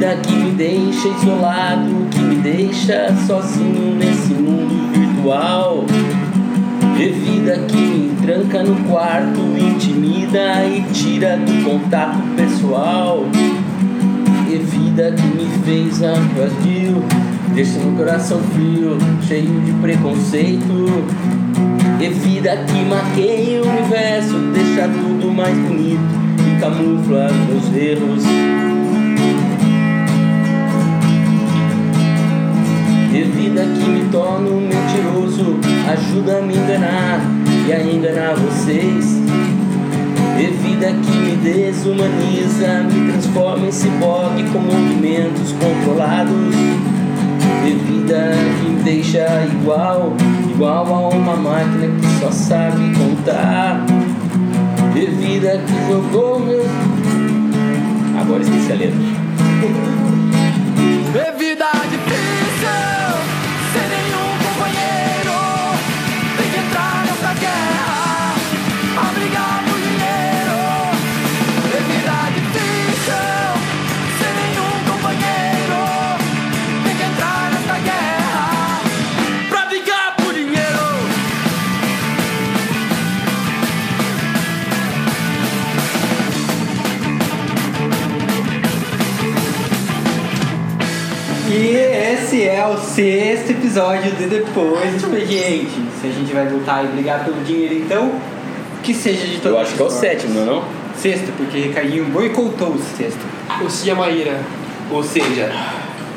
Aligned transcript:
vida 0.00 0.16
que 0.22 0.32
me 0.32 0.52
deixa 0.52 1.08
isolado, 1.08 2.06
que 2.10 2.20
me 2.20 2.36
deixa 2.36 3.14
sozinho 3.26 3.96
nesse 3.96 4.32
mundo 4.32 4.90
virtual. 4.94 5.84
E 6.98 7.08
vida 7.10 7.58
que 7.68 7.76
me 7.76 8.16
tranca 8.22 8.62
no 8.62 8.76
quarto, 8.88 9.38
intimida 9.58 10.64
e 10.64 10.80
tira 10.94 11.36
do 11.36 11.64
contato 11.64 12.18
pessoal. 12.34 13.26
E 14.50 14.56
vida 14.56 15.12
que 15.12 15.22
me 15.22 15.46
fez 15.66 15.98
vazio, 15.98 17.04
deixa 17.54 17.78
meu 17.80 17.92
coração 17.92 18.40
frio, 18.54 18.96
cheio 19.28 19.60
de 19.60 19.72
preconceito. 19.82 21.04
E 22.00 22.08
vida 22.08 22.56
que 22.56 22.84
maqueia 22.86 23.62
o 23.62 23.68
universo, 23.68 24.38
deixa 24.54 24.88
tudo 24.88 25.30
mais 25.30 25.54
bonito 25.58 26.00
e 26.38 26.58
camufla 26.58 27.28
meus 27.50 27.76
erros. 27.76 28.69
Vida 33.50 33.62
que 33.62 33.90
me 33.90 34.08
torna 34.10 34.48
um 34.48 34.60
mentiroso, 34.60 35.58
ajuda 35.90 36.38
a 36.38 36.42
me 36.42 36.54
enganar 36.54 37.20
e 37.66 37.72
a 37.72 37.82
enganar 37.82 38.36
vocês. 38.36 39.20
E 40.38 40.46
vida 40.46 40.86
que 40.86 41.16
me 41.16 41.36
desumaniza, 41.36 42.84
me 42.84 43.12
transforma 43.12 43.66
em 43.66 43.72
ciborgue 43.72 44.44
com 44.50 44.60
movimentos 44.60 45.52
controlados. 45.52 46.54
E 47.66 47.72
vida 47.72 48.30
que 48.60 48.70
me 48.70 48.82
deixa 48.84 49.26
igual, 49.46 50.12
igual 50.48 50.86
a 50.86 51.08
uma 51.08 51.36
máquina 51.36 51.88
que 52.00 52.20
só 52.20 52.30
sabe 52.30 52.94
contar. 52.96 53.84
E 54.94 55.06
vida 55.06 55.60
que 55.66 55.92
jogou 55.92 56.38
meu. 56.38 56.64
Agora 58.20 58.42
esqueci 58.42 58.72
a 58.72 58.76
letra. 58.76 59.09
É 92.60 92.66
o 92.66 92.76
sexto 92.76 93.50
episódio 93.52 94.10
de 94.12 94.26
Depois 94.26 94.90
do 94.90 94.96
Expediente. 94.96 95.70
Se 96.00 96.08
a 96.08 96.10
gente 96.10 96.32
vai 96.32 96.46
voltar 96.46 96.84
e 96.84 96.88
brigar 96.88 97.24
pelo 97.24 97.42
dinheiro, 97.42 97.74
então, 97.74 98.12
que 98.82 98.92
seja 98.92 99.26
de 99.26 99.38
todas 99.38 99.52
Eu 99.52 99.58
acho 99.60 99.74
que 99.74 99.82
é 99.82 99.84
o 99.86 99.90
sétimo, 99.90 100.34
não 100.34 100.42
é 100.42 100.46
não? 100.46 100.64
Sexto, 100.94 101.32
porque 101.38 101.58
Ricardinho 101.58 102.04
boicotou 102.06 102.68
o 102.72 102.78
sexto. 102.78 103.20
O 103.64 103.70
Cia 103.70 103.94
Maíra. 103.94 104.38
Ou 104.90 105.02
seja, 105.02 105.50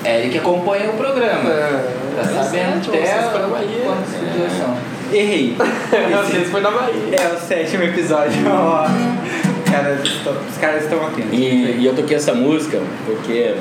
Eric 0.04 0.38
acompanha 0.38 0.90
o 0.90 0.94
programa. 0.98 1.50
É, 1.50 2.04
Tá 2.16 2.24
sabendo 2.26 2.86
sétimo, 2.86 2.94
até 2.94 3.64
episódios 3.64 4.54
são. 4.60 4.78
Errei. 5.18 5.56
Vocês 5.58 6.50
foi 6.50 6.62
na 6.62 6.72
Bahia. 6.72 6.94
É 7.12 7.34
o 7.34 7.40
sétimo 7.40 7.84
episódio. 7.84 8.40
Ó, 8.50 8.86
os 8.86 9.72
caras 9.72 10.04
estão- 10.04 10.34
os 10.50 10.58
caras 10.58 10.84
estão 10.84 11.08
atentos. 11.08 11.32
E, 11.34 11.78
e 11.80 11.86
eu 11.86 11.96
toquei 11.96 12.18
essa 12.18 12.34
música 12.34 12.80
porque 13.06 13.56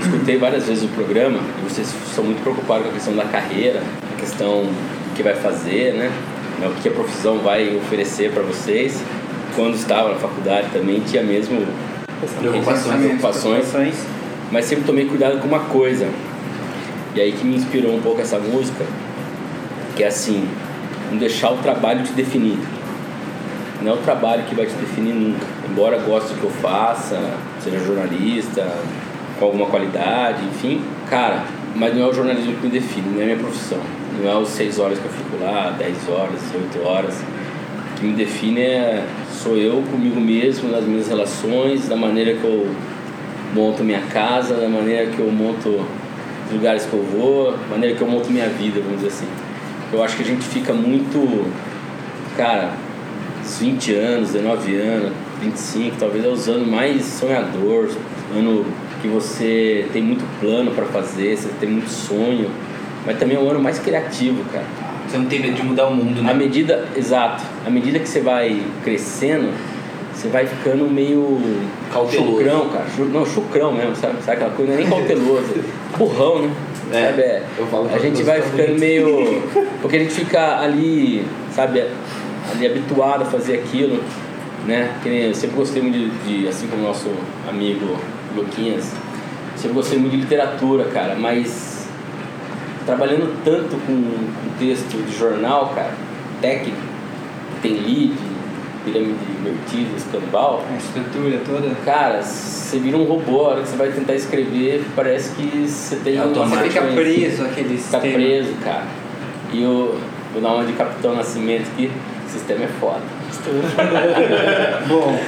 escutei 0.00 0.36
várias 0.38 0.66
vezes 0.66 0.84
o 0.84 0.88
programa 0.88 1.38
e 1.58 1.68
vocês 1.68 1.88
são 2.14 2.24
muito 2.24 2.42
preocupados 2.42 2.84
com 2.84 2.90
a 2.90 2.94
questão 2.94 3.16
da 3.16 3.24
carreira, 3.24 3.82
a 4.16 4.20
questão 4.20 4.62
do 4.64 5.14
que 5.14 5.22
vai 5.22 5.34
fazer, 5.34 5.94
né? 5.94 6.10
O 6.62 6.82
que 6.82 6.88
a 6.88 6.92
profissão 6.92 7.38
vai 7.38 7.76
oferecer 7.76 8.32
para 8.32 8.42
vocês. 8.42 9.00
Quando 9.54 9.74
estava 9.74 10.10
na 10.10 10.16
faculdade 10.16 10.68
também 10.72 11.00
tinha 11.00 11.22
mesmo 11.22 11.66
Preocupações. 12.40 12.96
preocupações, 12.96 13.96
mas 14.50 14.64
sempre 14.64 14.84
tomei 14.84 15.06
cuidado 15.06 15.38
com 15.38 15.46
uma 15.46 15.60
coisa. 15.60 16.08
E 17.14 17.20
aí 17.20 17.32
que 17.32 17.44
me 17.44 17.56
inspirou 17.56 17.94
um 17.94 18.00
pouco 18.00 18.20
essa 18.20 18.38
música, 18.38 18.84
que 19.96 20.02
é 20.02 20.08
assim, 20.08 20.48
não 21.10 21.18
deixar 21.18 21.50
o 21.52 21.58
trabalho 21.58 22.02
te 22.04 22.12
definir. 22.12 22.58
Não 23.80 23.92
é 23.92 23.94
o 23.94 23.98
trabalho 23.98 24.42
que 24.44 24.54
vai 24.54 24.66
te 24.66 24.74
definir 24.74 25.14
nunca. 25.14 25.46
Embora 25.70 25.98
goste 25.98 26.34
do 26.34 26.40
que 26.40 26.44
eu 26.44 26.50
faça, 26.50 27.20
seja 27.62 27.78
jornalista, 27.78 28.66
com 29.38 29.44
alguma 29.44 29.66
qualidade, 29.66 30.44
enfim, 30.44 30.80
cara, 31.08 31.44
mas 31.74 31.94
não 31.94 32.02
é 32.02 32.06
o 32.08 32.12
jornalismo 32.12 32.54
que 32.54 32.66
me 32.66 32.72
define, 32.72 33.08
não 33.10 33.20
é 33.20 33.22
a 33.22 33.26
minha 33.26 33.38
profissão. 33.38 33.78
Não 34.20 34.30
é 34.30 34.36
os 34.36 34.48
seis 34.48 34.78
horas 34.78 34.98
que 34.98 35.04
eu 35.04 35.12
fico 35.12 35.44
lá, 35.44 35.74
10 35.78 36.08
horas, 36.08 36.40
8 36.52 36.86
horas. 36.86 37.14
O 37.92 38.00
que 38.00 38.06
me 38.06 38.14
define 38.14 38.60
é 38.60 39.06
sou 39.30 39.56
eu 39.56 39.82
comigo 39.90 40.20
mesmo, 40.20 40.70
nas 40.70 40.84
minhas 40.84 41.08
relações, 41.08 41.88
da 41.88 41.94
maneira 41.94 42.34
que 42.34 42.44
eu 42.44 42.68
monto 43.54 43.84
minha 43.84 44.00
casa, 44.12 44.54
da 44.54 44.68
maneira 44.68 45.06
que 45.06 45.20
eu 45.20 45.30
monto 45.30 45.68
os 46.46 46.52
lugares 46.52 46.84
que 46.86 46.94
eu 46.94 47.02
vou, 47.02 47.52
da 47.52 47.66
maneira 47.68 47.94
que 47.94 48.02
eu 48.02 48.08
monto 48.08 48.30
minha 48.30 48.48
vida, 48.48 48.80
vamos 48.80 48.96
dizer 48.96 49.08
assim. 49.08 49.28
Eu 49.92 50.02
acho 50.02 50.16
que 50.16 50.22
a 50.22 50.26
gente 50.26 50.44
fica 50.44 50.72
muito, 50.72 51.46
cara, 52.36 52.72
uns 53.40 53.58
20 53.58 53.94
anos, 53.94 54.32
19 54.32 54.76
anos, 54.76 55.12
25, 55.40 55.96
talvez 55.98 56.24
é 56.24 56.28
os 56.28 56.48
anos 56.48 56.66
mais 56.66 57.04
sonhadores, 57.04 57.96
ano 58.36 58.66
que 59.00 59.08
você 59.08 59.86
tem 59.92 60.02
muito 60.02 60.24
plano 60.40 60.70
para 60.72 60.86
fazer, 60.86 61.36
você 61.36 61.48
tem 61.60 61.68
muito 61.68 61.90
sonho, 61.90 62.50
mas 63.06 63.18
também 63.18 63.36
é 63.36 63.40
o 63.40 63.48
ano 63.48 63.60
mais 63.60 63.78
criativo, 63.78 64.44
cara. 64.52 64.66
Você 65.08 65.16
não 65.16 65.26
tem 65.26 65.40
medo 65.40 65.54
de 65.54 65.62
mudar 65.62 65.86
o 65.86 65.94
mundo, 65.94 66.22
né? 66.22 66.30
À 66.30 66.34
medida, 66.34 66.86
exato, 66.94 67.42
à 67.66 67.70
medida 67.70 67.98
que 67.98 68.08
você 68.08 68.20
vai 68.20 68.62
crescendo, 68.84 69.50
você 70.12 70.28
vai 70.28 70.46
ficando 70.46 70.84
meio 70.90 71.40
Cauteloso. 71.92 72.38
chucrão, 72.38 72.68
cara. 72.68 72.86
Não, 73.12 73.24
chucrão 73.24 73.72
mesmo, 73.72 73.96
sabe? 73.96 74.16
Sabe 74.22 74.32
aquela 74.32 74.50
coisa? 74.50 74.72
Não 74.72 74.78
é 74.78 74.82
nem 74.82 74.90
cauteloso, 74.90 75.54
burrão, 75.96 76.42
né? 76.42 76.50
É, 76.92 77.06
sabe? 77.06 77.22
É, 77.22 77.42
eu 77.58 77.66
falo 77.68 77.88
a 77.94 77.98
gente 77.98 78.22
vai 78.22 78.42
ficando 78.42 78.78
meio. 78.78 79.42
Porque 79.80 79.96
a 79.96 80.00
gente 80.00 80.12
fica 80.12 80.60
ali, 80.60 81.24
sabe, 81.52 81.84
ali 82.50 82.66
habituado 82.66 83.22
a 83.22 83.26
fazer 83.26 83.54
aquilo, 83.54 84.02
né? 84.66 84.92
Que 85.02 85.08
nem 85.08 85.22
eu 85.26 85.34
sempre 85.34 85.56
gostei 85.56 85.80
muito 85.80 85.96
de, 85.96 86.40
de 86.42 86.48
assim 86.48 86.66
como 86.66 86.82
o 86.82 86.86
nosso 86.88 87.08
amigo 87.48 87.96
Luquinhas, 88.38 88.92
sempre 89.56 89.74
gostei 89.74 89.98
muito 89.98 90.12
de 90.12 90.18
literatura, 90.18 90.84
cara, 90.84 91.14
mas 91.14 91.86
trabalhando 92.86 93.34
tanto 93.44 93.76
com, 93.86 93.94
com 94.02 94.58
texto 94.58 94.96
de 95.06 95.16
jornal, 95.16 95.72
cara, 95.74 95.92
técnico, 96.40 96.78
tem 97.60 97.74
lead, 97.74 98.14
pirâmide 98.84 99.18
invertida, 99.40 99.96
escambau, 99.96 100.64
A 100.72 100.76
estrutura 100.76 101.40
toda. 101.44 101.74
cara, 101.84 102.22
você 102.22 102.78
vira 102.78 102.96
um 102.96 103.04
robô, 103.04 103.44
a 103.44 103.48
hora 103.48 103.62
que 103.62 103.68
você 103.68 103.76
vai 103.76 103.88
tentar 103.90 104.14
escrever, 104.14 104.84
parece 104.96 105.34
que 105.34 105.66
você 105.68 105.96
tem 105.96 106.16
É 106.16 106.22
uma 106.22 106.46
Você 106.46 106.68
fica 106.68 106.82
preso 106.82 107.42
àquele 107.44 107.76
Fica 107.76 107.80
sistema. 108.00 108.02
preso, 108.14 108.52
cara. 108.64 108.86
E 109.52 109.62
eu 109.62 109.98
vou 110.32 110.40
dar 110.42 110.54
uma 110.54 110.64
de 110.64 110.72
Capitão 110.74 111.14
Nascimento 111.14 111.66
aqui, 111.74 111.90
o 112.26 112.30
sistema 112.30 112.64
é 112.64 112.68
foda. 112.80 113.02
Bom, 114.88 115.18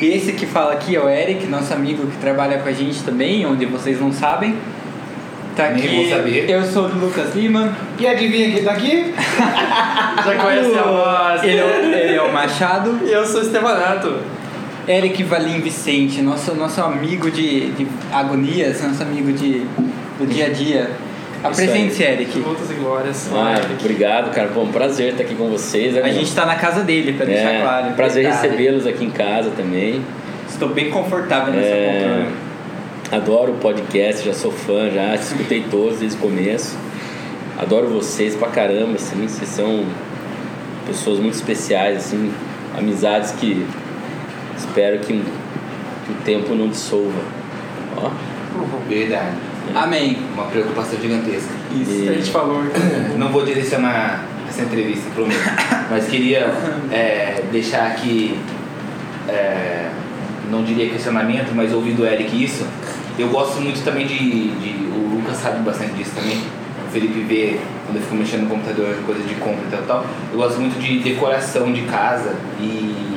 e 0.00 0.06
esse 0.06 0.32
que 0.32 0.46
fala 0.46 0.72
aqui 0.72 0.96
é 0.96 1.00
o 1.00 1.08
Eric, 1.08 1.46
nosso 1.46 1.72
amigo 1.72 2.06
que 2.06 2.16
trabalha 2.18 2.58
com 2.58 2.68
a 2.68 2.72
gente 2.72 3.02
também, 3.02 3.44
onde 3.46 3.66
vocês 3.66 4.00
não 4.00 4.12
sabem. 4.12 4.56
Tá 5.54 5.68
Nem 5.68 5.84
aqui. 5.84 5.96
vou 5.96 6.08
saber. 6.08 6.48
Eu 6.50 6.64
sou 6.64 6.84
o 6.86 6.94
Lucas 6.98 7.34
Lima. 7.34 7.76
E 7.98 8.06
adivinha 8.06 8.50
quem 8.52 8.64
tá 8.64 8.72
aqui? 8.72 9.12
Já 10.24 10.36
conhece 10.40 10.78
a 10.78 10.82
voz. 10.82 11.44
Ele, 11.44 11.58
é- 11.58 12.04
ele 12.06 12.14
é 12.16 12.22
o 12.22 12.32
Machado. 12.32 12.98
E 13.04 13.12
eu 13.12 13.24
sou 13.26 13.40
o 13.40 13.42
Estevanato. 13.44 14.16
Eric 14.88 15.22
Valim 15.24 15.60
Vicente, 15.60 16.22
nosso, 16.22 16.54
nosso 16.54 16.80
amigo 16.82 17.30
de, 17.30 17.70
de 17.72 17.86
agonias, 18.12 18.82
nosso 18.82 19.02
amigo 19.02 19.30
de, 19.32 19.60
do 20.18 20.26
dia 20.26 20.46
a 20.46 20.48
dia. 20.48 20.90
Apresente-se, 21.42 22.02
Eric. 22.02 22.38
Lutas 22.38 22.70
e 22.70 22.74
glórias. 22.74 23.28
Ah, 23.34 23.60
obrigado, 23.80 24.32
cara. 24.32 24.48
Bom, 24.48 24.68
prazer 24.68 25.12
estar 25.12 25.24
aqui 25.24 25.34
com 25.34 25.48
vocês. 25.48 25.94
né, 25.94 26.02
A 26.02 26.08
gente 26.12 26.32
tá 26.34 26.46
na 26.46 26.54
casa 26.56 26.82
dele, 26.84 27.14
pra 27.14 27.26
deixar 27.26 27.50
É, 27.50 27.60
claro. 27.62 27.94
Prazer 27.94 28.26
recebê-los 28.26 28.86
aqui 28.86 29.04
em 29.04 29.10
casa 29.10 29.50
também. 29.56 30.02
Estou 30.48 30.68
bem 30.68 30.90
confortável 30.90 31.52
nessa 31.52 31.66
É, 31.66 31.90
poltrona. 31.90 33.22
adoro 33.22 33.52
o 33.52 33.56
podcast, 33.56 34.24
já 34.24 34.32
sou 34.34 34.52
fã, 34.52 34.88
já 34.90 35.14
escutei 35.14 35.64
todos 35.70 35.98
desde 35.98 36.16
o 36.16 36.20
começo. 36.20 36.76
Adoro 37.58 37.88
vocês 37.88 38.34
pra 38.36 38.48
caramba, 38.48 38.94
assim, 38.94 39.26
vocês 39.26 39.48
são 39.48 39.84
pessoas 40.86 41.18
muito 41.18 41.34
especiais, 41.34 41.96
assim, 41.98 42.32
amizades 42.76 43.32
que 43.32 43.66
espero 44.56 44.98
que, 45.00 45.14
que 45.14 46.12
o 46.12 46.14
tempo 46.24 46.54
não 46.54 46.68
dissolva. 46.68 47.20
Ó, 47.96 48.10
Verdade. 48.88 49.36
Amém. 49.74 50.18
Uma 50.34 50.44
preocupação 50.44 50.98
gigantesca. 51.00 51.50
Isso, 51.74 52.08
a 52.08 52.12
gente 52.12 52.30
falou. 52.30 52.62
Não 53.16 53.28
vou 53.28 53.44
direcionar 53.44 54.24
essa 54.48 54.62
entrevista, 54.62 55.10
prometo. 55.14 55.40
Mas 55.90 56.06
queria 56.06 56.52
é, 56.92 57.42
deixar 57.50 57.86
aqui, 57.86 58.38
é, 59.28 59.90
não 60.50 60.62
diria 60.62 60.90
questionamento, 60.90 61.52
mas 61.54 61.72
ouvindo 61.72 62.02
o 62.02 62.06
Eric 62.06 62.44
isso, 62.44 62.66
eu 63.18 63.28
gosto 63.28 63.60
muito 63.60 63.82
também 63.84 64.06
de, 64.06 64.18
de. 64.18 64.86
O 64.94 65.16
Lucas 65.16 65.36
sabe 65.36 65.62
bastante 65.62 65.94
disso 65.94 66.12
também. 66.14 66.36
O 66.86 66.90
Felipe 66.92 67.20
vê 67.20 67.58
quando 67.86 67.96
eu 67.96 68.02
fico 68.02 68.14
mexendo 68.16 68.42
no 68.42 68.50
computador, 68.50 68.94
coisa 69.06 69.22
de 69.22 69.34
compra 69.36 69.64
e 69.66 69.70
tal, 69.70 69.82
tal. 69.82 70.06
Eu 70.32 70.38
gosto 70.38 70.60
muito 70.60 70.78
de 70.78 70.98
decoração 70.98 71.72
de 71.72 71.82
casa 71.82 72.34
e. 72.60 73.12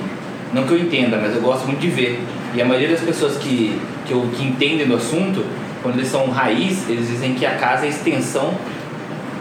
Não 0.53 0.63
que 0.63 0.71
eu 0.71 0.79
entenda, 0.79 1.17
mas 1.17 1.35
eu 1.35 1.41
gosto 1.41 1.65
muito 1.65 1.79
de 1.79 1.89
ver. 1.89 2.19
E 2.53 2.61
a 2.61 2.65
maioria 2.65 2.89
das 2.89 3.01
pessoas 3.01 3.35
que, 3.37 3.77
que, 4.05 4.13
eu, 4.13 4.29
que 4.33 4.45
entendem 4.45 4.87
do 4.87 4.95
assunto, 4.95 5.43
quando 5.85 5.99
eles 5.99 6.07
são 6.07 6.31
raiz, 6.31 6.89
eles 6.89 7.07
dizem 7.07 7.35
que 7.35 7.45
a 7.45 7.51
casa 7.51 7.83
é 7.83 7.85
a 7.85 7.89
extensão 7.91 8.55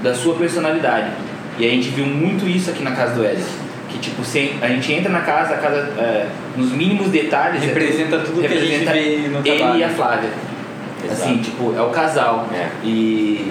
da 0.02 0.14
sua 0.14 0.34
personalidade. 0.34 1.10
E 1.58 1.66
a 1.66 1.70
gente 1.70 1.88
viu 1.88 2.04
muito 2.04 2.46
isso 2.46 2.68
aqui 2.68 2.82
na 2.82 2.90
casa 2.90 3.14
do 3.14 3.24
Eric. 3.24 3.42
Que 3.88 3.98
tipo, 3.98 4.22
se 4.22 4.52
a 4.60 4.68
gente 4.68 4.92
entra 4.92 5.10
na 5.10 5.22
casa, 5.22 5.54
a 5.54 5.56
casa 5.56 5.78
é, 5.96 6.26
nos 6.54 6.70
mínimos 6.72 7.08
detalhes. 7.08 7.62
é 7.62 7.66
Representa 7.68 8.18
tudo 8.18 8.42
que 8.42 8.46
a 8.46 8.60
gente 8.60 8.84
vê 8.84 9.28
no 9.28 9.38
Ele 9.38 9.56
trabalho. 9.56 9.78
e 9.80 9.84
a 9.84 9.88
Flávia. 9.88 10.30
Assim, 11.10 11.32
Exato. 11.32 11.44
tipo, 11.44 11.74
é 11.74 11.80
o 11.80 11.88
casal. 11.88 12.46
É. 12.52 12.68
E 12.84 13.50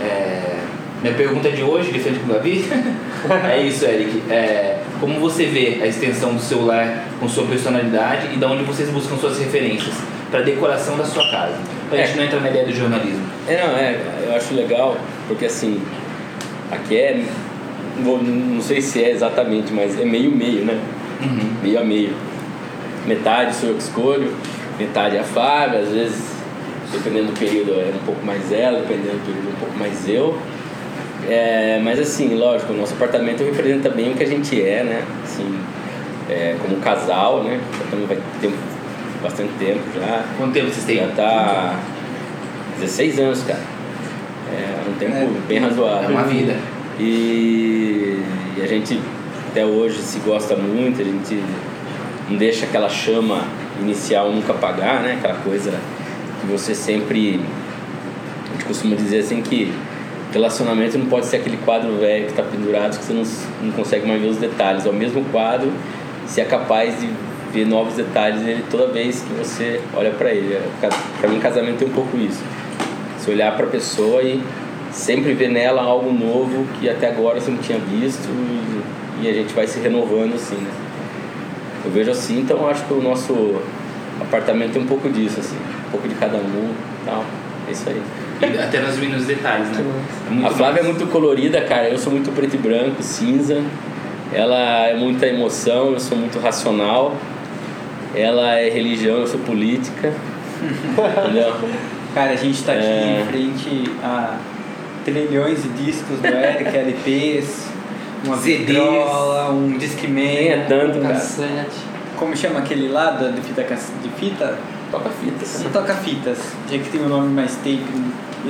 é, 0.00 0.56
minha 1.02 1.14
pergunta 1.14 1.50
de 1.50 1.64
hoje, 1.64 1.90
de 1.90 1.98
frente 1.98 2.20
com 2.20 2.30
o 2.30 2.34
Gabi, 2.34 2.64
é 3.50 3.60
isso, 3.60 3.84
Eric. 3.84 4.22
É, 4.30 4.78
como 5.00 5.18
você 5.18 5.46
vê 5.46 5.80
a 5.82 5.86
extensão 5.88 6.32
do 6.34 6.40
seu 6.40 6.64
lar 6.64 7.06
com 7.18 7.28
sua 7.28 7.44
personalidade 7.46 8.28
e 8.32 8.36
da 8.36 8.46
onde 8.46 8.62
vocês 8.62 8.88
buscam 8.88 9.16
suas 9.16 9.40
referências 9.40 9.94
para 10.30 10.42
decoração 10.42 10.96
da 10.96 11.04
sua 11.04 11.28
casa? 11.28 11.79
Pra 11.90 11.98
É. 11.98 12.06
gente 12.06 12.16
não 12.16 12.24
entrar 12.24 12.40
na 12.40 12.48
ideia 12.50 12.64
do 12.64 12.72
jornalismo. 12.72 13.22
É, 13.48 13.56
não, 13.56 13.76
é, 13.76 13.98
eu 14.26 14.34
acho 14.36 14.54
legal, 14.54 14.96
porque 15.28 15.44
assim, 15.46 15.80
aqui 16.70 16.96
é, 16.96 17.20
não 17.96 18.04
vou- 18.04 18.22
não 18.22 18.60
sei 18.62 18.80
se 18.80 19.02
é 19.02 19.10
exatamente, 19.10 19.72
mas 19.72 19.98
é 20.00 20.04
meio-meio, 20.04 20.64
né? 20.64 20.78
Uhum. 21.20 21.50
Meio 21.62 21.80
a 21.80 21.84
meio. 21.84 22.12
Metade 23.06 23.54
sou 23.56 23.70
eu 23.70 23.74
que 23.74 23.82
escolho, 23.82 24.32
metade 24.78 25.16
é 25.16 25.20
a 25.20 25.24
Fábio, 25.24 25.80
às 25.80 25.88
vezes, 25.88 26.22
dependendo 26.92 27.32
do 27.32 27.38
período, 27.38 27.72
é 27.72 27.92
um 27.94 28.04
pouco 28.06 28.24
mais 28.24 28.52
ela, 28.52 28.80
dependendo 28.80 29.16
do 29.18 29.24
período, 29.26 29.48
um 29.48 29.58
pouco 29.60 29.76
mais 29.78 30.08
eu. 30.08 30.38
É, 31.28 31.80
mas 31.82 31.98
assim, 31.98 32.34
lógico, 32.34 32.72
o 32.72 32.76
nosso 32.76 32.94
apartamento 32.94 33.42
representa 33.44 33.88
bem 33.90 34.12
o 34.12 34.14
que 34.14 34.22
a 34.22 34.26
gente 34.26 34.60
é, 34.62 34.82
né? 34.84 35.02
Assim, 35.24 35.58
é, 36.28 36.56
como 36.62 36.76
casal, 36.76 37.42
né? 37.42 37.60
Estamos 37.84 38.06
vai 38.08 38.18
ter 38.40 38.50
bastante 39.22 39.52
tempo 39.58 39.80
já. 39.94 40.24
Quanto 40.36 40.52
tempo 40.52 40.68
vocês 40.70 40.84
têm? 40.84 40.96
Já 40.98 41.08
tá 41.08 41.80
16 42.78 43.18
anos, 43.18 43.42
cara. 43.42 43.60
É 44.52 44.88
um 44.88 44.94
tempo 44.94 45.14
É. 45.14 45.28
bem 45.46 45.58
razoável. 45.58 46.10
É 46.10 46.12
uma 46.12 46.24
vida. 46.24 46.56
E, 46.98 48.22
e 48.56 48.62
a 48.62 48.66
gente 48.66 49.00
até 49.50 49.64
hoje 49.64 49.98
se 49.98 50.18
gosta 50.20 50.54
muito, 50.56 51.00
a 51.00 51.04
gente 51.04 51.42
não 52.28 52.36
deixa 52.36 52.66
aquela 52.66 52.88
chama 52.88 53.42
inicial 53.80 54.30
nunca 54.30 54.52
apagar, 54.52 55.02
né? 55.02 55.16
Aquela 55.18 55.38
coisa 55.40 55.72
que 56.40 56.46
você 56.46 56.74
sempre. 56.74 57.40
A 58.48 58.52
gente 58.52 58.64
costuma 58.64 58.96
dizer 58.96 59.20
assim 59.20 59.40
que 59.42 59.72
relacionamento 60.32 60.96
não 60.98 61.06
pode 61.06 61.26
ser 61.26 61.36
aquele 61.38 61.56
quadro 61.58 61.96
velho 61.98 62.24
que 62.26 62.30
está 62.30 62.42
pendurado 62.42 62.96
que 62.98 63.04
você 63.04 63.12
não, 63.12 63.24
não 63.62 63.72
consegue 63.72 64.06
mais 64.06 64.20
ver 64.20 64.28
os 64.28 64.36
detalhes. 64.36 64.86
É 64.86 64.88
o 64.90 64.92
mesmo 64.92 65.24
quadro, 65.26 65.72
se 66.26 66.40
é 66.40 66.44
capaz 66.44 66.98
de 67.00 67.08
ver 67.52 67.66
novos 67.66 67.94
detalhes 67.94 68.42
nele 68.42 68.64
toda 68.70 68.86
vez 68.88 69.22
que 69.22 69.32
você 69.34 69.80
olha 69.94 70.10
para 70.10 70.30
ele. 70.32 70.58
Para 71.20 71.28
mim, 71.28 71.38
casamento 71.38 71.78
tem 71.78 71.88
um 71.88 71.92
pouco 71.92 72.16
isso. 72.16 72.42
Você 73.18 73.30
olhar 73.32 73.54
para 73.56 73.66
a 73.66 73.68
pessoa 73.68 74.22
e 74.22 74.42
sempre 74.92 75.34
ver 75.34 75.50
nela 75.50 75.82
algo 75.82 76.12
novo 76.12 76.66
que 76.78 76.88
até 76.88 77.08
agora 77.08 77.40
você 77.40 77.50
não 77.50 77.58
tinha 77.58 77.78
visto 77.78 78.28
e, 78.28 79.24
e 79.24 79.28
a 79.28 79.32
gente 79.32 79.52
vai 79.54 79.66
se 79.66 79.78
renovando 79.80 80.34
assim, 80.34 80.56
né? 80.56 80.70
Eu 81.84 81.90
vejo 81.90 82.10
assim, 82.10 82.40
então 82.40 82.68
acho 82.68 82.84
que 82.84 82.92
o 82.92 83.00
nosso 83.00 83.56
apartamento 84.20 84.72
tem 84.72 84.82
um 84.82 84.86
pouco 84.86 85.08
disso, 85.08 85.40
assim, 85.40 85.56
um 85.88 85.90
pouco 85.90 86.08
de 86.08 86.14
cada 86.14 86.36
um 86.36 86.70
e 87.02 87.06
tal. 87.06 87.24
É 87.68 87.72
isso 87.72 87.88
aí. 87.88 88.02
E 88.42 88.58
até 88.58 88.80
nos 88.80 88.96
mínimos 88.96 89.26
detalhes, 89.26 89.68
né? 89.68 89.84
É 90.26 90.30
muito 90.30 90.46
A 90.46 90.50
Flávia 90.50 90.80
é 90.80 90.82
massa. 90.82 90.94
muito 90.98 91.12
colorida, 91.12 91.60
cara. 91.62 91.88
Eu 91.88 91.98
sou 91.98 92.12
muito 92.12 92.32
preto 92.32 92.54
e 92.54 92.58
branco, 92.58 93.02
cinza. 93.02 93.62
Ela 94.32 94.86
é 94.86 94.94
muita 94.96 95.26
emoção, 95.26 95.92
eu 95.92 96.00
sou 96.00 96.16
muito 96.16 96.38
racional. 96.38 97.14
Ela 98.14 98.58
é 98.58 98.68
religião, 98.70 99.18
eu 99.18 99.26
sou 99.26 99.40
política. 99.40 100.12
Entendeu? 100.62 101.54
Cara, 102.14 102.32
a 102.32 102.36
gente 102.36 102.62
tá 102.64 102.72
aqui 102.72 102.82
É. 102.82 103.22
em 103.22 103.26
frente 103.30 103.90
a 104.02 104.36
trilhões 105.04 105.62
de 105.62 105.68
discos 105.70 106.18
do 106.18 106.26
Eric, 106.26 106.76
LPs, 106.76 107.68
uma 108.24 108.36
vitrola, 108.36 109.50
um 109.52 109.68
Nem 109.68 109.74
é 109.76 109.78
Discman. 109.78 110.64
tanto, 110.68 111.00
cara. 111.00 111.14
Cassete. 111.14 111.90
Como 112.16 112.36
chama 112.36 112.58
aquele 112.58 112.88
lá 112.88 113.12
de 113.12 113.40
fita, 113.40 113.62
de 113.62 114.08
fita? 114.18 114.58
Toca 114.90 115.08
fitas. 115.08 115.64
Toca 115.72 115.94
fitas. 115.94 116.38
Já 116.70 116.78
que 116.78 116.90
tem 116.90 117.00
o 117.00 117.08
nome 117.08 117.32
mais 117.32 117.54
tape. 117.56 117.80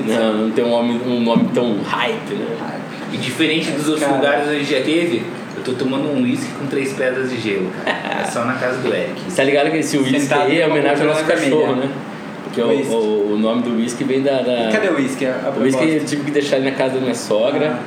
Não, 0.07 0.33
não 0.35 0.51
tem 0.53 0.65
um 0.65 0.71
nome, 0.71 1.01
um 1.07 1.21
nome 1.21 1.49
tão 1.55 1.79
hype, 1.83 2.35
né? 2.35 2.81
E 3.13 3.17
diferente 3.19 3.71
dos 3.73 3.89
outros 3.89 4.07
Cara. 4.07 4.17
lugares 4.17 4.49
onde 4.49 4.65
já 4.65 4.81
teve, 4.83 5.23
eu 5.57 5.63
tô 5.65 5.73
tomando 5.75 6.09
um 6.09 6.23
uísque 6.23 6.51
com 6.59 6.67
três 6.67 6.93
pedras 6.93 7.29
de 7.31 7.39
gelo, 7.41 7.71
cara. 7.85 7.90
É 8.21 8.25
só 8.25 8.45
na 8.45 8.55
casa 8.55 8.79
do 8.79 8.93
Eric. 8.95 9.21
Você 9.29 9.37
tá 9.37 9.45
ligado 9.45 9.71
que 9.71 9.77
esse 9.79 9.97
whisky 9.99 10.21
Sentado 10.21 10.43
aí 10.51 10.61
é 10.61 10.67
homenagem 10.67 11.07
ao 11.07 11.13
nosso 11.15 11.25
cachorro, 11.25 11.77
né? 11.77 11.89
Porque 12.45 12.61
o, 12.63 12.67
o, 12.67 13.33
o 13.35 13.39
nome 13.39 13.63
do 13.63 13.77
whisky 13.77 14.03
vem 14.05 14.23
da. 14.23 14.43
da... 14.43 14.69
E 14.69 14.73
cadê 14.73 14.89
o 14.89 14.97
uísque? 14.97 15.25
A 15.27 15.53
O 15.57 15.61
whisky 15.63 15.79
proposta? 15.79 15.85
eu 15.85 16.05
tive 16.05 16.25
que 16.25 16.31
deixar 16.33 16.57
ele 16.57 16.71
na 16.71 16.77
casa 16.77 16.95
da 16.95 17.01
minha 17.01 17.15
sogra, 17.15 17.75
Ah. 17.77 17.79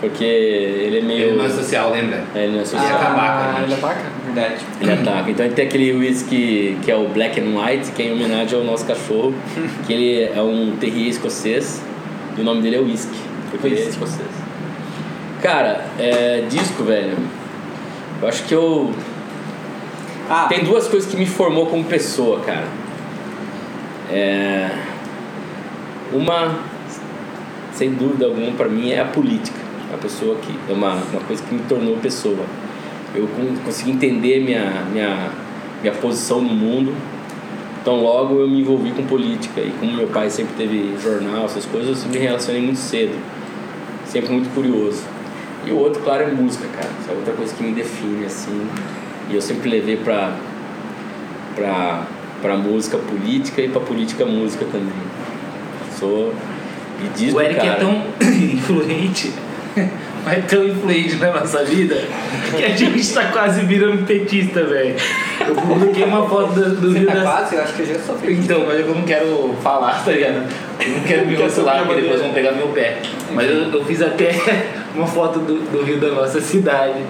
porque 0.00 0.24
ele 0.24 0.98
é 0.98 1.02
meio. 1.02 1.22
Ele 1.28 1.36
não 1.38 1.46
é 1.46 1.48
social, 1.48 1.90
lembra? 1.90 2.22
É, 2.34 2.42
ele 2.42 2.48
não 2.52 2.58
é 2.58 2.60
Ele 2.62 2.66
social. 2.66 2.86
ia 2.88 2.96
acabar 2.96 3.14
com 3.14 3.22
a 3.22 3.58
Ah, 3.58 3.62
ele 3.64 3.74
ataca? 3.74 4.00
Verdade. 4.26 4.54
Ele 4.80 4.92
ataca. 4.92 5.30
Então 5.30 5.48
tem 5.50 5.64
aquele 5.66 5.92
whisky 5.94 6.76
que 6.82 6.90
é 6.90 6.96
o 6.96 7.08
Black 7.08 7.40
and 7.40 7.58
White, 7.58 7.92
que 7.92 8.02
é 8.02 8.06
em 8.06 8.12
homenagem 8.12 8.58
ao 8.58 8.64
nosso 8.64 8.84
cachorro, 8.84 9.34
que 9.86 9.92
ele 9.92 10.22
é 10.36 10.42
um 10.42 10.76
terrier 10.78 11.08
escocês 11.08 11.82
e 12.36 12.40
o 12.42 12.44
nome 12.44 12.60
dele 12.60 12.76
é 12.76 12.80
whisky, 12.80 13.18
porque 13.50 13.66
ele 13.68 13.76
é 13.76 13.78
Whisky. 13.78 13.92
escocês. 13.92 14.28
Cara, 15.42 15.86
é, 15.98 16.44
disco, 16.48 16.84
velho. 16.84 17.16
Eu 18.20 18.28
acho 18.28 18.42
que 18.44 18.54
eu. 18.54 18.90
Ah, 20.30 20.46
Tem 20.48 20.62
duas 20.64 20.86
coisas 20.86 21.10
que 21.10 21.16
me 21.16 21.26
formou 21.26 21.66
como 21.66 21.84
pessoa, 21.84 22.40
cara. 22.40 22.66
É, 24.10 24.68
Uma, 26.12 26.58
sem 27.72 27.90
dúvida 27.92 28.26
alguma, 28.26 28.52
pra 28.52 28.68
mim 28.68 28.90
é 28.90 29.00
a 29.00 29.04
política. 29.04 29.58
A 29.92 29.96
pessoa 29.96 30.36
que 30.36 30.56
é 30.68 30.72
uma, 30.72 30.94
uma 30.94 31.20
coisa 31.22 31.42
que 31.42 31.52
me 31.54 31.60
tornou 31.62 31.96
pessoa. 31.96 32.44
Eu 33.14 33.26
con- 33.28 33.56
consegui 33.64 33.90
entender 33.90 34.40
minha, 34.40 34.84
minha, 34.92 35.30
minha 35.82 35.92
posição 35.94 36.40
no 36.40 36.54
mundo. 36.54 36.94
Então 37.82 38.00
logo 38.00 38.38
eu 38.38 38.48
me 38.48 38.60
envolvi 38.60 38.92
com 38.92 39.04
política 39.06 39.60
e 39.60 39.72
como 39.80 39.92
meu 39.96 40.06
pai 40.08 40.28
sempre 40.30 40.54
teve 40.56 40.94
jornal, 41.02 41.46
essas 41.46 41.64
coisas, 41.64 42.04
eu 42.04 42.10
me 42.10 42.18
relacionei 42.18 42.60
muito 42.60 42.78
cedo. 42.78 43.18
Sempre 44.04 44.30
muito 44.32 44.52
curioso. 44.54 45.02
E 45.66 45.70
o 45.72 45.76
outro, 45.78 46.02
claro, 46.02 46.22
é 46.24 46.26
música, 46.30 46.66
cara. 46.68 46.88
Essa 47.00 47.12
é 47.12 47.14
outra 47.16 47.32
coisa 47.32 47.54
que 47.54 47.62
me 47.62 47.72
define, 47.72 48.24
assim. 48.26 48.66
E 49.30 49.34
eu 49.34 49.40
sempre 49.40 49.70
levei 49.70 49.96
pra, 49.96 50.32
pra, 51.54 52.02
pra 52.42 52.56
música 52.56 52.98
política 52.98 53.62
e 53.62 53.68
pra 53.68 53.80
política 53.80 54.26
música 54.26 54.64
também. 54.64 54.92
Sou. 55.98 56.34
E 57.02 57.08
disco, 57.16 57.38
O 57.38 57.40
Eric 57.40 57.60
cara. 57.60 57.72
é 57.72 57.74
tão 57.76 58.02
influente, 58.20 59.32
mas 60.24 60.44
tão 60.46 60.64
influente 60.64 61.16
na 61.16 61.32
nossa 61.32 61.64
vida, 61.64 61.96
que 62.54 62.64
a 62.64 62.76
gente 62.76 63.14
tá 63.14 63.26
quase 63.26 63.64
virando 63.64 64.04
petista, 64.04 64.64
velho. 64.64 64.96
Eu 65.46 65.54
publiquei 65.54 66.04
uma 66.04 66.28
foto 66.28 66.52
do, 66.52 66.76
do 66.76 66.92
Rio 66.92 67.06
tá 67.06 67.14
das 67.14 67.22
quase? 67.22 67.54
Eu 67.54 67.62
acho 67.62 67.72
que 67.74 67.82
eu 67.82 67.86
já 67.86 67.98
sofri. 68.00 68.34
Então, 68.34 68.64
mas 68.66 68.80
eu 68.80 68.94
não 68.94 69.02
quero 69.02 69.54
falar, 69.62 70.04
tá 70.04 70.12
ligado? 70.12 70.46
Eu 70.80 70.90
não 70.90 71.00
quero 71.04 71.26
me 71.26 71.36
a 71.36 71.84
porque 71.84 72.00
depois 72.02 72.20
vão 72.20 72.32
pegar 72.32 72.52
meu 72.52 72.68
pé. 72.68 72.98
Mas 73.32 73.48
eu, 73.48 73.72
eu 73.72 73.84
fiz 73.84 74.02
até 74.02 74.34
uma 74.94 75.06
foto 75.06 75.38
do, 75.38 75.60
do 75.70 75.84
Rio 75.84 75.98
da 75.98 76.08
nossa 76.08 76.40
cidade 76.40 77.00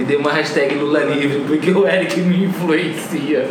e 0.00 0.04
dei 0.04 0.16
uma 0.16 0.32
hashtag 0.32 0.74
Lula 0.76 1.00
Livre, 1.04 1.42
porque 1.46 1.70
o 1.70 1.86
Eric 1.86 2.18
me 2.20 2.44
influencia. 2.44 3.46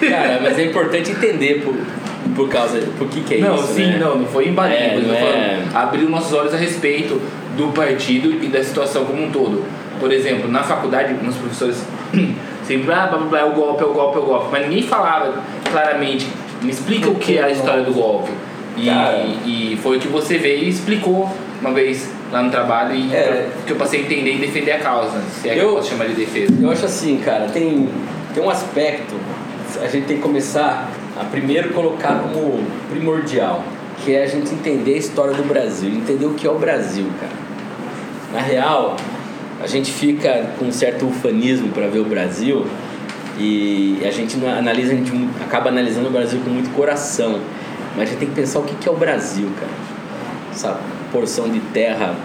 Cara, 0.00 0.40
mas 0.42 0.58
é 0.58 0.66
importante 0.66 1.10
entender 1.10 1.62
por, 1.64 1.74
por 2.36 2.48
causa. 2.48 2.78
Por 2.98 3.08
que, 3.08 3.20
que 3.22 3.34
é 3.34 3.38
não, 3.38 3.54
isso. 3.56 3.74
sim, 3.74 3.86
né? 3.86 3.98
não, 3.98 4.18
não 4.18 4.26
foi 4.26 4.48
embalinho, 4.48 4.78
É, 4.78 5.00
não 5.00 5.14
é- 5.14 5.62
abriu 5.74 6.08
nossos 6.08 6.32
olhos 6.32 6.54
a 6.54 6.56
respeito 6.56 7.20
do 7.56 7.72
partido 7.72 8.42
e 8.44 8.48
da 8.48 8.62
situação 8.62 9.04
como 9.04 9.22
um 9.24 9.30
todo. 9.30 9.64
Por 9.98 10.12
exemplo, 10.12 10.48
na 10.50 10.62
faculdade, 10.62 11.14
meus 11.20 11.36
professores 11.36 11.84
sempre, 12.64 12.92
ah, 12.92 13.06
blá, 13.06 13.18
blá, 13.18 13.26
blá, 13.26 13.40
é 13.40 13.44
o 13.44 13.52
golpe, 13.52 13.82
é 13.82 13.86
o 13.86 13.92
golpe, 13.92 14.16
é 14.18 14.20
o 14.20 14.24
golpe, 14.24 14.46
mas 14.52 14.68
ninguém 14.68 14.82
falava 14.82 15.42
claramente, 15.70 16.26
me 16.62 16.70
explica 16.70 17.08
o 17.10 17.16
que 17.16 17.38
é 17.38 17.42
a 17.44 17.50
história 17.50 17.82
do 17.82 17.92
golpe. 17.92 18.30
E, 18.76 18.88
e 19.46 19.76
foi 19.82 19.98
o 19.98 20.00
que 20.00 20.08
você 20.08 20.38
veio 20.38 20.64
e 20.64 20.68
explicou 20.68 21.30
uma 21.60 21.72
vez 21.72 22.10
lá 22.32 22.42
no 22.42 22.50
trabalho 22.50 22.94
e 22.94 23.14
É. 23.14 23.50
que 23.66 23.72
eu 23.72 23.76
passei 23.76 24.00
a 24.00 24.02
entender 24.04 24.34
e 24.34 24.38
defender 24.38 24.72
a 24.72 24.78
causa, 24.78 25.20
se 25.40 25.48
é 25.48 25.52
que 25.54 25.58
eu, 25.60 25.68
Eu- 25.68 25.74
posso 25.76 25.90
chamar 25.90 26.06
de 26.06 26.14
defesa. 26.14 26.52
Eu 26.60 26.70
acho 26.70 26.86
assim, 26.86 27.18
cara, 27.18 27.46
tem, 27.48 27.88
tem 28.34 28.42
um 28.42 28.48
aspecto, 28.50 29.14
a 29.80 29.86
gente 29.86 30.06
tem 30.06 30.16
que 30.16 30.22
começar 30.22 30.90
a 31.20 31.24
primeiro 31.24 31.70
colocar 31.74 32.14
como 32.32 32.64
primordial, 32.90 33.62
que 34.02 34.14
é 34.14 34.22
a 34.24 34.26
gente 34.26 34.52
entender 34.54 34.94
a 34.94 34.98
história 34.98 35.34
do 35.34 35.42
Brasil, 35.46 35.90
entender 35.90 36.24
o 36.26 36.34
que 36.34 36.46
é 36.46 36.50
o 36.50 36.58
Brasil, 36.58 37.06
cara. 37.20 37.32
Na 38.32 38.40
real, 38.40 38.96
a 39.62 39.66
gente 39.66 39.92
fica 39.92 40.50
com 40.58 40.64
um 40.64 40.72
certo 40.72 41.06
ufanismo 41.06 41.68
para 41.68 41.86
ver 41.86 41.98
o 42.00 42.04
Brasil 42.04 42.66
e 43.38 44.00
a 44.04 44.10
gente 44.10 44.36
analisa, 44.46 44.92
a 44.92 44.96
gente 44.96 45.12
acaba 45.44 45.68
analisando 45.68 46.08
o 46.08 46.10
Brasil 46.10 46.40
com 46.42 46.50
muito 46.50 46.74
coração. 46.74 47.38
Mas 47.94 48.04
a 48.04 48.10
gente 48.10 48.18
tem 48.20 48.28
que 48.28 48.34
pensar 48.34 48.60
o 48.60 48.62
que 48.62 48.88
é 48.88 48.90
o 48.90 48.96
Brasil, 48.96 49.48
cara. 49.60 49.70
Essa 50.50 50.80
porção 51.12 51.48
de 51.48 51.60
terra 51.72 52.16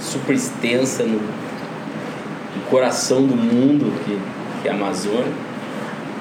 super 0.00 0.34
extensa 0.34 1.02
no, 1.02 1.18
no 1.18 2.62
coração 2.70 3.26
do 3.26 3.36
mundo, 3.36 3.92
que, 4.04 4.18
que 4.62 4.68
é 4.68 4.70
a 4.70 4.74
Amazônia, 4.74 5.32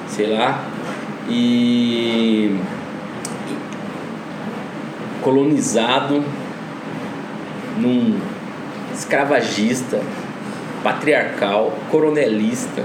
sei 0.10 0.36
lá. 0.36 0.66
E, 1.30 2.58
colonizado 5.22 6.24
num 7.78 8.18
escravagista, 8.94 10.00
patriarcal, 10.84 11.78
coronelista. 11.92 12.84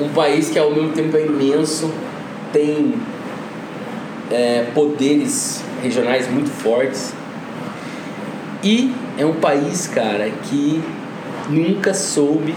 Um 0.00 0.08
país 0.10 0.50
que 0.50 0.58
ao 0.58 0.70
mesmo 0.70 0.90
tempo 0.92 1.16
é 1.16 1.26
imenso, 1.26 1.92
tem 2.52 2.94
é, 4.30 4.66
poderes 4.74 5.64
regionais 5.82 6.30
muito 6.30 6.50
fortes. 6.50 7.14
E 8.62 8.92
é 9.18 9.24
um 9.24 9.34
país, 9.34 9.86
cara, 9.86 10.30
que 10.44 10.82
nunca 11.48 11.94
soube 11.94 12.54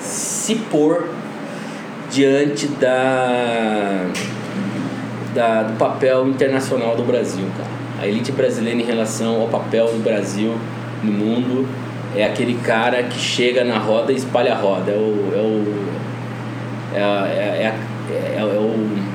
se 0.00 0.54
pôr 0.70 1.08
diante 2.10 2.66
da, 2.68 4.06
da, 5.34 5.62
do 5.64 5.76
papel 5.76 6.28
internacional 6.28 6.96
do 6.96 7.02
Brasil, 7.02 7.44
cara. 7.56 7.68
A 8.00 8.06
elite 8.06 8.32
brasileira 8.32 8.80
em 8.80 8.84
relação 8.84 9.40
ao 9.40 9.48
papel 9.48 9.86
do 9.86 10.02
Brasil 10.02 10.54
no 11.02 11.12
mundo 11.12 11.68
é 12.16 12.24
aquele 12.24 12.54
cara 12.60 13.02
que 13.04 13.18
chega 13.18 13.64
na 13.64 13.78
roda 13.78 14.12
e 14.12 14.16
espalha 14.16 14.52
a 14.52 14.56
roda. 14.56 14.92
É 14.92 14.96
o. 14.96 15.32
É 15.34 15.40
o. 15.40 15.84
É, 16.94 17.00
é, 17.62 17.66
a- 17.68 18.12
é, 18.12 18.36
é 18.38 18.44
o. 18.44 19.13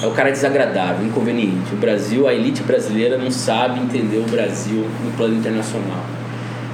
É 0.00 0.06
o 0.06 0.12
cara 0.12 0.30
desagradável, 0.30 1.06
inconveniente. 1.06 1.72
O 1.72 1.76
Brasil, 1.76 2.28
a 2.28 2.34
elite 2.34 2.62
brasileira 2.62 3.18
não 3.18 3.30
sabe 3.30 3.80
entender 3.80 4.18
o 4.18 4.30
Brasil 4.30 4.86
no 5.04 5.10
plano 5.16 5.36
internacional. 5.36 6.04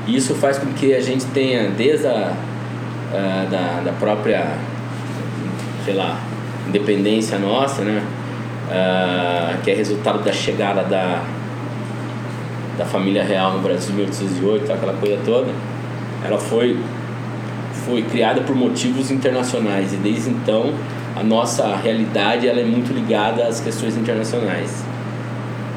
E 0.07 0.17
isso 0.17 0.35
faz 0.35 0.59
com 0.59 0.67
que 0.75 0.95
a 0.95 1.01
gente 1.01 1.25
tenha, 1.27 1.71
desde 1.71 2.07
a 2.07 2.35
da, 3.51 3.83
da 3.85 3.93
própria, 3.93 4.47
sei 5.85 5.95
lá, 5.95 6.19
independência 6.67 7.39
nossa, 7.39 7.83
né? 7.83 8.03
Que 9.63 9.71
é 9.71 9.75
resultado 9.75 10.23
da 10.25 10.33
chegada 10.33 10.83
da, 10.83 11.23
da 12.77 12.85
família 12.85 13.23
real 13.23 13.53
no 13.53 13.61
Brasil 13.61 13.93
em 13.93 13.99
1808, 13.99 14.73
aquela 14.73 14.95
coisa 14.95 15.19
toda, 15.25 15.53
ela 16.25 16.39
foi, 16.39 16.79
foi 17.87 18.03
criada 18.03 18.41
por 18.41 18.57
motivos 18.57 19.11
internacionais 19.11 19.93
e 19.93 19.97
desde 19.97 20.31
então 20.31 20.73
a 21.17 21.23
nossa 21.23 21.77
realidade 21.77 22.49
ela 22.49 22.61
é 22.61 22.65
muito 22.65 22.93
ligada 22.93 23.45
às 23.47 23.61
questões 23.61 23.97
internacionais. 23.97 24.85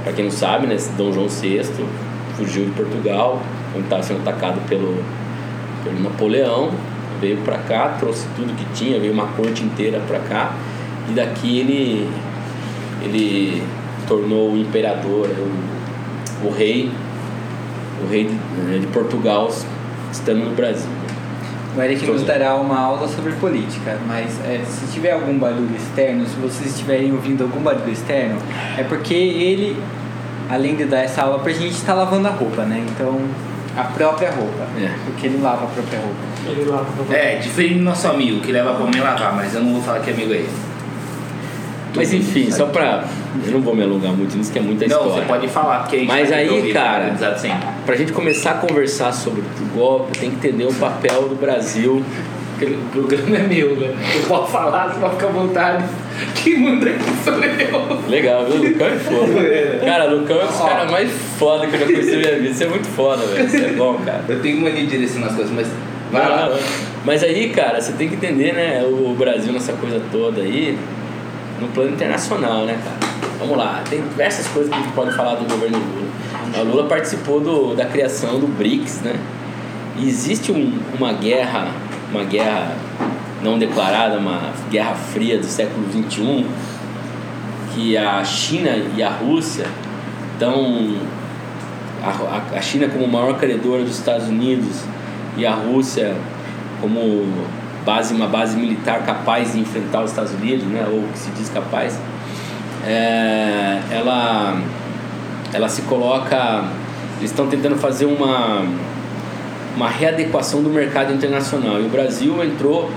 Para 0.03 0.13
quem 0.13 0.25
não 0.25 0.31
sabe, 0.31 0.67
né, 0.67 0.77
Dom 0.97 1.11
João 1.11 1.27
VI 1.27 1.61
fugiu 2.35 2.65
de 2.65 2.71
Portugal, 2.71 3.41
quando 3.71 3.83
estava 3.83 4.03
sendo 4.03 4.21
atacado 4.21 4.59
pelo, 4.67 5.03
pelo 5.83 5.99
Napoleão, 6.01 6.71
veio 7.19 7.37
para 7.37 7.57
cá, 7.59 7.95
trouxe 7.99 8.25
tudo 8.35 8.55
que 8.55 8.65
tinha, 8.73 8.99
veio 8.99 9.13
uma 9.13 9.27
corte 9.27 9.63
inteira 9.63 9.99
para 10.07 10.19
cá 10.19 10.55
e 11.09 11.13
daqui 11.13 11.59
ele 11.59 12.09
ele 13.01 13.63
tornou 14.07 14.53
o 14.53 14.57
imperador, 14.57 15.27
o, 15.27 16.47
o 16.47 16.51
rei, 16.51 16.91
o 18.03 18.09
rei 18.09 18.25
de, 18.25 18.33
né, 18.33 18.79
de 18.79 18.87
Portugal 18.87 19.51
estando 20.11 20.45
no 20.45 20.55
Brasil. 20.55 20.96
O 21.77 21.81
Eric 21.81 22.07
nos 22.07 22.23
dará 22.23 22.55
uma 22.55 22.79
aula 22.79 23.07
sobre 23.07 23.33
política, 23.33 23.99
mas 24.07 24.43
é, 24.43 24.63
se 24.65 24.91
tiver 24.91 25.11
algum 25.11 25.37
barulho 25.37 25.75
externo, 25.75 26.25
se 26.25 26.35
vocês 26.37 26.71
estiverem 26.71 27.11
ouvindo 27.11 27.43
algum 27.43 27.59
barulho 27.59 27.91
externo, 27.91 28.39
é 28.75 28.83
porque 28.83 29.13
ele, 29.13 29.77
além 30.49 30.75
de 30.75 30.85
dar 30.85 31.01
essa 31.01 31.21
aula 31.21 31.37
pra 31.37 31.53
gente, 31.53 31.73
está 31.73 31.93
lavando 31.93 32.29
a 32.29 32.31
roupa, 32.31 32.63
né? 32.63 32.83
Então, 32.89 33.21
a 33.77 33.83
própria 33.83 34.31
roupa. 34.31 34.63
É. 34.75 34.91
Porque 35.05 35.27
ele 35.27 35.39
lava 35.39 35.65
a 35.65 35.67
própria 35.67 35.99
roupa. 35.99 36.15
Ele 36.47 36.65
lá. 36.65 36.83
É, 37.11 37.35
diferente 37.35 37.75
do 37.75 37.83
nosso 37.83 38.07
amigo 38.07 38.39
que 38.39 38.51
leva 38.51 38.73
pra 38.73 38.85
me 38.87 38.99
lavar, 38.99 39.35
mas 39.35 39.53
eu 39.53 39.61
não 39.61 39.73
vou 39.73 39.81
falar 39.83 39.99
que 39.99 40.09
amigo 40.09 40.33
é 40.33 40.37
esse. 40.37 40.66
Mas 41.95 42.13
enfim, 42.13 42.51
só 42.51 42.65
pra. 42.67 43.03
Eu 43.45 43.51
não 43.53 43.61
vou 43.61 43.75
me 43.75 43.83
alongar 43.83 44.11
muito 44.13 44.37
nisso, 44.37 44.51
que 44.51 44.59
é 44.59 44.61
muita 44.61 44.87
Não, 44.87 44.97
história. 44.97 45.21
você 45.21 45.27
pode 45.27 45.47
falar, 45.47 45.79
porque 45.79 45.95
a 45.95 45.99
gente 45.99 46.07
Mas 46.07 46.31
aí, 46.31 46.73
cara. 46.73 47.15
Pra 47.85 47.95
gente 47.95 48.11
começar 48.11 48.51
a 48.51 48.53
conversar 48.55 49.11
sobre 49.11 49.41
o 49.41 49.65
golpe, 49.75 50.17
tem 50.17 50.29
que 50.31 50.47
entender 50.47 50.65
o 50.65 50.73
papel 50.73 51.29
do 51.29 51.35
Brasil. 51.35 52.03
Porque 52.57 52.73
O 52.73 53.03
programa 53.03 53.37
é 53.37 53.43
meu, 53.43 53.75
né? 53.75 53.95
Eu 54.15 54.21
posso 54.27 54.51
falar, 54.51 54.91
você 54.91 54.99
pode 54.99 55.13
ficar 55.15 55.27
à 55.27 55.31
vontade. 55.31 55.85
Quem 56.43 56.59
manda 56.59 56.89
aqui 56.89 57.03
sou 57.23 57.33
eu. 57.33 58.09
Legal, 58.09 58.45
viu? 58.45 58.55
O 58.55 58.67
Lucão 58.67 58.87
é 58.87 58.97
foda. 58.97 59.79
Cara, 59.85 60.07
o 60.07 60.19
Lucão 60.19 60.39
é 60.39 60.43
um 60.43 60.47
dos 60.47 60.57
caras 60.57 60.91
mais 60.91 61.11
foda 61.37 61.67
que 61.67 61.75
eu 61.75 61.79
já 61.79 61.85
conheci 61.85 62.11
na 62.11 62.17
minha 62.17 62.35
vida. 62.35 62.49
Isso 62.49 62.63
é 62.63 62.67
muito 62.67 62.87
foda, 62.87 63.25
velho. 63.27 63.45
Isso 63.45 63.57
é 63.57 63.73
bom, 63.73 63.99
cara. 64.03 64.23
Eu 64.27 64.41
tenho 64.41 64.59
mania 64.61 64.81
de 64.81 64.87
direcionar 64.87 65.27
as 65.27 65.35
coisas, 65.35 65.53
mas 65.53 65.67
vai 66.11 66.27
lá. 66.27 66.57
Mas 67.05 67.23
aí, 67.23 67.49
cara, 67.49 67.79
você 67.79 67.91
tem 67.93 68.09
que 68.09 68.15
entender, 68.15 68.53
né? 68.53 68.83
O 68.83 69.13
Brasil 69.13 69.53
nessa 69.53 69.73
coisa 69.73 70.01
toda 70.11 70.41
aí, 70.41 70.77
no 71.61 71.67
plano 71.69 71.91
internacional, 71.93 72.65
né, 72.65 72.77
cara? 72.83 73.13
Vamos 73.39 73.57
lá, 73.57 73.81
tem 73.89 74.01
diversas 74.01 74.47
coisas 74.47 74.71
que 74.73 74.77
a 74.79 74.81
gente 74.83 74.93
pode 74.93 75.15
falar 75.15 75.35
do 75.35 75.45
governo 75.45 75.77
Lula. 75.77 76.07
A 76.57 76.61
Lula 76.61 76.83
participou 76.87 77.39
do, 77.39 77.75
da 77.75 77.85
criação 77.85 78.39
do 78.39 78.47
BRICS, 78.47 79.01
né? 79.01 79.15
E 79.97 80.07
existe 80.07 80.51
um, 80.51 80.79
uma 80.97 81.13
guerra, 81.13 81.67
uma 82.11 82.23
guerra 82.23 82.75
não 83.43 83.57
declarada, 83.59 84.17
uma 84.17 84.51
guerra 84.71 84.95
fria 84.95 85.37
do 85.37 85.45
século 85.45 85.85
XXI, 85.91 86.45
que 87.73 87.97
a 87.97 88.23
China 88.23 88.71
e 88.95 89.03
a 89.03 89.09
Rússia 89.09 89.65
estão 90.33 90.95
a- 92.03 92.57
a 92.57 92.61
China 92.61 92.87
como 92.87 93.07
maior 93.07 93.37
credora 93.37 93.83
dos 93.83 93.97
Estados 93.97 94.27
Unidos 94.27 94.81
e 95.35 95.45
a 95.45 95.53
Rússia 95.53 96.15
como 96.81 97.27
base 97.87 98.13
uma 98.13 98.27
base 98.27 98.57
militar 98.57 99.05
capaz 99.05 99.53
de 99.53 99.61
enfrentar 99.61 100.03
os 100.03 100.09
Estados 100.09 100.33
Unidos, 100.33 100.65
né, 100.65 100.85
ou 100.91 101.03
que 101.13 101.17
se 101.17 101.31
diz 101.31 101.49
capaz, 101.49 101.97
é, 102.85 103.79
ela 103.89 104.61
ela 105.53 105.69
se 105.69 105.83
coloca 105.83 106.65
eles 107.17 107.31
estão 107.31 107.47
tentando 107.47 107.77
fazer 107.77 108.05
uma 108.05 108.65
uma 109.77 109.87
readequação 109.87 110.61
do 110.63 110.69
mercado 110.69 111.13
internacional. 111.13 111.79
E 111.79 111.85
o 111.85 111.89
Brasil 111.89 112.43
entrou 112.43 112.89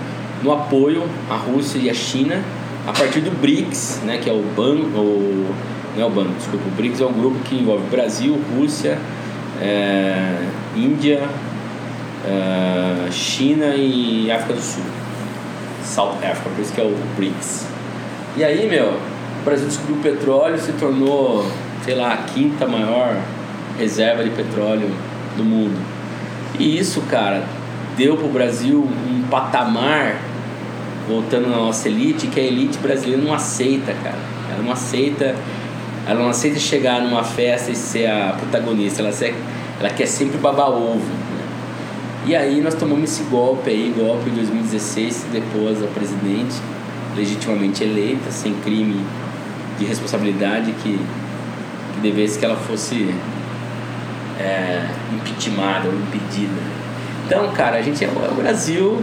no 0.42 0.50
apoio 0.50 1.04
à 1.30 1.36
Rússia 1.36 1.78
e 1.78 1.88
à 1.88 1.94
China 1.94 2.42
a 2.86 2.92
partir 2.92 3.20
do 3.20 3.30
BRICS, 3.30 4.00
né, 4.04 4.18
que 4.18 4.28
é 4.28 4.32
o 4.32 4.42
ban 4.56 4.76
o 4.96 5.54
não 5.94 6.02
é 6.02 6.06
o 6.06 6.10
banco, 6.10 6.32
desculpa, 6.36 6.64
o 6.66 6.70
BRICS 6.70 7.00
é 7.00 7.06
um 7.06 7.12
grupo 7.12 7.36
que 7.44 7.56
envolve 7.56 7.84
Brasil, 7.90 8.38
Rússia, 8.56 8.96
é, 9.60 10.46
Índia, 10.76 11.28
é, 12.26 13.10
China 13.10 13.74
e 13.74 14.30
África 14.30 14.54
do 14.54 14.60
Sul. 14.60 14.84
South 15.84 16.18
Africa, 16.22 16.50
por 16.54 16.62
isso 16.62 16.72
que 16.72 16.80
é 16.80 16.84
o 16.84 16.96
BRICS. 17.16 17.66
E 18.36 18.44
aí, 18.44 18.68
meu, 18.68 18.92
o 19.40 19.44
Brasil 19.44 19.66
descobriu 19.66 19.96
o 19.96 20.00
petróleo, 20.00 20.58
se 20.58 20.72
tornou, 20.72 21.44
sei 21.84 21.94
lá, 21.94 22.12
a 22.12 22.16
quinta 22.18 22.66
maior 22.66 23.16
reserva 23.78 24.22
de 24.22 24.30
petróleo 24.30 24.90
do 25.36 25.42
mundo. 25.42 25.76
E 26.58 26.78
isso, 26.78 27.00
cara, 27.02 27.42
deu 27.96 28.16
pro 28.16 28.28
Brasil 28.28 28.78
um 28.78 29.22
patamar, 29.28 30.16
voltando 31.08 31.48
na 31.48 31.56
nossa 31.56 31.88
elite, 31.88 32.26
que 32.26 32.38
a 32.38 32.42
elite 32.42 32.78
brasileira 32.78 33.22
não 33.22 33.32
aceita, 33.32 33.94
cara. 34.02 34.18
Ela 34.52 34.62
não 34.62 34.72
aceita, 34.72 35.34
ela 36.06 36.20
não 36.20 36.28
aceita 36.28 36.58
chegar 36.58 37.00
numa 37.00 37.24
festa 37.24 37.70
e 37.70 37.74
ser 37.74 38.06
a 38.06 38.34
protagonista, 38.38 39.02
ela, 39.02 39.10
ela 39.80 39.90
quer 39.90 40.06
sempre 40.06 40.38
babar 40.38 40.70
ovo. 40.70 41.19
E 42.26 42.36
aí 42.36 42.60
nós 42.60 42.74
tomamos 42.74 43.10
esse 43.10 43.22
golpe 43.24 43.70
aí, 43.70 43.94
golpe 43.96 44.28
em 44.28 44.34
2016, 44.34 45.14
se 45.14 45.26
depôs 45.28 45.82
a 45.82 45.86
presidente, 45.86 46.54
legitimamente 47.16 47.82
eleita, 47.82 48.30
sem 48.30 48.52
crime 48.56 49.02
de 49.78 49.86
responsabilidade 49.86 50.72
que, 50.82 50.98
que 51.94 52.00
devesse 52.02 52.38
que 52.38 52.44
ela 52.44 52.56
fosse 52.56 53.14
é, 54.38 54.86
impeachmentada 55.14 55.88
ou 55.88 55.94
impedida. 55.94 56.60
Então, 57.26 57.50
cara, 57.52 57.78
a 57.78 57.82
gente 57.82 58.04
é 58.04 58.08
o 58.08 58.24
é 58.24 58.28
o 58.30 58.34
Brasil 58.34 59.02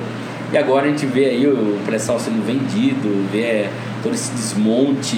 e 0.53 0.57
agora 0.57 0.85
a 0.85 0.89
gente 0.89 1.05
vê 1.07 1.25
aí 1.25 1.47
o 1.47 1.79
pré-sal 1.85 2.19
sendo 2.19 2.45
vendido, 2.45 3.27
vê 3.31 3.67
todo 4.03 4.13
esse 4.13 4.31
desmonte 4.31 5.15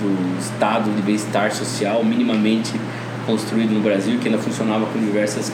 do 0.00 0.38
estado 0.38 0.90
de 0.94 1.02
bem-estar 1.02 1.52
social 1.52 2.02
minimamente 2.02 2.72
construído 3.26 3.72
no 3.72 3.80
Brasil, 3.80 4.18
que 4.18 4.28
ainda 4.28 4.40
funcionava 4.40 4.86
com 4.86 4.98
diversas 4.98 5.52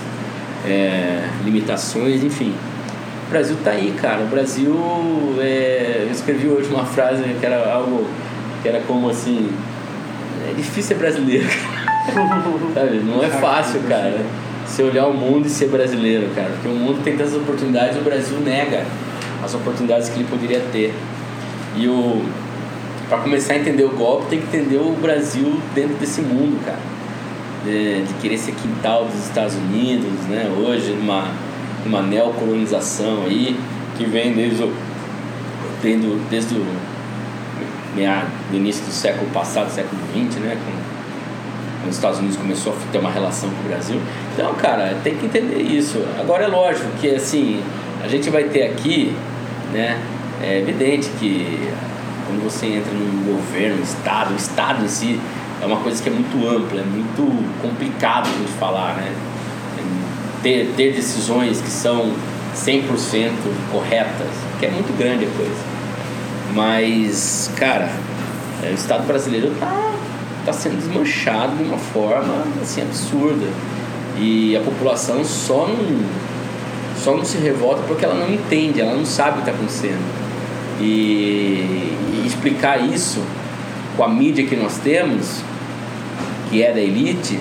é, 0.66 1.28
limitações, 1.44 2.22
enfim. 2.22 2.54
O 3.26 3.30
Brasil 3.30 3.56
tá 3.62 3.70
aí, 3.70 3.94
cara. 4.00 4.22
O 4.22 4.26
Brasil, 4.26 4.76
é, 5.38 6.04
eu 6.06 6.10
escrevi 6.10 6.48
hoje 6.48 6.68
uma 6.68 6.84
frase 6.84 7.22
que 7.38 7.46
era 7.46 7.72
algo 7.72 8.06
que 8.62 8.68
era 8.68 8.80
como 8.80 9.08
assim, 9.08 9.50
é 10.48 10.54
difícil 10.54 10.82
ser 10.82 10.94
brasileiro. 10.94 11.46
Sabe? 12.74 13.00
Não 13.04 13.22
é 13.22 13.28
fácil, 13.28 13.80
cara. 13.88 14.20
Você 14.66 14.82
olhar 14.82 15.06
o 15.06 15.14
mundo 15.14 15.46
e 15.46 15.50
ser 15.50 15.68
brasileiro, 15.68 16.28
cara. 16.34 16.50
Porque 16.50 16.68
o 16.68 16.72
mundo 16.72 17.02
tem 17.02 17.16
tantas 17.16 17.34
oportunidades 17.34 17.96
o 17.96 18.02
Brasil 18.02 18.38
nega 18.40 18.84
as 19.42 19.54
oportunidades 19.54 20.08
que 20.08 20.20
ele 20.20 20.28
poderia 20.28 20.60
ter. 20.72 20.94
E 21.76 21.88
o, 21.88 22.22
para 23.08 23.18
começar 23.18 23.54
a 23.54 23.58
entender 23.58 23.84
o 23.84 23.90
golpe, 23.90 24.26
tem 24.26 24.40
que 24.40 24.56
entender 24.56 24.78
o 24.78 24.92
Brasil 25.00 25.58
dentro 25.74 25.94
desse 25.96 26.20
mundo, 26.20 26.64
cara. 26.64 26.78
De, 27.64 28.02
de 28.04 28.14
querer 28.14 28.38
ser 28.38 28.52
quintal 28.52 29.04
dos 29.04 29.26
Estados 29.26 29.54
Unidos, 29.54 30.10
né? 30.28 30.50
Hoje, 30.56 30.92
numa, 30.92 31.28
numa 31.84 32.00
neocolonização 32.00 33.24
aí, 33.24 33.54
que 33.98 34.04
vem 34.04 34.32
desde 34.32 34.62
o, 34.62 34.72
desde 35.82 36.06
o, 36.06 36.20
desde 36.30 36.54
o 36.54 36.64
do 38.50 38.56
início 38.56 38.84
do 38.84 38.92
século 38.92 39.28
passado, 39.30 39.70
século 39.70 40.00
XX, 40.12 40.40
né? 40.40 40.56
Quando 41.80 41.90
os 41.90 41.96
Estados 41.96 42.18
Unidos 42.18 42.36
começou 42.36 42.72
a 42.72 42.92
ter 42.92 42.98
uma 42.98 43.10
relação 43.10 43.50
com 43.50 43.60
o 43.60 43.68
Brasil. 43.68 44.00
Então, 44.34 44.54
cara, 44.54 44.96
tem 45.02 45.16
que 45.16 45.26
entender 45.26 45.60
isso. 45.62 46.02
Agora 46.18 46.44
é 46.44 46.46
lógico 46.46 46.88
que 47.00 47.14
assim, 47.14 47.62
a 48.02 48.08
gente 48.08 48.30
vai 48.30 48.44
ter 48.44 48.64
aqui, 48.64 49.14
né? 49.72 50.00
É 50.42 50.58
evidente 50.58 51.10
que 51.18 51.68
quando 52.26 52.44
você 52.44 52.66
entra 52.66 52.92
num 52.92 53.34
governo, 53.34 53.80
um 53.80 53.82
estado, 53.82 54.32
o 54.32 54.36
estado 54.36 54.84
em 54.84 54.88
si 54.88 55.20
é 55.62 55.66
uma 55.66 55.76
coisa 55.78 56.02
que 56.02 56.08
é 56.08 56.12
muito 56.12 56.48
ampla, 56.48 56.80
é 56.80 56.84
muito 56.84 57.44
complicado 57.60 58.28
de 58.28 58.52
falar, 58.52 58.94
né? 58.96 59.12
Ter, 60.42 60.72
ter 60.74 60.94
decisões 60.94 61.60
que 61.60 61.68
são 61.68 62.12
100% 62.56 63.32
corretas, 63.70 64.28
que 64.58 64.66
é 64.66 64.70
muito 64.70 64.96
grande 64.96 65.26
a 65.26 65.28
coisa. 65.28 65.70
Mas, 66.54 67.50
cara, 67.56 67.90
é, 68.62 68.70
o 68.70 68.74
Estado 68.74 69.06
brasileiro 69.06 69.52
tá, 69.60 69.92
tá 70.46 70.52
sendo 70.52 70.78
desmanchado 70.78 71.56
de 71.56 71.62
uma 71.62 71.78
forma 71.78 72.44
assim 72.62 72.80
absurda. 72.80 73.46
E 74.18 74.56
a 74.56 74.60
população 74.60 75.22
só 75.24 75.66
não, 75.68 76.04
só 76.96 77.16
não 77.16 77.24
se 77.24 77.36
revolta 77.38 77.82
porque 77.86 78.04
ela 78.04 78.14
não 78.14 78.32
entende, 78.32 78.80
ela 78.80 78.94
não 78.94 79.04
sabe 79.04 79.30
o 79.30 79.34
que 79.34 79.40
está 79.40 79.52
acontecendo. 79.52 80.20
E, 80.80 81.94
e 82.14 82.24
explicar 82.26 82.82
isso 82.82 83.22
com 83.96 84.04
a 84.04 84.08
mídia 84.08 84.46
que 84.46 84.56
nós 84.56 84.78
temos, 84.78 85.42
que 86.50 86.62
é 86.62 86.72
da 86.72 86.80
elite, 86.80 87.38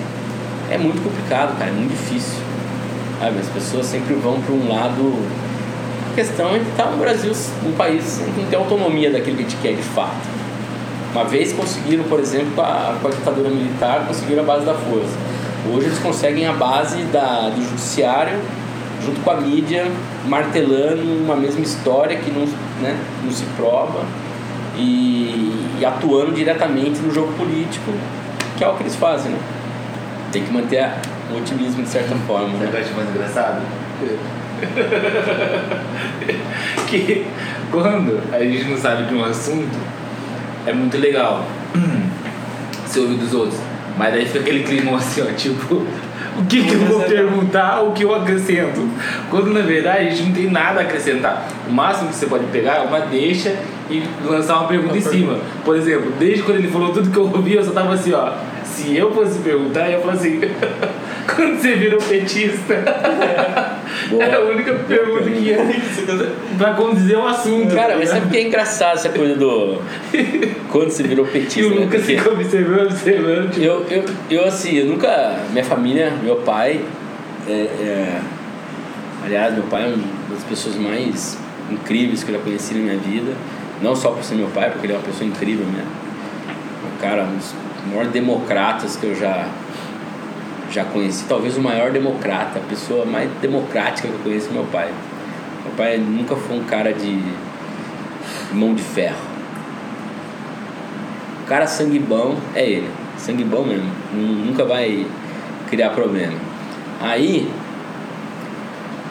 é 0.70 0.78
muito 0.78 1.02
complicado, 1.02 1.58
cara, 1.58 1.70
é 1.70 1.74
muito 1.74 1.90
difícil. 1.90 2.38
Sabe? 3.18 3.38
As 3.40 3.48
pessoas 3.48 3.86
sempre 3.86 4.14
vão 4.14 4.40
para 4.40 4.54
um 4.54 4.68
lado. 4.72 5.14
A 6.12 6.14
questão 6.14 6.54
é 6.54 6.60
que 6.60 6.70
está 6.70 6.86
no 6.86 6.96
Brasil 6.96 7.32
um 7.66 7.72
país 7.72 8.22
que 8.34 8.40
não 8.40 8.48
tem 8.48 8.58
autonomia 8.58 9.10
daquilo 9.10 9.36
que 9.36 9.42
a 9.42 9.48
gente 9.48 9.60
quer 9.60 9.74
de 9.74 9.82
fato. 9.82 10.28
Uma 11.12 11.24
vez 11.24 11.52
conseguiram, 11.52 12.04
por 12.04 12.20
exemplo, 12.20 12.52
com 12.54 12.62
a, 12.62 12.96
a 13.02 13.10
ditadura 13.10 13.50
militar, 13.50 14.06
conseguiram 14.06 14.44
a 14.44 14.46
base 14.46 14.64
da 14.64 14.74
força. 14.74 15.18
Hoje 15.68 15.86
eles 15.86 15.98
conseguem 15.98 16.46
a 16.46 16.52
base 16.52 17.02
da, 17.04 17.50
do 17.50 17.62
judiciário, 17.62 18.38
junto 19.04 19.20
com 19.20 19.30
a 19.30 19.40
mídia, 19.40 19.86
martelando 20.26 21.02
uma 21.02 21.36
mesma 21.36 21.60
história 21.60 22.16
que 22.16 22.30
não, 22.30 22.46
né, 22.80 22.96
não 23.24 23.32
se 23.32 23.44
prova 23.56 24.04
e, 24.76 25.52
e 25.80 25.84
atuando 25.84 26.32
diretamente 26.32 27.00
no 27.00 27.12
jogo 27.12 27.32
político, 27.34 27.92
que 28.60 28.64
é 28.64 28.68
o 28.68 28.74
que 28.74 28.82
eles 28.82 28.96
fazem, 28.96 29.32
né? 29.32 29.38
Tem 30.30 30.44
que 30.44 30.52
manter 30.52 30.86
o 31.32 31.38
otimismo 31.38 31.82
de 31.82 31.88
certa 31.88 32.14
forma, 32.26 32.50
Sabe 32.50 32.56
o 32.56 32.58
né? 32.58 32.70
eu 32.74 32.78
acho 32.78 32.94
mais 32.94 33.08
engraçado? 33.08 33.62
que 36.86 37.26
quando 37.70 38.20
a 38.30 38.40
gente 38.40 38.64
não 38.64 38.76
sabe 38.76 39.04
de 39.04 39.14
um 39.14 39.24
assunto, 39.24 39.78
é 40.66 40.74
muito 40.74 40.98
legal 40.98 41.46
você 42.84 43.00
ouvir 43.00 43.16
dos 43.16 43.32
outros. 43.32 43.58
Mas 43.96 44.12
daí 44.12 44.26
fica 44.26 44.40
aquele 44.40 44.62
clima 44.62 44.94
assim, 44.98 45.22
ó, 45.22 45.32
tipo, 45.32 45.76
o 46.38 46.44
que, 46.46 46.62
que 46.62 46.74
eu 46.74 46.80
vou 46.80 47.00
perguntar, 47.00 47.80
o 47.80 47.92
que 47.92 48.04
eu 48.04 48.14
acrescento? 48.14 48.86
Quando 49.30 49.54
na 49.54 49.60
verdade 49.60 50.06
a 50.06 50.10
gente 50.10 50.24
não 50.24 50.32
tem 50.32 50.50
nada 50.50 50.80
a 50.80 50.82
acrescentar. 50.82 51.48
O 51.66 51.72
máximo 51.72 52.10
que 52.10 52.16
você 52.16 52.26
pode 52.26 52.44
pegar 52.48 52.74
é 52.76 52.80
uma 52.80 53.00
deixa 53.00 53.56
e 53.90 54.04
lançar 54.24 54.58
uma 54.58 54.68
pergunta 54.68 54.98
em 54.98 55.00
cima. 55.00 55.38
Por 55.64 55.76
exemplo, 55.76 56.12
desde 56.18 56.42
quando 56.42 56.58
ele 56.58 56.68
falou 56.68 56.92
tudo 56.92 57.10
que 57.10 57.16
eu 57.16 57.24
ouvi, 57.24 57.54
eu 57.54 57.64
só 57.64 57.70
tava 57.72 57.94
assim, 57.94 58.12
ó. 58.12 58.49
Se 58.80 58.96
eu 58.96 59.12
fosse 59.12 59.38
perguntar, 59.40 59.86
eu 59.86 59.92
ia 59.92 60.00
falar 60.00 60.12
assim, 60.14 60.40
quando 61.36 61.60
você 61.60 61.74
virou 61.74 62.00
petista? 62.00 62.74
Boa. 64.08 64.22
Era 64.24 64.38
a 64.38 64.40
única 64.44 64.72
pergunta 64.74 65.24
que 65.30 65.38
ia 65.40 65.58
pra 66.56 66.74
condizer 66.74 67.16
o 67.16 67.26
assunto. 67.26 67.74
Cara, 67.74 67.96
mas 67.98 68.08
sabe 68.08 68.30
que 68.30 68.36
é 68.38 68.42
engraçado 68.46 68.94
essa 68.96 69.08
coisa 69.10 69.34
do. 69.36 69.78
Quando 70.70 70.90
você 70.90 71.02
virou 71.02 71.26
E 71.26 71.30
petista, 71.30 71.66
o 71.70 71.74
né? 71.74 71.84
Lucas 71.84 72.00
Porque- 72.00 72.16
fica 72.16 72.30
observando, 72.30 72.86
observando. 72.86 73.50
Tipo, 73.50 73.64
Eu, 73.66 73.86
eu, 73.90 74.04
eu 74.30 74.44
assim, 74.46 74.76
eu 74.76 74.86
nunca. 74.86 75.36
Minha 75.50 75.64
família, 75.64 76.12
meu 76.22 76.36
pai. 76.36 76.80
É, 77.48 77.52
é- 77.52 78.20
aliás, 79.24 79.52
meu 79.54 79.64
pai 79.64 79.84
é 79.84 79.86
uma 79.88 80.34
das 80.34 80.44
pessoas 80.44 80.76
mais 80.76 81.38
incríveis 81.70 82.22
que 82.24 82.30
eu 82.30 82.36
já 82.36 82.42
conheci 82.42 82.74
na 82.74 82.80
minha 82.80 82.96
vida. 82.98 83.32
Não 83.82 83.94
só 83.94 84.10
por 84.10 84.22
ser 84.24 84.34
meu 84.36 84.48
pai, 84.48 84.70
porque 84.70 84.86
ele 84.86 84.92
é 84.94 84.96
uma 84.96 85.02
pessoa 85.04 85.28
incrível 85.28 85.66
mesmo. 85.66 85.90
Um 86.94 87.00
cara, 87.00 87.24
um 87.24 87.36
dos 87.36 87.54
maiores 87.90 88.12
democratas 88.12 88.96
que 88.96 89.04
eu 89.06 89.14
já, 89.14 89.48
já 90.70 90.84
conheci. 90.84 91.24
Talvez 91.28 91.56
o 91.56 91.60
maior 91.60 91.90
democrata, 91.90 92.58
a 92.58 92.62
pessoa 92.62 93.04
mais 93.04 93.28
democrática 93.40 94.08
que 94.08 94.14
eu 94.14 94.20
conheço 94.20 94.48
é 94.50 94.52
meu 94.52 94.64
pai. 94.64 94.88
Meu 95.64 95.74
pai 95.76 95.98
nunca 95.98 96.34
foi 96.36 96.56
um 96.58 96.64
cara 96.64 96.92
de 96.92 97.20
mão 98.52 98.74
de 98.74 98.82
ferro. 98.82 99.30
O 101.42 101.46
cara 101.46 101.66
sangue 101.66 101.98
bom 101.98 102.36
é 102.54 102.64
ele. 102.68 102.88
Sangue 103.18 103.44
bom 103.44 103.64
mesmo. 103.64 103.90
Nu- 104.14 104.44
Nunca 104.46 104.64
vai 104.64 105.06
criar 105.68 105.90
problema. 105.90 106.36
Aí, 107.00 107.50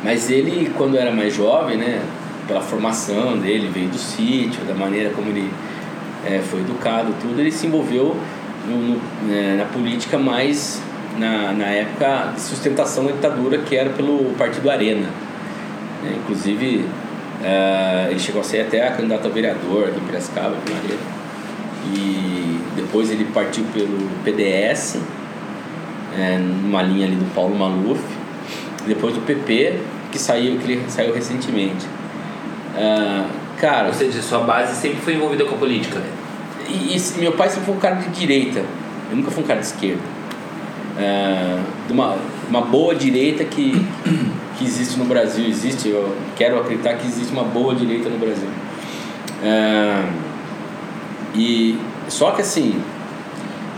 mas 0.03 0.29
ele, 0.29 0.71
quando 0.77 0.97
era 0.97 1.11
mais 1.11 1.33
jovem, 1.35 1.77
né? 1.77 2.01
Pela 2.47 2.61
formação 2.61 3.37
dele, 3.37 3.69
veio 3.73 3.89
do 3.89 3.97
sítio, 3.97 4.63
da 4.65 4.73
maneira 4.73 5.11
como 5.11 5.29
ele 5.29 5.51
eh, 6.25 6.41
foi 6.49 6.61
educado, 6.61 7.13
tudo, 7.21 7.39
ele 7.39 7.51
se 7.51 7.67
envolveu 7.67 8.15
no- 8.69 8.77
no- 8.95 9.01
né, 9.27 9.55
na 9.57 9.65
política 9.65 10.17
mais 10.17 10.81
na, 11.17 11.51
na 11.51 11.65
época 11.65 12.31
de 12.35 12.41
sustentação 12.41 13.05
da 13.05 13.11
ditadura, 13.11 13.57
que 13.57 13.75
era 13.75 13.89
pelo 13.89 14.33
Partido 14.37 14.69
Arena. 14.69 15.07
né? 16.03 16.13
Inclusive, 16.23 16.85
eh, 17.43 18.07
ele 18.11 18.19
chegou 18.19 18.39
a 18.41 18.43
ser 18.43 18.61
até 18.61 18.87
candidato 18.91 19.27
a 19.27 19.29
vereador 19.29 19.89
aqui 19.89 19.99
em 19.99 20.03
Piracicaba, 20.05 20.55
aqui 20.55 20.71
na 20.71 20.79
Arena. 20.79 21.19
E 21.93 22.59
depois 22.75 23.09
ele 23.11 23.25
partiu 23.33 23.63
pelo 23.73 24.09
PDS, 24.23 24.99
é, 26.17 26.37
numa 26.37 26.81
linha 26.81 27.05
ali 27.07 27.15
do 27.15 27.33
Paulo 27.33 27.55
Maluf. 27.57 28.01
Depois 28.87 29.13
do 29.13 29.21
PP, 29.21 29.79
que 30.11 30.17
saiu, 30.19 30.57
que 30.57 30.71
ele 30.71 30.83
saiu 30.87 31.13
recentemente. 31.13 31.85
Ah, 32.77 33.25
cara, 33.57 33.87
Ou 33.87 33.93
seja, 33.93 34.21
sua 34.21 34.39
base 34.39 34.75
sempre 34.75 34.99
foi 35.01 35.15
envolvida 35.15 35.43
com 35.45 35.55
a 35.55 35.57
política. 35.57 36.01
E, 36.69 36.97
e 36.97 37.19
meu 37.19 37.33
pai 37.33 37.49
sempre 37.49 37.65
foi 37.65 37.75
um 37.75 37.79
cara 37.79 37.95
de 37.95 38.09
direita, 38.09 38.63
eu 39.09 39.15
nunca 39.15 39.31
fui 39.31 39.43
um 39.43 39.47
cara 39.47 39.59
de 39.59 39.65
esquerda. 39.65 40.01
Ah, 40.97 41.63
de 41.87 41.93
uma, 41.93 42.17
uma 42.49 42.61
boa 42.61 42.93
direita 42.93 43.45
que, 43.45 43.71
que 44.57 44.65
existe 44.65 44.99
no 44.99 45.05
Brasil, 45.05 45.45
existe, 45.47 45.89
eu 45.89 46.15
quero 46.35 46.59
acreditar 46.59 46.95
que 46.95 47.07
existe 47.07 47.31
uma 47.31 47.43
boa 47.43 47.73
direita 47.73 48.09
no 48.09 48.17
Brasil. 48.17 48.49
Ah, 49.43 50.09
e 51.33 51.77
só 52.07 52.31
que 52.31 52.41
assim, 52.41 52.81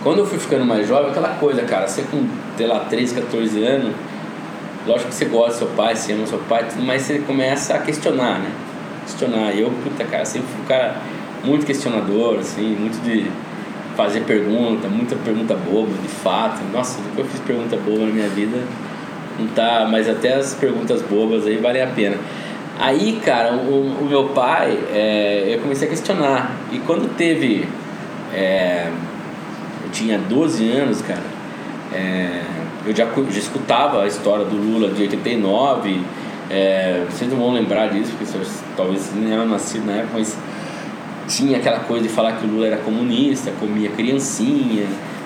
quando 0.04 0.20
eu 0.20 0.26
fui 0.26 0.40
ficando 0.40 0.66
mais 0.66 0.88
jovem, 0.88 1.12
aquela 1.12 1.30
coisa, 1.36 1.62
cara, 1.62 1.88
você 1.88 2.02
com, 2.04 2.28
sei 2.58 2.66
lá, 2.66 2.80
13, 2.80 3.16
14 3.16 3.64
anos, 3.64 3.94
lógico 4.88 5.10
que 5.10 5.16
você 5.16 5.26
gosta 5.26 5.52
do 5.52 5.58
seu 5.58 5.68
pai, 5.68 5.96
você 5.96 6.14
ama 6.14 6.26
seu 6.26 6.40
pai, 6.40 6.66
mas 6.80 7.04
você 7.04 7.20
começa 7.20 7.76
a 7.76 7.80
questionar, 7.80 8.40
né? 8.40 8.52
Questionar. 9.06 9.54
E 9.54 9.62
eu, 9.62 9.72
puta, 9.84 10.04
cara, 10.06 10.26
sempre 10.26 10.48
fui 10.48 10.62
um 10.64 10.66
cara 10.66 10.96
muito 11.44 11.66
questionador, 11.66 12.40
assim, 12.40 12.76
muito 12.76 13.02
de 13.04 13.30
fazer 13.96 14.22
pergunta, 14.22 14.88
muita 14.88 15.16
pergunta 15.16 15.56
boba, 15.56 15.92
de 16.02 16.08
fato. 16.08 16.62
Nossa, 16.72 17.00
que 17.16 17.20
eu 17.20 17.26
fiz 17.26 17.40
pergunta 17.42 17.76
boba 17.78 18.06
na 18.06 18.14
minha 18.14 18.30
vida, 18.30 18.58
não 19.40 19.48
tá, 19.48 19.88
mas 19.90 20.10
até 20.10 20.36
as 20.36 20.54
perguntas 20.54 21.02
bobas 21.02 21.46
aí 21.46 21.58
valem 21.58 21.82
a 21.82 21.88
pena. 21.88 22.18
Aí, 22.80 23.20
cara, 23.24 23.54
o, 23.54 23.98
o 24.02 24.08
meu 24.10 24.30
pai, 24.30 24.78
é, 24.92 25.54
eu 25.54 25.60
comecei 25.60 25.88
a 25.88 25.92
questionar. 25.92 26.56
E 26.72 26.80
quando 26.80 27.16
teve. 27.16 27.68
é, 28.34 28.88
eu 29.84 29.92
tinha 29.92 30.18
12 30.18 30.70
anos, 30.72 31.02
cara. 31.02 31.22
é, 31.94 32.42
eu 32.86 32.96
já, 32.96 33.06
já 33.06 33.40
escutava 33.40 34.04
a 34.04 34.08
história 34.08 34.46
do 34.46 34.56
Lula 34.56 34.90
de 34.90 35.04
89. 35.04 36.02
é, 36.50 37.06
vocês 37.10 37.30
não 37.32 37.38
vão 37.38 37.54
lembrar 37.54 37.88
disso, 37.88 38.12
porque 38.12 38.26
vocês 38.26 38.64
talvez 38.76 39.12
nem 39.16 39.32
eram 39.32 39.48
nascidos 39.48 39.86
na 39.86 39.94
época, 39.94 40.14
mas 40.18 40.38
tinha 41.32 41.58
aquela 41.58 41.80
coisa 41.80 42.04
de 42.04 42.10
falar 42.10 42.34
que 42.34 42.46
o 42.46 42.50
Lula 42.50 42.68
era 42.68 42.78
comunista, 42.78 43.52
comia 43.58 43.90
criancinha 43.90 44.86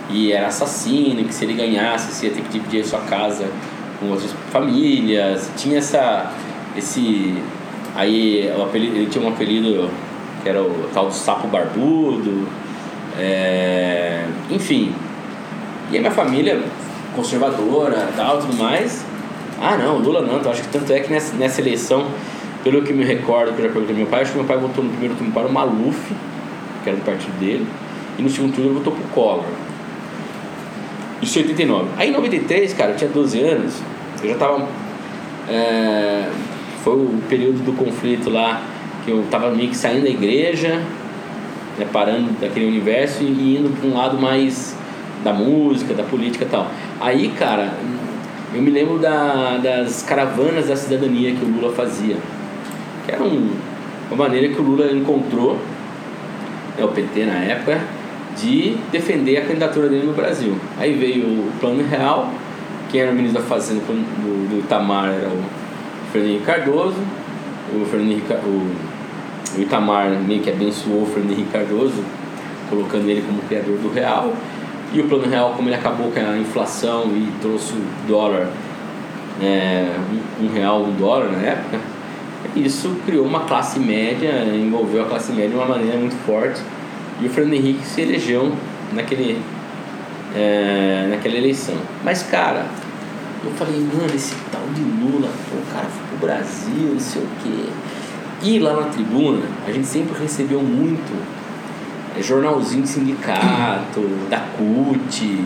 e 0.09 0.31
era 0.31 0.47
assassino, 0.47 1.23
que 1.25 1.33
se 1.33 1.45
ele 1.45 1.53
ganhasse 1.53 2.13
você 2.13 2.27
ia 2.27 2.33
ter 2.33 2.41
que 2.43 2.49
dividir 2.49 2.81
a 2.81 2.83
sua 2.83 2.99
casa 3.01 3.49
com 3.99 4.11
outras 4.11 4.31
famílias. 4.51 5.49
Tinha 5.57 5.79
essa. 5.79 6.31
esse. 6.77 7.35
Aí 7.95 8.51
apelido, 8.61 8.95
ele 8.95 9.07
tinha 9.07 9.25
um 9.25 9.29
apelido 9.29 9.89
que 10.43 10.49
era 10.49 10.61
o 10.61 10.89
tal 10.93 11.07
do 11.07 11.13
sapo 11.13 11.47
barbudo. 11.47 12.47
é, 13.17 14.25
enfim. 14.51 14.93
E 15.91 15.97
a 15.97 15.99
minha 15.99 16.11
família 16.11 16.61
conservadora 17.15 18.09
tal, 18.15 18.39
tudo 18.39 18.55
mais. 18.57 19.03
Ah 19.59 19.77
não, 19.77 19.97
Lula 19.97 20.21
não, 20.21 20.41
eu 20.41 20.51
acho 20.51 20.61
que 20.61 20.67
tanto 20.67 20.91
é 20.91 20.99
que 20.99 21.11
nessa, 21.11 21.35
nessa 21.37 21.61
eleição, 21.61 22.07
pelo 22.65 22.81
que 22.81 22.91
me 22.91 23.05
recordo, 23.05 23.53
que 23.53 23.61
eu 23.61 23.67
já 23.67 23.71
perguntei 23.71 23.95
meu 23.95 24.07
pai, 24.07 24.23
acho 24.23 24.31
que 24.31 24.37
meu 24.39 24.47
pai 24.47 24.57
votou 24.57 24.83
no 24.83 24.89
primeiro 24.89 25.15
turno 25.15 25.31
para 25.31 25.47
o 25.47 25.53
Maluf 25.53 26.13
que 26.85 26.89
era 26.89 26.97
do 26.97 27.03
partido 27.03 27.37
dele, 27.39 27.65
e 28.17 28.21
no 28.21 28.29
segundo 28.29 28.53
turno 28.53 28.69
ele 28.69 28.77
votou 28.77 28.93
pro 28.93 29.03
Collor. 29.09 29.43
Isso 31.21 31.39
em 31.39 31.41
89. 31.41 31.89
Aí 31.97 32.09
em 32.09 32.11
93, 32.11 32.73
cara, 32.73 32.91
eu 32.91 32.95
tinha 32.95 33.09
12 33.09 33.39
anos, 33.41 33.81
eu 34.21 34.29
já 34.29 34.35
tava. 34.35 34.67
é, 35.49 36.29
foi 36.83 36.93
o 36.93 37.19
período 37.27 37.65
do 37.65 37.73
conflito 37.73 38.29
lá, 38.29 38.61
que 39.03 39.11
eu 39.11 39.23
tava 39.31 39.49
meio 39.49 39.69
que 39.69 39.75
saindo 39.75 40.03
da 40.03 40.09
igreja, 40.09 40.83
né, 41.79 41.87
parando 41.91 42.31
daquele 42.39 42.67
universo 42.67 43.23
e 43.23 43.57
indo 43.57 43.75
para 43.79 43.89
um 43.89 43.95
lado 43.95 44.19
mais 44.19 44.77
da 45.23 45.33
música, 45.33 45.95
da 45.95 46.03
política 46.03 46.45
e 46.45 46.47
tal. 46.47 46.69
Aí, 47.01 47.29
cara, 47.29 47.73
eu 48.53 48.61
me 48.61 48.69
lembro 48.69 48.99
da, 48.99 49.57
das 49.57 50.03
caravanas 50.03 50.67
da 50.67 50.75
cidadania 50.75 51.33
que 51.33 51.43
o 51.43 51.47
Lula 51.47 51.73
fazia, 51.73 52.17
que 53.05 53.11
era 53.11 53.23
um, 53.23 53.51
uma 54.09 54.25
maneira 54.25 54.53
que 54.53 54.59
o 54.59 54.63
Lula 54.63 54.91
encontrou, 54.91 55.57
né, 56.77 56.83
o 56.83 56.87
PT 56.89 57.25
na 57.25 57.35
época, 57.35 57.79
de 58.35 58.77
defender 58.91 59.37
a 59.37 59.45
candidatura 59.45 59.87
dele 59.87 60.07
no 60.07 60.13
Brasil. 60.13 60.55
Aí 60.77 60.93
veio 60.93 61.25
o 61.25 61.51
Plano 61.59 61.83
Real, 61.87 62.31
quem 62.91 63.01
era 63.01 63.11
o 63.11 63.15
ministro 63.15 63.41
da 63.41 63.47
Fazenda 63.47 63.81
do, 63.81 64.49
do 64.49 64.59
Itamar 64.59 65.09
era 65.09 65.29
o 65.29 65.43
Fernando 66.11 66.31
Henrique 66.31 66.45
Cardoso, 66.45 66.97
o 67.73 67.85
Fernando 67.85 68.11
Henrique, 68.11 68.33
o, 68.33 69.57
o 69.57 69.61
Itamar 69.61 70.09
meio 70.11 70.41
que 70.41 70.49
abençoou 70.49 71.03
o 71.03 71.05
Fernando 71.05 71.31
Henrique 71.31 71.51
Cardoso, 71.51 72.03
colocando 72.69 73.09
ele 73.09 73.21
como 73.21 73.41
criador 73.43 73.77
do 73.77 73.93
real. 73.93 74.33
E 74.93 75.01
o 75.01 75.07
Plano 75.09 75.27
Real, 75.27 75.53
como 75.55 75.67
ele 75.67 75.75
acabou 75.75 76.09
com 76.09 76.19
a 76.19 76.37
inflação 76.37 77.07
e 77.07 77.29
trouxe 77.41 77.73
o 77.73 77.83
dólar, 78.07 78.47
é, 79.41 79.93
um, 80.41 80.45
um 80.45 80.53
real, 80.53 80.83
um 80.83 80.91
dólar 80.93 81.31
na 81.31 81.39
época, 81.39 81.79
isso 82.55 82.95
criou 83.05 83.25
uma 83.25 83.41
classe 83.41 83.79
média, 83.79 84.45
envolveu 84.53 85.03
a 85.03 85.05
classe 85.07 85.31
média 85.31 85.49
de 85.49 85.55
uma 85.55 85.65
maneira 85.65 85.97
muito 85.97 86.15
forte. 86.25 86.61
E 87.21 87.25
o 87.25 87.29
Fernando 87.29 87.53
Henrique 87.53 87.85
se 87.85 88.01
elegeu 88.01 88.53
naquele, 88.93 89.41
é, 90.35 91.07
naquela 91.09 91.35
eleição. 91.35 91.75
Mas, 92.03 92.23
cara, 92.23 92.65
eu 93.43 93.51
falei, 93.51 93.79
mano, 93.79 94.13
esse 94.13 94.35
tal 94.51 94.61
de 94.73 94.81
Lula, 94.81 95.29
pô, 95.49 95.57
o 95.57 95.73
cara 95.73 95.87
foi 95.87 96.07
pro 96.09 96.27
Brasil, 96.27 96.93
não 96.93 96.99
sei 96.99 97.21
o 97.21 97.27
quê. 97.43 97.69
E 98.41 98.59
lá 98.59 98.75
na 98.75 98.87
tribuna, 98.87 99.45
a 99.65 99.71
gente 99.71 99.87
sempre 99.87 100.19
recebeu 100.19 100.61
muito 100.61 101.15
é, 102.17 102.21
jornalzinho 102.21 102.83
de 102.83 102.89
sindicato, 102.89 104.01
da 104.29 104.39
CUT, 104.39 105.41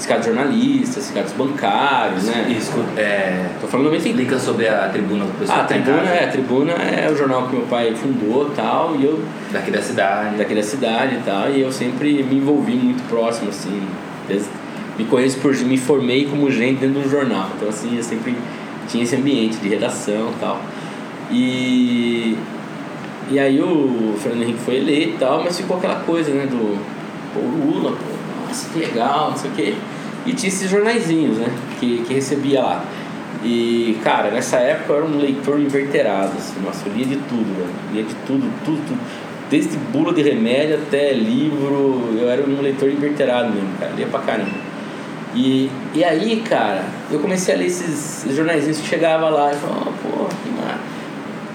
sindicato 0.00 0.20
de 0.20 0.26
jornalistas, 0.34 1.04
sindicatos 1.04 1.32
bancários, 1.34 2.24
né? 2.24 2.46
Isso, 2.56 2.72
é, 2.96 3.46
Tô 3.60 3.66
falando 3.66 3.86
93. 3.86 4.20
explica 4.20 4.38
sobre 4.38 4.68
a 4.68 4.88
tribuna 4.88 5.24
pro 5.26 5.34
pessoal 5.34 5.58
Ah, 5.58 5.62
a 5.62 5.66
que 5.66 5.74
tá 5.74 5.80
tribuna 5.82 6.08
é, 6.10 6.24
a 6.24 6.28
tribuna 6.28 6.72
é 6.72 7.10
o 7.12 7.16
jornal 7.16 7.46
que 7.48 7.56
meu 7.56 7.66
pai 7.66 7.94
fundou 7.94 8.50
tal, 8.56 8.96
e 8.96 9.04
eu 9.04 9.22
daqui 9.52 9.70
da 9.70 9.82
cidade. 9.82 10.36
daqui 10.36 10.54
da 10.54 10.62
cidade 10.62 11.16
e 11.16 11.18
tal, 11.24 11.50
e 11.50 11.60
eu 11.60 11.70
sempre 11.70 12.22
me 12.22 12.36
envolvi 12.36 12.74
muito 12.74 13.02
próximo, 13.08 13.50
assim, 13.50 13.82
desde- 14.26 14.48
me 14.98 15.04
conheço 15.04 15.38
por 15.40 15.54
me 15.56 15.76
formei 15.78 16.26
como 16.26 16.50
gente 16.50 16.78
dentro 16.80 17.00
do 17.02 17.08
jornal, 17.10 17.48
então 17.56 17.68
assim, 17.68 17.96
eu 17.96 18.02
sempre 18.02 18.34
tinha 18.88 19.02
esse 19.04 19.16
ambiente 19.16 19.56
de 19.58 19.68
redação 19.68 20.30
e 20.36 20.40
tal. 20.40 20.60
E 21.30 22.36
e 23.30 23.38
aí 23.38 23.60
o 23.62 24.14
Fernando 24.18 24.42
Henrique 24.42 24.58
foi 24.58 24.76
eleito 24.78 25.10
e 25.14 25.18
tal, 25.18 25.42
mas 25.44 25.56
ficou 25.56 25.76
aquela 25.76 26.00
coisa, 26.00 26.32
né, 26.32 26.46
do 26.46 26.76
pô, 27.32 27.40
Lula, 27.40 27.92
pô, 27.92 27.96
nossa, 28.50 28.68
que 28.68 28.78
legal, 28.78 29.30
não 29.30 29.36
sei 29.36 29.50
o 29.50 29.54
quê. 29.54 29.74
E 30.26 30.32
tinha 30.34 30.48
esses 30.48 30.68
jornaizinhos, 30.68 31.38
né, 31.38 31.48
que, 31.78 32.02
que 32.02 32.14
recebia 32.14 32.60
lá. 32.60 32.84
E, 33.42 33.98
cara, 34.04 34.30
nessa 34.30 34.56
época 34.58 34.92
eu 34.92 34.96
era 34.96 35.06
um 35.06 35.18
leitor 35.18 35.58
inverterado, 35.58 36.32
assim, 36.36 36.60
nossa, 36.62 36.86
eu 36.86 36.92
lia 36.92 37.06
de 37.06 37.16
tudo, 37.16 37.56
velho. 37.56 37.70
Lia 37.92 38.02
de 38.02 38.14
tudo, 38.26 38.52
tudo, 38.64 38.86
tudo. 38.86 39.00
Desde 39.48 39.76
bula 39.76 40.12
de 40.12 40.22
remédio 40.22 40.76
até 40.76 41.12
livro, 41.12 42.16
eu 42.20 42.28
era 42.28 42.42
um 42.42 42.60
leitor 42.60 42.90
inverterado 42.90 43.52
mesmo, 43.52 43.70
cara, 43.78 43.92
lia 43.92 44.06
pra 44.06 44.20
caramba. 44.20 44.70
E, 45.34 45.70
e 45.94 46.04
aí, 46.04 46.42
cara, 46.46 46.84
eu 47.10 47.20
comecei 47.20 47.54
a 47.54 47.58
ler 47.58 47.66
esses 47.66 48.24
jornaizinhos 48.34 48.78
que 48.78 48.88
chegava 48.88 49.28
lá 49.30 49.52
e 49.52 49.56
falava, 49.56 49.86
oh, 49.86 50.08
pô, 50.08 50.24
que 50.26 50.50
mar... 50.50 50.78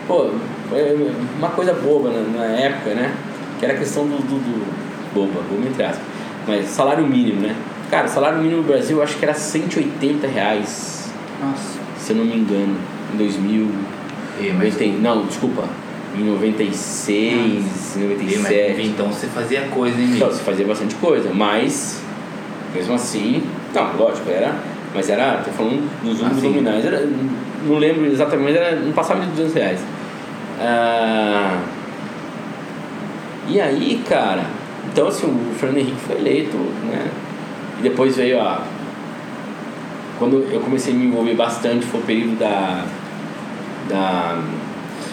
Pô, 0.08 0.32
foi 0.70 1.12
uma 1.38 1.50
coisa 1.50 1.74
boba 1.74 2.10
na, 2.10 2.40
na 2.40 2.46
época, 2.46 2.94
né? 2.94 3.14
Que 3.60 3.66
era 3.66 3.74
a 3.74 3.78
questão 3.78 4.08
do, 4.08 4.18
do, 4.18 4.40
do 4.40 5.14
boba, 5.14 5.42
boba 5.50 5.68
entre 5.68 5.84
aspas. 5.84 6.15
Mas 6.48 6.68
salário 6.68 7.06
mínimo, 7.06 7.42
né? 7.42 7.56
Cara, 7.90 8.08
salário 8.08 8.40
mínimo 8.40 8.62
no 8.62 8.68
Brasil 8.68 8.98
eu 8.98 9.04
acho 9.04 9.18
que 9.18 9.26
era 9.26 9.34
180 9.34 10.28
reais, 10.28 11.10
Nossa. 11.42 11.80
se 11.98 12.12
eu 12.12 12.18
não 12.18 12.26
me 12.26 12.36
engano, 12.38 12.76
em 13.14 13.18
2000. 13.18 13.70
E, 14.40 14.52
mas, 14.52 14.74
90 14.74 15.02
não, 15.02 15.26
desculpa. 15.26 15.64
Em 16.18 16.24
96, 16.24 17.34
e, 17.36 17.98
mas, 17.98 17.98
97. 17.98 18.88
então 18.88 19.08
você 19.08 19.28
fazia 19.28 19.62
coisa, 19.64 20.00
hein, 20.00 20.12
Então, 20.16 20.30
você 20.30 20.44
fazia 20.44 20.66
bastante 20.66 20.96
coisa, 20.96 21.30
mas 21.34 22.02
mesmo 22.74 22.94
assim, 22.94 23.44
não, 23.74 23.96
lógico, 23.98 24.30
era, 24.30 24.56
mas 24.94 25.10
era, 25.10 25.38
tô 25.44 25.52
falando 25.52 25.90
dos 26.04 26.20
números 26.20 26.38
Assim. 26.38 26.48
nominais, 26.48 26.86
era, 26.86 27.08
não 27.66 27.78
lembro 27.78 28.06
exatamente, 28.06 28.46
mas 28.46 28.56
era, 28.56 28.76
não 28.78 28.92
passava 28.92 29.22
de 29.22 29.28
200 29.32 29.54
reais. 29.54 29.80
Ah, 30.60 31.62
e 33.48 33.60
aí, 33.60 34.02
cara, 34.08 34.44
então 34.92 35.08
assim, 35.08 35.26
o 35.28 35.56
Fernando 35.56 35.78
Henrique 35.80 36.00
foi 36.08 36.18
eleito, 36.18 36.58
né? 36.58 37.08
E 37.80 37.84
depois 37.84 38.16
veio 38.16 38.40
a. 38.42 38.62
Quando 40.18 40.48
eu 40.52 40.60
comecei 40.62 40.94
a 40.94 40.96
me 40.96 41.06
envolver 41.08 41.34
bastante 41.36 41.86
foi 41.86 42.00
o 42.00 42.04
período 42.04 42.40
da, 42.40 42.86
da 43.90 44.42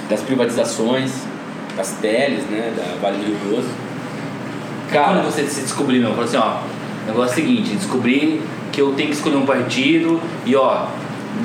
das 0.09 0.21
privatizações, 0.21 1.13
das 1.77 1.93
teles, 2.01 2.45
né? 2.51 2.73
Da 2.77 2.97
Vale 3.01 3.19
do 3.19 3.25
Rio 3.25 3.57
Doce. 3.57 3.69
Quando 4.93 5.25
você 5.25 5.45
se 5.47 5.63
descobriu, 5.63 6.01
meu, 6.03 6.11
falou 6.11 6.25
assim, 6.25 6.37
ó, 6.37 6.59
o 7.05 7.07
negócio 7.07 7.31
é 7.31 7.33
o 7.33 7.47
seguinte, 7.47 7.75
descobri 7.77 8.43
que 8.71 8.81
eu 8.81 8.93
tenho 8.93 9.09
que 9.09 9.15
escolher 9.17 9.37
um 9.37 9.47
partido 9.47 10.21
e 10.45 10.55
ó, 10.55 10.87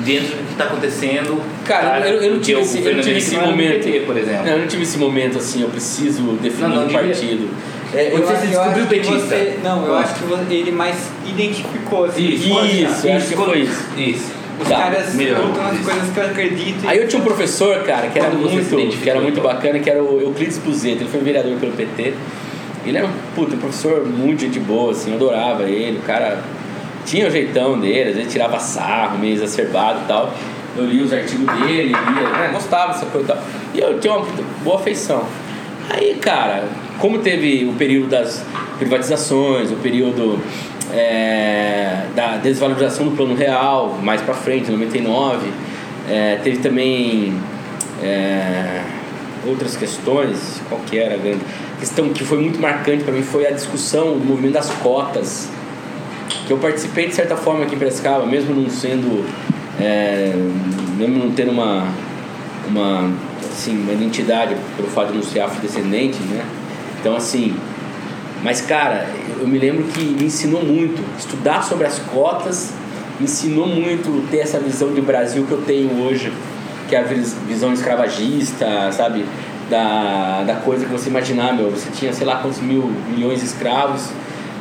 dentro 0.04 0.36
do 0.36 0.48
que 0.48 0.54
tá 0.54 0.64
acontecendo. 0.64 1.40
Cara, 1.64 2.06
eu, 2.08 2.22
eu 2.22 2.34
não 2.34 2.40
tive 2.40 2.60
esse, 2.60 2.84
eu 2.84 2.94
não 2.94 3.02
tive 3.02 3.18
esse 3.18 3.36
momento. 3.36 3.84
PT, 3.84 4.00
por 4.00 4.16
exemplo. 4.18 4.44
Não, 4.44 4.52
eu 4.52 4.58
não 4.60 4.66
tive 4.66 4.82
esse 4.82 4.98
momento 4.98 5.38
assim, 5.38 5.62
eu 5.62 5.68
preciso 5.68 6.22
definir 6.42 6.68
Não, 6.68 6.76
não, 6.76 6.82
um 6.84 6.86
devia- 6.88 7.02
partido. 7.02 7.48
É, 7.94 8.10
Quando 8.10 8.22
eu- 8.22 8.28
você 8.28 8.46
eu 8.46 8.50
descobriu 8.50 8.86
que 8.86 8.94
petista. 8.96 9.18
você- 9.20 9.58
não, 9.64 9.86
eu 9.86 9.94
Ah. 9.94 10.00
acho 10.00 10.14
que 10.14 10.54
ele 10.54 10.72
mais 10.72 10.96
identificou 11.26 12.04
assim. 12.04 12.28
Isso, 12.28 12.52
olha, 12.52 12.66
Isso, 12.70 13.06
eu 13.06 13.16
acho 13.16 13.26
que 13.28 13.34
foi 13.36 13.58
isso. 13.60 13.84
Isso. 13.96 14.38
Os 14.60 14.68
Tá, 14.68 14.76
caras 14.76 15.14
melhor, 15.14 15.40
lutam 15.46 15.62
nas 15.62 15.74
isso. 15.74 15.84
coisas 15.84 16.10
que 16.10 16.18
eu 16.18 16.24
acredito. 16.26 16.88
Aí 16.88 16.98
eu 16.98 17.06
tinha 17.08 17.22
um 17.22 17.24
professor, 17.24 17.82
cara, 17.84 18.08
que 18.08 18.18
era 18.18 18.30
muito, 18.30 18.98
que 19.00 19.08
era 19.08 19.20
muito 19.20 19.38
então? 19.38 19.50
bacana, 19.52 19.78
que 19.78 19.88
era 19.88 20.02
o 20.02 20.20
Euclides 20.20 20.58
Buzeto, 20.58 21.02
ele 21.02 21.08
foi 21.08 21.20
vereador 21.20 21.56
pelo 21.58 21.72
PT. 21.72 22.12
Ele 22.84 22.98
era 22.98 23.06
um 23.06 23.10
um 23.40 23.44
professor 23.58 24.04
muito 24.04 24.40
gente 24.40 24.58
boa, 24.58 24.90
assim, 24.90 25.10
eu 25.10 25.16
adorava 25.16 25.62
ele, 25.62 25.98
o 25.98 26.02
cara 26.02 26.42
tinha 27.06 27.28
o 27.28 27.30
jeitão 27.30 27.78
dele, 27.78 28.10
às 28.10 28.16
vezes 28.16 28.32
tirava 28.32 28.58
sarro, 28.58 29.16
meio 29.18 29.34
exacerbado 29.34 30.00
e 30.04 30.08
tal. 30.08 30.34
Eu 30.76 30.84
li 30.86 31.00
os 31.02 31.12
artigos 31.12 31.46
dele, 31.60 31.88
lia, 31.90 32.28
né, 32.30 32.50
gostava 32.52 32.92
dessa 32.92 33.06
coisa 33.06 33.24
e 33.24 33.28
tal. 33.28 33.44
E 33.74 33.78
eu 33.80 34.00
tinha 34.00 34.12
uma 34.14 34.26
boa 34.64 34.76
afeição. 34.80 35.24
Aí, 35.90 36.14
cara, 36.20 36.64
como 36.98 37.18
teve 37.18 37.64
o 37.64 37.74
período 37.74 38.08
das 38.08 38.44
privatizações, 38.78 39.70
o 39.70 39.76
período 39.76 40.38
é, 40.92 42.06
da 42.14 42.36
desvalorização 42.36 43.08
do 43.08 43.16
plano 43.16 43.34
real, 43.34 43.98
mais 44.02 44.20
pra 44.20 44.34
frente, 44.34 44.68
em 44.68 44.72
99, 44.72 45.48
é, 46.08 46.36
teve 46.42 46.58
também 46.58 47.34
é, 48.02 48.82
outras 49.46 49.76
questões, 49.76 50.60
qual 50.68 50.80
que 50.82 50.98
era 50.98 51.14
a 51.14 51.18
grande 51.18 51.40
questão 51.78 52.08
que 52.08 52.24
foi 52.24 52.38
muito 52.38 52.60
marcante 52.60 53.04
para 53.04 53.12
mim 53.12 53.22
foi 53.22 53.46
a 53.46 53.50
discussão 53.50 54.18
do 54.18 54.24
movimento 54.24 54.54
das 54.54 54.70
cotas, 54.70 55.48
que 56.46 56.52
eu 56.52 56.58
participei 56.58 57.06
de 57.06 57.14
certa 57.14 57.36
forma 57.36 57.64
aqui 57.64 57.74
em 57.74 57.78
Piracicaba, 57.78 58.26
mesmo 58.26 58.54
não 58.54 58.68
sendo, 58.68 59.24
é, 59.80 60.32
mesmo 60.96 61.18
não 61.18 61.30
tendo 61.30 61.52
uma, 61.52 61.86
uma, 62.66 63.10
assim, 63.52 63.78
uma 63.78 63.92
identidade 63.92 64.56
pelo 64.76 64.88
fato 64.88 65.12
de 65.12 65.18
não 65.18 65.22
ser 65.22 65.40
afrodescendente, 65.40 66.18
né? 66.24 66.44
Então 67.08 67.16
assim, 67.16 67.56
mas 68.44 68.60
cara, 68.60 69.08
eu 69.40 69.48
me 69.48 69.58
lembro 69.58 69.84
que 69.84 69.98
me 69.98 70.24
ensinou 70.26 70.62
muito 70.62 71.02
estudar 71.18 71.62
sobre 71.62 71.86
as 71.86 71.98
cotas, 72.00 72.70
me 73.18 73.24
ensinou 73.24 73.66
muito 73.66 74.28
ter 74.30 74.40
essa 74.40 74.58
visão 74.60 74.92
de 74.92 75.00
Brasil 75.00 75.42
que 75.46 75.52
eu 75.52 75.62
tenho 75.62 76.02
hoje, 76.04 76.30
que 76.86 76.94
é 76.94 76.98
a 77.00 77.04
vis- 77.04 77.34
visão 77.48 77.72
escravagista, 77.72 78.92
sabe? 78.92 79.24
Da, 79.70 80.44
da 80.46 80.56
coisa 80.56 80.84
que 80.84 80.92
você 80.92 81.08
imaginar, 81.08 81.54
meu, 81.54 81.70
você 81.70 81.88
tinha 81.90 82.12
sei 82.12 82.26
lá 82.26 82.36
quantos 82.42 82.60
mil 82.60 82.92
milhões 83.08 83.40
de 83.40 83.46
escravos, 83.46 84.10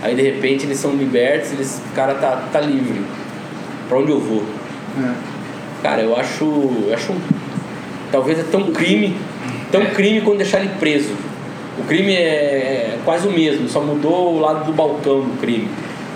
aí 0.02 0.16
de 0.16 0.22
repente 0.22 0.66
eles 0.66 0.80
são 0.80 0.92
libertos, 0.96 1.52
eles, 1.52 1.82
o 1.92 1.94
cara 1.94 2.14
tá, 2.16 2.46
tá 2.50 2.62
livre. 2.62 3.02
Pra 3.90 3.98
onde 3.98 4.12
eu 4.12 4.22
vou? 4.22 4.46
É. 5.04 5.12
Cara, 5.84 6.02
eu 6.02 6.16
acho. 6.18 6.46
Eu 6.46 6.94
acho. 6.94 7.14
Talvez 8.10 8.40
é 8.40 8.44
tão 8.44 8.72
crime, 8.72 9.18
tão 9.70 9.86
crime 9.88 10.22
quanto 10.22 10.38
deixar 10.38 10.62
ele 10.62 10.70
preso. 10.80 11.27
O 11.80 11.84
crime 11.84 12.14
é, 12.14 12.96
é 12.96 13.00
quase 13.06 13.28
o 13.28 13.32
mesmo, 13.32 13.70
só 13.70 13.82
mudou 13.82 14.36
o 14.36 14.40
lado 14.40 14.66
do 14.66 14.74
balcão 14.74 15.22
do 15.22 15.40
crime. 15.40 15.70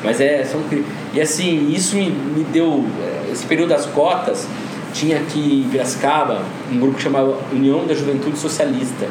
Mas 0.04 0.20
é, 0.20 0.44
são 0.44 0.62
crime. 0.64 0.86
E 1.14 1.22
assim, 1.22 1.72
isso 1.72 1.96
me, 1.96 2.10
me 2.10 2.44
deu. 2.46 2.86
é, 3.02 3.32
Esse 3.32 3.46
período 3.46 3.70
das 3.70 3.86
cotas, 3.86 4.48
tinha 4.94 5.18
aqui 5.18 5.64
em 5.66 5.70
Piracicaba 5.70 6.42
um 6.72 6.80
grupo 6.80 6.98
que 6.98 7.04
chamava 7.04 7.38
União 7.52 7.86
da 7.86 7.94
Juventude 7.94 8.38
Socialista. 8.38 9.08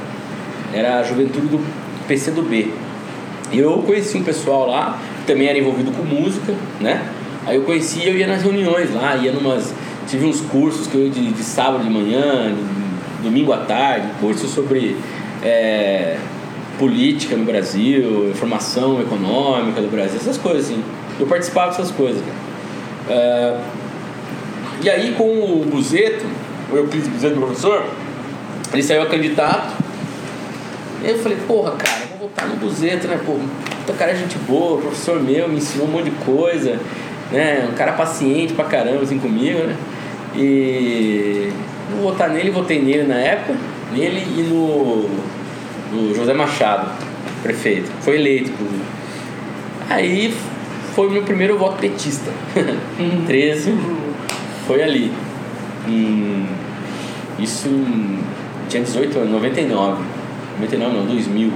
Era 0.72 1.00
a 1.00 1.02
juventude 1.02 1.46
do 1.46 1.60
PCdoB. 2.06 2.72
E 3.52 3.58
eu 3.58 3.78
conheci 3.78 4.16
um 4.16 4.22
pessoal 4.22 4.68
lá, 4.68 4.98
que 5.20 5.32
também 5.32 5.48
era 5.48 5.58
envolvido 5.58 5.90
com 5.90 6.02
música, 6.04 6.54
né? 6.80 7.02
Aí 7.46 7.56
eu 7.56 7.62
conhecia, 7.62 8.08
eu 8.08 8.16
ia 8.16 8.26
nas 8.26 8.42
reuniões 8.42 8.94
lá, 8.94 9.16
ia 9.16 9.32
numas. 9.32 9.74
Tive 10.06 10.26
uns 10.26 10.40
cursos 10.40 10.86
que 10.86 10.94
eu 10.94 11.04
ia 11.06 11.10
de, 11.10 11.32
de 11.32 11.42
sábado 11.42 11.82
de 11.82 11.90
manhã, 11.90 12.52
de 12.52 13.22
domingo 13.22 13.52
à 13.52 13.58
tarde, 13.58 14.08
cursos 14.20 14.50
sobre 14.50 14.96
é, 15.42 16.16
política 16.80 17.36
no 17.36 17.44
Brasil, 17.44 18.30
informação 18.30 18.98
econômica 19.02 19.82
do 19.82 19.88
Brasil, 19.88 20.16
essas 20.16 20.38
coisas 20.38 20.64
assim. 20.64 20.82
Eu 21.20 21.26
participava 21.26 21.70
dessas 21.70 21.90
coisas, 21.90 22.22
cara. 22.22 23.20
É, 23.20 23.60
e 24.82 24.88
aí 24.88 25.14
com 25.14 25.24
o 25.24 25.66
Buzeto, 25.70 26.24
o 26.72 26.76
Euclides 26.76 27.08
Buzeto, 27.08 27.38
professor, 27.38 27.84
ele 28.72 28.82
saiu 28.82 29.02
a 29.02 29.06
candidato. 29.06 29.74
Eu 31.04 31.18
falei, 31.18 31.36
porra, 31.46 31.72
cara, 31.72 32.06
vou 32.18 32.28
votar 32.28 32.48
no 32.48 32.56
Buzeto, 32.56 33.06
né? 33.06 33.20
Pô, 33.26 33.34
puta 33.90 33.92
cara 33.92 34.12
é 34.12 34.14
gente 34.14 34.38
boa, 34.38 34.80
professor 34.80 35.22
meu, 35.22 35.48
me 35.48 35.56
ensinou 35.58 35.86
um 35.86 35.90
monte 35.90 36.04
de 36.04 36.24
coisa, 36.24 36.78
né? 37.30 37.68
Um 37.70 37.74
cara 37.74 37.92
paciente 37.92 38.54
pra 38.54 38.64
caramba, 38.64 39.02
assim, 39.02 39.18
comigo, 39.18 39.58
né? 39.58 39.76
E 40.34 41.52
vou 41.90 42.10
votar 42.10 42.30
nele, 42.30 42.50
votei 42.50 42.80
nele 42.80 43.02
na 43.02 43.16
época, 43.16 43.54
nele 43.92 44.24
e 44.38 44.42
no, 44.42 45.10
no 45.92 46.14
José 46.14 46.32
Machado, 46.34 46.90
prefeito. 47.42 47.90
Foi 48.00 48.16
eleito, 48.16 48.50
inclusive. 48.50 48.82
Aí 49.88 50.34
foi 50.94 51.08
o 51.08 51.10
meu 51.10 51.22
primeiro 51.22 51.58
voto 51.58 51.78
petista. 51.80 52.30
13 53.26 53.74
foi 54.66 54.82
ali. 54.82 55.12
Em, 55.88 56.46
isso 57.38 57.68
tinha 58.68 58.82
18 58.82 59.18
anos, 59.18 59.30
99. 59.32 60.02
99 60.60 60.96
não, 60.96 61.06
2000. 61.06 61.52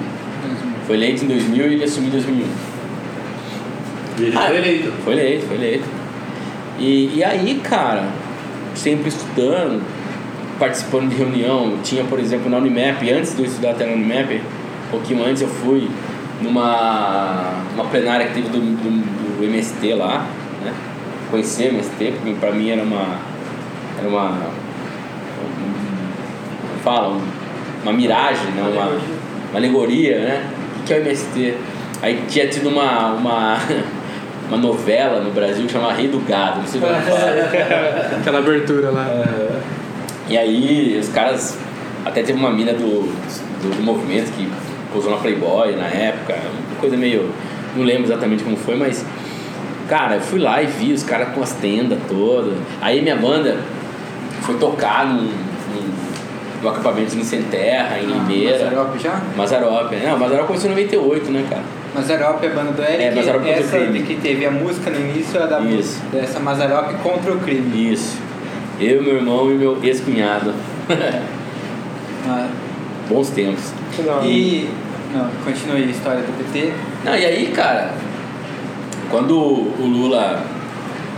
Foi 0.87 0.97
eleito 0.97 1.25
em 1.25 1.29
2000 1.29 1.66
e 1.66 1.75
ele 1.75 1.85
assumiu 1.85 2.09
em 2.09 2.12
2001. 2.12 2.47
Ele 4.18 4.37
Ah, 4.37 4.47
foi 4.47 4.57
eleito. 4.57 4.92
Foi 5.05 5.12
eleito, 5.12 5.47
foi 5.47 5.57
eleito. 5.57 5.85
E, 6.79 7.12
e 7.16 7.25
aí, 7.25 7.61
cara, 7.62 8.09
sempre 8.75 9.09
estudando, 9.09 9.83
participando 10.58 11.08
de 11.10 11.16
reunião. 11.16 11.74
Tinha, 11.82 12.04
por 12.04 12.18
exemplo, 12.18 12.50
na 12.50 12.58
Unimap, 12.58 13.02
antes 13.10 13.34
de 13.36 13.42
eu 13.42 13.46
estudar 13.46 13.70
até 13.72 13.86
na 13.86 13.92
Unimap, 13.92 14.30
um 14.32 14.90
pouquinho 14.90 15.24
antes 15.26 15.42
eu 15.42 15.48
fui 15.48 15.88
numa 16.42 17.62
uma 17.74 17.84
plenária 17.86 18.26
que 18.26 18.34
teve 18.34 18.48
do, 18.48 18.58
do, 18.60 19.38
do 19.38 19.44
MST 19.44 19.94
lá, 19.94 20.26
né? 20.64 20.72
Conheci 21.30 21.64
o 21.64 21.68
MST, 21.68 22.12
porque 22.12 22.34
pra 22.38 22.52
mim 22.52 22.70
era 22.70 22.82
uma. 22.82 23.18
Era 23.98 24.08
uma. 24.08 24.30
um- 24.30 24.54
fala, 26.82 27.08
um- 27.08 27.20
uma 27.82 27.92
miragem, 27.92 28.46
né? 28.52 28.62
Uma, 28.62 28.86
uma 29.50 29.58
alegoria, 29.58 30.18
né? 30.18 30.44
O 30.80 30.84
que 30.84 30.94
é 30.94 30.98
o 30.98 31.00
MST? 31.00 31.54
Aí 32.02 32.22
tinha 32.28 32.46
tido 32.48 32.68
uma, 32.68 33.12
uma, 33.14 33.58
uma 34.48 34.58
novela 34.58 35.20
no 35.20 35.30
Brasil 35.30 35.66
que 35.66 35.72
chamava 35.72 35.94
Rei 35.94 36.08
do 36.08 36.18
Gado, 36.20 36.60
não 36.60 36.66
sei 36.66 36.80
se. 36.80 36.86
Aquela 38.20 38.38
abertura 38.38 38.90
lá. 38.90 39.06
E 40.28 40.37
aí 40.37 40.98
os 40.98 41.08
caras. 41.08 41.58
Até 42.04 42.22
teve 42.22 42.38
uma 42.38 42.50
mina 42.50 42.74
do, 42.74 43.02
do, 43.62 43.76
do 43.76 43.82
movimento 43.82 44.30
que 44.32 44.46
posou 44.92 45.10
na 45.10 45.16
Playboy 45.16 45.74
na 45.74 45.87
época, 45.87 46.34
uma 46.70 46.80
coisa 46.80 46.96
meio. 46.96 47.30
Não 47.74 47.84
lembro 47.84 48.04
exatamente 48.04 48.44
como 48.44 48.56
foi, 48.56 48.76
mas. 48.76 49.04
Cara, 49.88 50.16
eu 50.16 50.20
fui 50.20 50.38
lá 50.38 50.62
e 50.62 50.66
vi 50.66 50.92
os 50.92 51.02
caras 51.02 51.34
com 51.34 51.42
as 51.42 51.52
tendas 51.52 51.98
todas. 52.08 52.54
Aí 52.80 53.02
minha 53.02 53.16
banda 53.16 53.58
foi 54.40 54.56
tocar 54.56 55.06
num, 55.06 55.24
num, 55.24 55.92
num 56.62 56.68
acampamento 56.68 57.16
em 57.16 57.22
Sem 57.22 57.42
Terra, 57.44 57.98
em 57.98 58.06
Limeira. 58.06 58.64
Mazarop 58.64 58.98
já? 58.98 59.20
Mazarop. 59.37 59.92
Não, 59.92 60.18
Mazarop 60.18 60.46
começou 60.46 60.70
em 60.70 60.74
98, 60.74 61.30
né, 61.30 61.46
cara? 61.50 61.62
Mazarop 61.94 62.42
é 62.42 62.46
a 62.46 62.50
banda 62.50 62.72
do 62.72 62.82
Eric. 62.82 63.02
É, 63.02 63.14
Mazarop 63.14 63.42
contra 63.44 63.60
o 63.60 63.64
essa 63.64 63.78
crime. 63.78 64.02
que 64.02 64.16
teve 64.16 64.46
a 64.46 64.50
música 64.50 64.90
no 64.90 65.00
início 65.00 65.40
é 65.40 65.46
da 65.46 65.60
Isso. 65.60 66.02
dessa 66.10 66.40
Mazarop 66.40 66.92
contra 67.02 67.32
o 67.32 67.38
crime. 67.40 67.92
Isso. 67.92 68.18
Eu, 68.80 69.02
meu 69.02 69.16
irmão 69.16 69.50
e 69.50 69.54
meu 69.54 69.78
ex-cunhado. 69.82 70.52
Ah, 72.26 72.48
Bons 73.06 73.28
tempos. 73.28 73.74
Não. 73.98 74.24
E. 74.24 74.66
Não, 75.12 75.28
continue 75.44 75.82
a 75.82 75.87
história 75.87 76.22
do 76.22 76.38
PT. 76.38 76.72
Não, 77.04 77.14
e 77.14 77.22
aí, 77.22 77.52
cara, 77.54 77.92
quando 79.10 79.38
o 79.38 79.87
Lula 79.87 80.42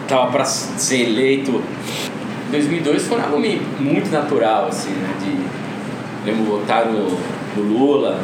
tava 0.08 0.32
para 0.32 0.44
ser 0.44 1.02
eleito 1.02 1.62
em 2.48 2.50
2002 2.50 3.06
foi 3.06 3.20
algo 3.20 3.38
muito 3.80 4.10
natural, 4.10 4.66
assim, 4.66 4.90
né? 4.90 5.14
De 5.20 6.30
lembro 6.30 6.44
votar 6.44 6.86
no, 6.86 7.18
no 7.56 7.62
Lula, 7.62 8.20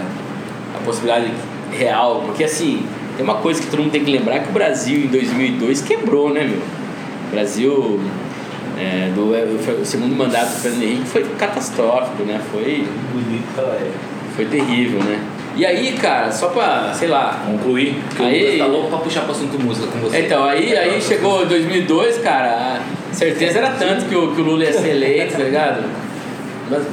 a 0.75 0.85
possibilidade 0.85 1.33
real, 1.73 2.23
porque 2.27 2.45
assim, 2.45 2.85
tem 3.17 3.25
uma 3.25 3.37
coisa 3.37 3.61
que 3.61 3.69
todo 3.69 3.81
mundo 3.81 3.93
tem 3.93 4.05
que 4.05 4.11
lembrar 4.11 4.41
que 4.41 4.49
o 4.49 4.53
Brasil 4.53 5.05
em 5.05 5.09
2002 5.09 5.83
quebrou, 5.83 6.33
né, 6.33 6.45
meu? 6.45 6.59
O 6.59 7.31
Brasil, 7.31 8.01
é, 8.79 9.11
do, 9.15 9.33
foi- 9.65 9.81
o 9.81 9.85
segundo 9.87 10.15
mandato 10.17 10.47
do 10.55 10.61
Fernando 10.61 10.83
Henrique 10.83 11.07
foi 11.07 11.25
catastrófico, 11.39 12.23
né? 12.25 12.41
Foi, 12.51 12.85
é. 13.59 13.91
foi 14.37 14.45
terrível, 14.47 15.01
né? 15.03 15.21
E 15.55 15.67
aí, 15.67 15.93
cara, 15.93 16.33
só 16.33 16.49
pra, 16.49 16.95
sei 16.95 17.09
lá, 17.09 17.43
Concluir, 17.47 17.95
porque 18.09 18.23
Aí- 18.23 18.43
o 18.43 18.45
Lucas 18.47 18.59
tá 18.59 18.67
louco 18.67 18.89
pra 18.89 18.99
puxar 19.01 19.21
pro 19.23 19.33
assunto 19.33 19.59
música 19.63 19.87
com 19.89 19.99
você. 19.99 20.21
então, 20.21 20.45
aí, 20.45 20.75
aí 20.77 20.99
chegou 21.03 21.45
2002, 21.45 22.19
cara, 22.19 22.81
a 23.11 23.15
certeza 23.15 23.59
era 23.59 23.71
tanto 23.73 24.07
que 24.07 24.15
o, 24.17 24.35
que 24.35 24.41
o 24.41 24.45
Lula 24.45 24.65
ia 24.65 24.73
ser 24.73 24.89
eleito, 24.89 25.37
tá 25.37 25.45
ligado? 25.45 25.85
Uma 26.69 26.79
das 26.79 26.87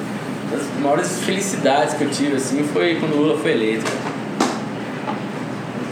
maiores 0.82 1.20
felicidades 1.22 1.94
que 1.94 2.04
eu 2.04 2.10
tive, 2.10 2.36
assim, 2.36 2.62
foi 2.74 2.96
quando 2.96 3.13
o 3.13 3.22
Lula 3.22 3.38
foi 3.38 3.52
eleito. 3.52 3.86
cara. 3.86 4.20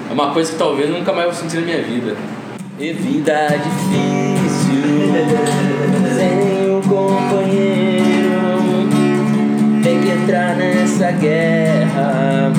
É 0.10 0.13
uma 0.13 0.32
coisa 0.34 0.52
que 0.52 0.58
talvez 0.58 0.89
eu 0.89 0.97
nunca 0.97 1.13
mais 1.13 1.26
vou 1.28 1.36
sentir 1.36 1.58
na 1.62 1.65
minha 1.65 1.82
vida. 1.82 2.15
E 2.80 2.91
vida 2.91 3.47
difícil, 3.47 4.84
companheiro, 6.97 8.89
tem 9.83 10.01
que 10.01 10.10
entrar 10.10 10.55
nessa 10.55 11.12
guerra 11.12 12.51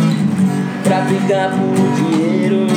pra 0.85 1.01
brigar 1.01 1.51
por 1.51 1.75
dinheiro. 1.97 2.69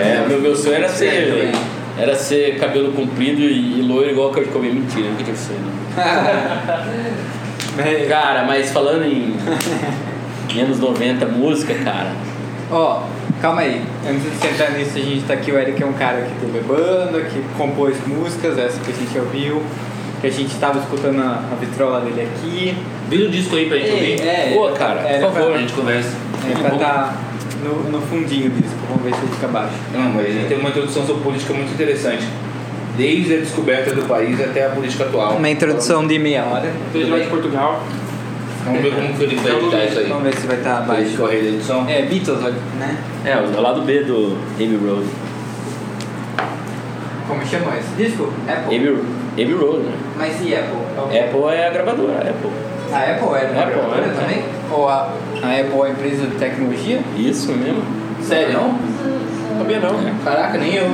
É, 0.00 0.26
meu, 0.26 0.40
meu 0.40 0.56
sonho 0.56 0.76
era 0.76 0.88
ser, 0.88 1.52
era 1.98 2.14
ser 2.14 2.58
cabelo 2.58 2.92
comprido 2.92 3.42
e, 3.42 3.80
e 3.80 3.82
loiro 3.82 4.10
igual 4.10 4.30
o 4.30 4.32
Kurt 4.32 4.48
Cobain. 4.48 4.72
Mentira, 4.72 5.10
nunca 5.10 5.24
tive 5.24 5.36
sonho. 5.36 5.60
não. 5.60 6.02
Cara, 8.08 8.44
mas 8.44 8.70
falando 8.70 9.04
em, 9.04 9.34
anos 10.60 10.78
90, 10.78 11.26
música, 11.26 11.74
cara. 11.74 12.12
Ó, 12.70 13.02
calma 13.42 13.62
aí. 13.62 13.82
Antes 14.08 14.40
de 14.40 14.46
entrar 14.46 14.70
nisso, 14.70 14.96
a 14.96 15.00
gente 15.00 15.24
tá 15.24 15.34
aqui. 15.34 15.50
O 15.50 15.58
Eric 15.58 15.82
é 15.82 15.86
um 15.86 15.92
cara 15.92 16.22
que 16.22 16.46
teve 16.46 16.60
banda, 16.60 17.20
que 17.22 17.42
compôs 17.58 17.96
músicas, 18.06 18.56
essa 18.56 18.80
que 18.80 18.90
a 18.90 18.94
gente 18.94 19.18
ouviu. 19.18 19.62
Que 20.20 20.28
a 20.28 20.30
gente 20.30 20.54
tava 20.54 20.78
escutando 20.78 21.20
a, 21.20 21.42
a 21.50 21.56
vitrola 21.56 22.00
dele 22.00 22.22
aqui. 22.22 22.76
Vira 23.08 23.24
o 23.26 23.30
disco 23.30 23.56
aí 23.56 23.68
pra 23.68 23.76
gente 23.76 23.90
ouvir. 23.90 24.20
é, 24.22 24.52
Pô, 24.54 24.68
cara, 24.70 25.00
por 25.00 25.10
era 25.10 25.30
favor. 25.30 25.54
A 25.54 25.58
gente 25.58 25.72
conversa. 25.72 26.16
Pra, 26.40 26.50
é 26.50 26.70
pra 26.70 26.78
tá 26.78 27.16
no, 27.64 27.90
no 27.90 28.00
fundinho 28.02 28.48
do 28.48 28.62
disco. 28.62 28.78
Vamos 28.88 29.02
ver 29.02 29.14
se 29.14 29.20
ele 29.20 29.34
fica 29.34 29.48
baixo. 29.48 29.74
Não, 29.92 30.10
mas 30.12 30.26
ele 30.26 30.46
tem 30.48 30.58
uma 30.58 30.68
introdução 30.68 31.04
sobre 31.04 31.24
política 31.24 31.52
muito 31.52 31.72
interessante. 31.72 32.24
Desde 32.96 33.34
a 33.34 33.38
descoberta 33.38 33.92
do 33.94 34.02
país 34.02 34.40
até 34.40 34.66
a 34.66 34.70
política 34.70 35.04
atual. 35.04 35.36
Uma 35.36 35.48
introdução 35.50 36.06
de 36.06 36.18
meia 36.18 36.44
hora. 36.44 36.70
Desde 36.92 37.10
lá 37.10 37.18
de 37.18 37.26
Portugal. 37.26 37.82
Vamos 38.64 38.80
ver 38.80 38.94
como 38.94 39.12
que 39.14 39.22
ele 39.24 39.36
vai 39.36 39.52
editar 39.56 39.84
isso 39.84 39.98
aí. 39.98 40.06
Vamos 40.08 40.22
ver 40.24 40.34
se 40.36 40.46
vai 40.46 40.56
estar 40.56 40.74
Vai 40.82 40.96
baixo. 40.96 41.10
escorrer 41.10 41.42
da 41.42 41.48
edição. 41.48 41.88
É, 41.88 42.02
Beatles, 42.02 42.40
né? 42.78 42.96
É, 43.24 43.36
o 43.36 43.60
lado 43.60 43.82
B 43.82 44.00
do 44.04 44.36
Abbey 44.54 44.76
Road. 44.84 45.06
Como 47.28 47.46
chama 47.46 47.76
esse 47.78 47.94
disco? 47.96 48.32
Apple. 48.48 48.76
Abbey, 48.76 48.98
Abbey 49.32 49.54
Road, 49.54 49.78
né? 49.84 49.92
Mas 50.16 50.40
e 50.42 50.54
Apple? 50.54 50.78
Apple 50.98 51.54
é 51.54 51.66
a 51.66 51.70
gravadora, 51.70 52.18
Apple. 52.18 52.50
A 52.92 52.98
Apple 52.98 53.34
era 53.38 53.52
uma 53.52 53.62
Apple, 53.62 53.74
gravadora 53.74 54.06
é. 54.06 54.20
também? 54.20 54.44
Ou 54.70 54.88
a, 54.88 55.12
a 55.42 55.60
Apple 55.60 55.80
é 55.80 55.86
a 55.86 55.90
empresa 55.90 56.26
de 56.26 56.36
tecnologia? 56.36 57.00
Isso 57.16 57.52
mesmo. 57.52 57.82
Sério? 58.22 58.52
Não? 58.52 58.78
Sabia 59.58 59.80
não. 59.80 59.94
Caraca, 60.24 60.58
nem 60.58 60.74
eu. 60.74 60.90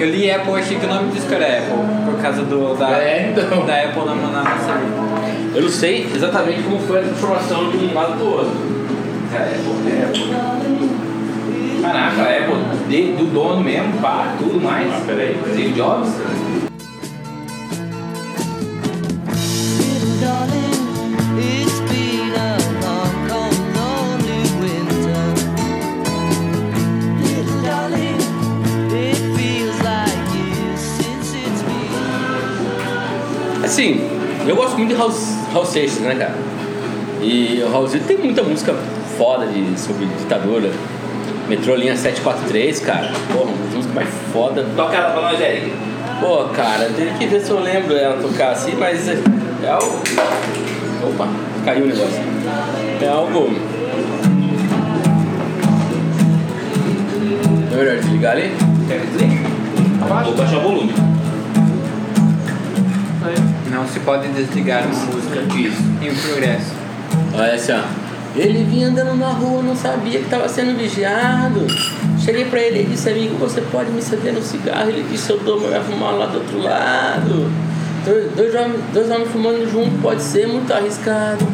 Eu 0.00 0.10
li 0.10 0.30
Apple, 0.30 0.52
achei 0.54 0.76
que 0.76 0.86
o 0.86 0.88
nome 0.88 1.08
do 1.08 1.14
disco 1.14 1.32
era 1.32 1.58
Apple, 1.58 1.76
por 2.04 2.20
causa 2.20 2.42
do, 2.42 2.74
da, 2.76 2.98
É, 2.98 3.30
então. 3.30 3.64
da 3.64 3.74
Apple 3.82 4.04
na, 4.04 4.14
na 4.14 4.42
maçaneta. 4.42 5.07
Eu 5.54 5.62
não 5.62 5.68
sei 5.68 6.06
exatamente 6.14 6.62
como 6.62 6.78
foi 6.80 7.00
a 7.00 7.02
transformação 7.02 7.70
de 7.70 7.76
um 7.78 7.94
lado 7.94 8.16
pro 8.18 8.26
outro. 8.26 8.52
Cara, 9.32 9.44
é 9.44 9.54
Apple, 9.54 9.92
é 9.92 10.04
Apple. 10.04 11.82
Caraca, 11.82 12.22
a 12.22 12.38
Apple 12.38 12.88
de- 12.88 13.12
do 13.12 13.32
dono 13.32 13.62
mesmo, 13.62 13.92
pá, 14.00 14.34
tudo 14.38 14.60
mais. 14.60 14.88
Ah, 14.92 15.02
peraí. 15.06 15.36
Steve 15.52 15.72
Jobs. 15.72 16.08
Assim, 33.64 34.00
eu 34.46 34.56
gosto 34.56 34.76
muito 34.78 34.90
de 34.90 34.96
House, 34.96 35.36
House 35.58 35.70
Seixas, 35.70 35.98
né, 35.98 36.14
cara? 36.14 36.34
E 37.20 37.62
o 37.66 37.90
Seixas 37.90 38.06
tem 38.06 38.16
muita 38.16 38.44
música 38.44 38.74
foda 39.16 39.46
de, 39.46 39.78
sobre 39.78 40.06
ditadura. 40.06 40.70
Metrô 41.48 41.74
linha 41.74 41.96
743, 41.96 42.80
cara. 42.80 43.10
Porra, 43.32 43.50
uma 43.50 43.64
das 43.64 43.74
músicas 43.74 43.94
mais 43.94 44.08
foda. 44.32 44.64
Toca 44.76 44.96
ela 44.96 45.10
pra 45.10 45.22
nós, 45.22 45.40
Eric. 45.40 45.72
Pô, 46.20 46.44
cara, 46.54 46.90
tem 46.96 47.12
que 47.14 47.26
ver 47.26 47.40
se 47.40 47.50
eu 47.50 47.60
lembro 47.60 47.96
ela 47.96 48.22
tocar 48.22 48.52
assim, 48.52 48.76
mas 48.78 49.08
é, 49.08 49.18
é 49.64 49.68
algo. 49.68 50.00
Opa, 51.02 51.28
caiu 51.64 51.84
o 51.84 51.88
negócio. 51.88 52.22
É 53.02 53.08
algo. 53.08 53.50
É 57.72 57.76
melhor 57.76 57.96
desligar 57.96 58.32
ali? 58.32 58.52
Quer 58.86 59.00
desligar? 59.00 60.24
Vou 60.24 60.34
baixar 60.34 60.58
o 60.58 60.60
volume. 60.60 61.17
Não 63.70 63.86
se 63.86 64.00
pode 64.00 64.28
desligar 64.28 64.84
uma 64.86 65.04
música 65.06 65.40
Isso. 65.56 65.82
em 66.02 66.14
progresso. 66.14 66.72
Olha 67.34 67.54
assim, 67.54 67.72
ó. 67.72 68.08
Ele 68.36 68.64
vinha 68.64 68.88
andando 68.88 69.16
na 69.16 69.28
rua, 69.28 69.62
não 69.62 69.74
sabia 69.74 70.18
que 70.18 70.24
estava 70.24 70.48
sendo 70.48 70.76
vigiado. 70.78 71.66
Cheguei 72.18 72.44
pra 72.44 72.60
ele 72.60 72.82
e 72.82 72.84
disse, 72.84 73.10
amigo, 73.10 73.36
você 73.36 73.60
pode 73.62 73.90
me 73.90 74.00
ceder 74.00 74.32
no 74.32 74.42
cigarro? 74.42 74.88
Ele 74.88 75.04
disse, 75.10 75.30
eu 75.30 75.38
dou, 75.38 75.60
mas 75.60 75.70
vai 75.70 75.82
fumar 75.82 76.14
lá 76.14 76.26
do 76.26 76.38
outro 76.38 76.58
lado. 76.62 77.50
Dois, 78.04 78.32
dois, 78.32 78.54
homens, 78.54 78.80
dois 78.92 79.10
homens 79.10 79.28
fumando 79.30 79.70
junto 79.70 80.00
pode 80.00 80.22
ser 80.22 80.46
muito 80.46 80.72
arriscado. 80.72 81.46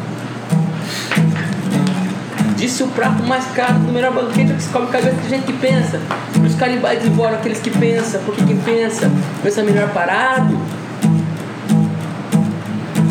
Disse 2.55 2.83
o 2.83 2.87
prato 2.87 3.23
mais 3.23 3.45
caro 3.47 3.79
do 3.79 3.91
melhor 3.91 4.13
banquete 4.13 4.53
que 4.53 4.63
se 4.63 4.69
come 4.69 4.87
cabeça 4.87 5.15
de 5.15 5.29
gente 5.29 5.45
que 5.45 5.53
pensa. 5.53 5.99
Os 6.45 6.55
canibais 6.55 7.01
devoram 7.01 7.35
aqueles 7.35 7.59
que 7.59 7.69
pensam, 7.69 8.21
porque 8.25 8.43
quem 8.43 8.57
pensa, 8.57 9.11
pensa 9.43 9.63
melhor 9.63 9.89
parado. 9.89 10.57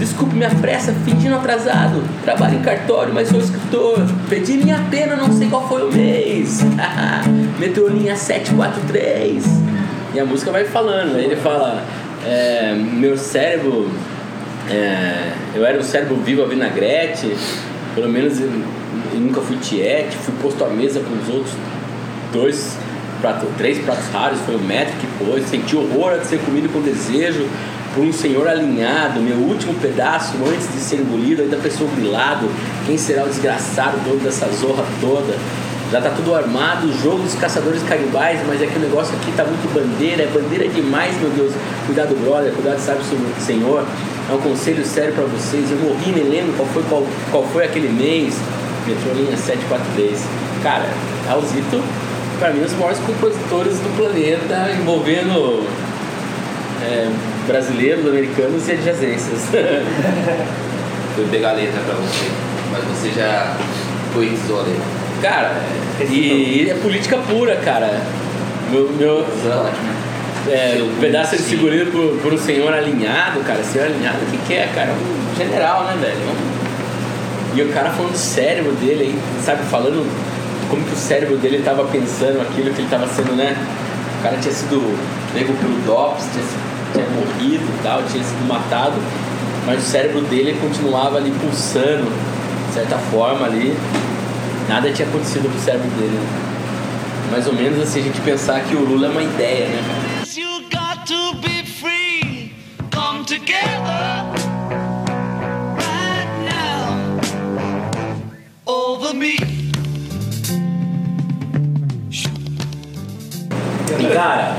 Desculpe 0.04 0.34
minha 0.34 0.50
pressa, 0.50 0.92
fingindo 1.02 1.34
atrasado. 1.34 2.02
Trabalho 2.22 2.56
em 2.58 2.60
cartório, 2.60 3.14
mas 3.14 3.26
sou 3.28 3.40
escritor. 3.40 4.06
Pedi 4.28 4.58
minha 4.58 4.78
pena, 4.90 5.16
não 5.16 5.32
sei 5.32 5.48
qual 5.48 5.66
foi 5.66 5.82
o 5.82 5.90
mês. 5.90 6.60
Metrô 7.58 7.88
linha 7.88 8.14
743. 8.14 9.44
E 10.12 10.20
a 10.20 10.26
música 10.26 10.52
vai 10.52 10.66
falando, 10.66 11.16
aí 11.16 11.24
ele 11.24 11.36
fala: 11.36 11.82
é, 12.22 12.74
Meu 12.74 13.16
cérebro. 13.16 13.90
é, 14.70 15.32
eu 15.54 15.64
era 15.64 15.78
um 15.78 15.82
cérebro 15.82 16.16
vivo 16.16 16.42
a 16.42 16.46
vinagrete. 16.46 17.34
Pelo 17.94 18.10
menos 18.10 18.38
eu, 18.38 18.52
eu 19.14 19.20
nunca 19.20 19.40
fui 19.40 19.56
tiete. 19.56 20.18
Fui 20.18 20.34
posto 20.42 20.62
à 20.66 20.68
mesa 20.68 21.00
com 21.00 21.14
os 21.14 21.34
outros 21.34 21.54
dois 22.30 22.76
pratos, 23.22 23.48
três 23.56 23.78
pratos 23.78 24.04
raros, 24.12 24.38
foi 24.40 24.56
o 24.56 24.60
metro 24.60 24.92
que 24.98 25.06
pôs. 25.24 25.46
Senti 25.46 25.74
horror 25.74 26.18
de 26.18 26.26
ser 26.26 26.40
comido 26.40 26.70
com 26.70 26.82
desejo 26.82 27.48
um 27.98 28.12
senhor 28.12 28.48
alinhado. 28.48 29.20
Meu 29.20 29.36
último 29.36 29.74
pedaço, 29.74 30.34
antes 30.46 30.72
de 30.72 30.80
ser 30.80 30.96
engolido, 30.96 31.42
ainda 31.42 31.56
pensou 31.56 31.88
grilado. 31.88 32.48
Quem 32.86 32.98
será 32.98 33.24
o 33.24 33.28
desgraçado 33.28 33.98
dono 34.04 34.20
dessa 34.20 34.46
zorra 34.48 34.84
toda? 35.00 35.34
Já 35.92 36.00
tá 36.00 36.10
tudo 36.10 36.34
armado, 36.34 36.88
o 36.88 36.92
jogo 37.02 37.22
dos 37.22 37.34
caçadores 37.34 37.82
canibais, 37.82 38.40
mas 38.48 38.60
é 38.60 38.66
que 38.66 38.76
o 38.76 38.80
negócio 38.80 39.14
aqui 39.14 39.30
tá 39.32 39.44
muito 39.44 39.72
bandeira, 39.72 40.22
é 40.22 40.26
bandeira 40.26 40.66
demais, 40.66 41.14
meu 41.20 41.30
Deus. 41.30 41.52
Cuidado, 41.86 42.16
brother, 42.16 42.52
cuidado, 42.52 42.78
sabe, 42.80 43.00
senhor. 43.38 43.86
É 44.28 44.32
um 44.32 44.38
conselho 44.38 44.84
sério 44.84 45.12
pra 45.12 45.24
vocês. 45.24 45.70
Eu 45.70 45.78
morri, 45.78 46.10
nem 46.10 46.24
lembro 46.24 46.54
qual 46.54 46.68
foi, 46.68 46.82
qual, 46.84 47.06
qual 47.30 47.44
foi 47.44 47.64
aquele 47.64 47.88
mês. 47.88 48.34
Metrolinha 48.86 49.36
743. 49.36 50.20
Cara, 50.62 50.88
Raulzito, 51.28 51.82
pra 52.38 52.50
mim, 52.50 52.60
um 52.60 52.64
dos 52.64 52.72
maiores 52.72 52.98
compositores 52.98 53.78
do 53.78 53.96
planeta, 53.96 54.70
envolvendo 54.80 55.64
é, 56.82 57.10
brasileiros, 57.46 58.06
americanos 58.06 58.68
e 58.68 58.72
adjacências. 58.72 59.40
Fui 61.14 61.26
pegar 61.30 61.50
a 61.50 61.52
letra 61.52 61.80
pra 61.86 61.94
você. 61.94 62.30
Mas 62.72 62.84
você 62.84 63.10
já 63.10 63.56
poetizou 64.12 64.60
a 64.60 64.62
letra. 64.62 64.82
cara, 65.22 65.52
e, 66.10 66.64
e 66.66 66.70
é 66.70 66.74
política 66.74 67.18
pura, 67.18 67.56
cara. 67.56 68.00
Meu, 68.70 68.90
meu 68.98 69.24
é 70.48 70.76
é, 70.78 70.82
um 70.82 71.00
pedaço 71.00 71.36
de 71.36 71.42
segurado 71.42 71.90
por, 72.20 72.32
um 72.34 72.38
senhor 72.38 72.72
alinhado, 72.72 73.40
cara. 73.40 73.62
Senhor 73.62 73.86
alinhado, 73.86 74.18
o 74.26 74.30
que, 74.30 74.38
que 74.46 74.54
é, 74.54 74.68
cara? 74.74 74.90
Um 74.92 75.36
general, 75.36 75.84
né, 75.84 75.96
velho? 76.00 76.16
Um- 76.16 76.54
E 77.56 77.62
o 77.62 77.68
cara 77.72 77.90
falando 77.90 78.12
do 78.12 78.18
cérebro 78.18 78.72
dele 78.72 79.04
aí, 79.04 79.18
sabe? 79.44 79.62
Falando 79.70 80.04
como 80.68 80.84
que 80.84 80.92
o 80.92 80.96
cérebro 80.96 81.36
dele 81.36 81.62
tava 81.64 81.84
pensando 81.84 82.40
aquilo 82.42 82.74
que 82.74 82.80
ele 82.80 82.88
tava 82.90 83.06
sendo, 83.06 83.36
né? 83.36 83.56
O 84.18 84.22
cara 84.24 84.36
tinha 84.38 84.52
sido 84.52 84.80
pego 85.32 85.52
pelo 85.54 85.74
DOPS, 85.86 86.24
tinha, 86.32 86.42
sido- 86.44 86.73
morrido 87.24 87.64
e 87.64 87.82
tal, 87.82 88.02
tinha 88.04 88.22
sido 88.22 88.46
matado, 88.46 88.96
mas 89.66 89.82
o 89.82 89.86
cérebro 89.86 90.20
dele 90.22 90.58
continuava 90.60 91.16
ali 91.18 91.30
pulsando, 91.32 92.10
de 92.68 92.74
certa 92.74 92.98
forma 92.98 93.46
ali. 93.46 93.76
Nada 94.68 94.90
tinha 94.92 95.06
acontecido 95.08 95.50
com 95.50 95.58
o 95.58 95.60
cérebro 95.60 95.88
dele. 95.90 96.12
né? 96.12 97.30
Mais 97.30 97.46
ou 97.46 97.52
menos 97.54 97.80
assim, 97.82 98.00
a 98.00 98.02
gente 98.02 98.20
pensar 98.20 98.60
que 98.62 98.74
o 98.74 98.80
Lula 98.84 99.06
é 99.06 99.10
uma 99.10 99.22
ideia, 99.22 99.66
né? 99.68 99.82
cara? 99.86 100.24
You 100.36 100.62
got 100.70 101.06
to 101.06 101.34
be 101.40 101.64
free. 101.66 102.52
Come 102.92 103.24
together 103.24 104.24
right 105.76 106.28
now 106.44 107.20
over 108.66 109.14
me. 109.14 109.36
E 113.98 114.06
cara, 114.12 114.53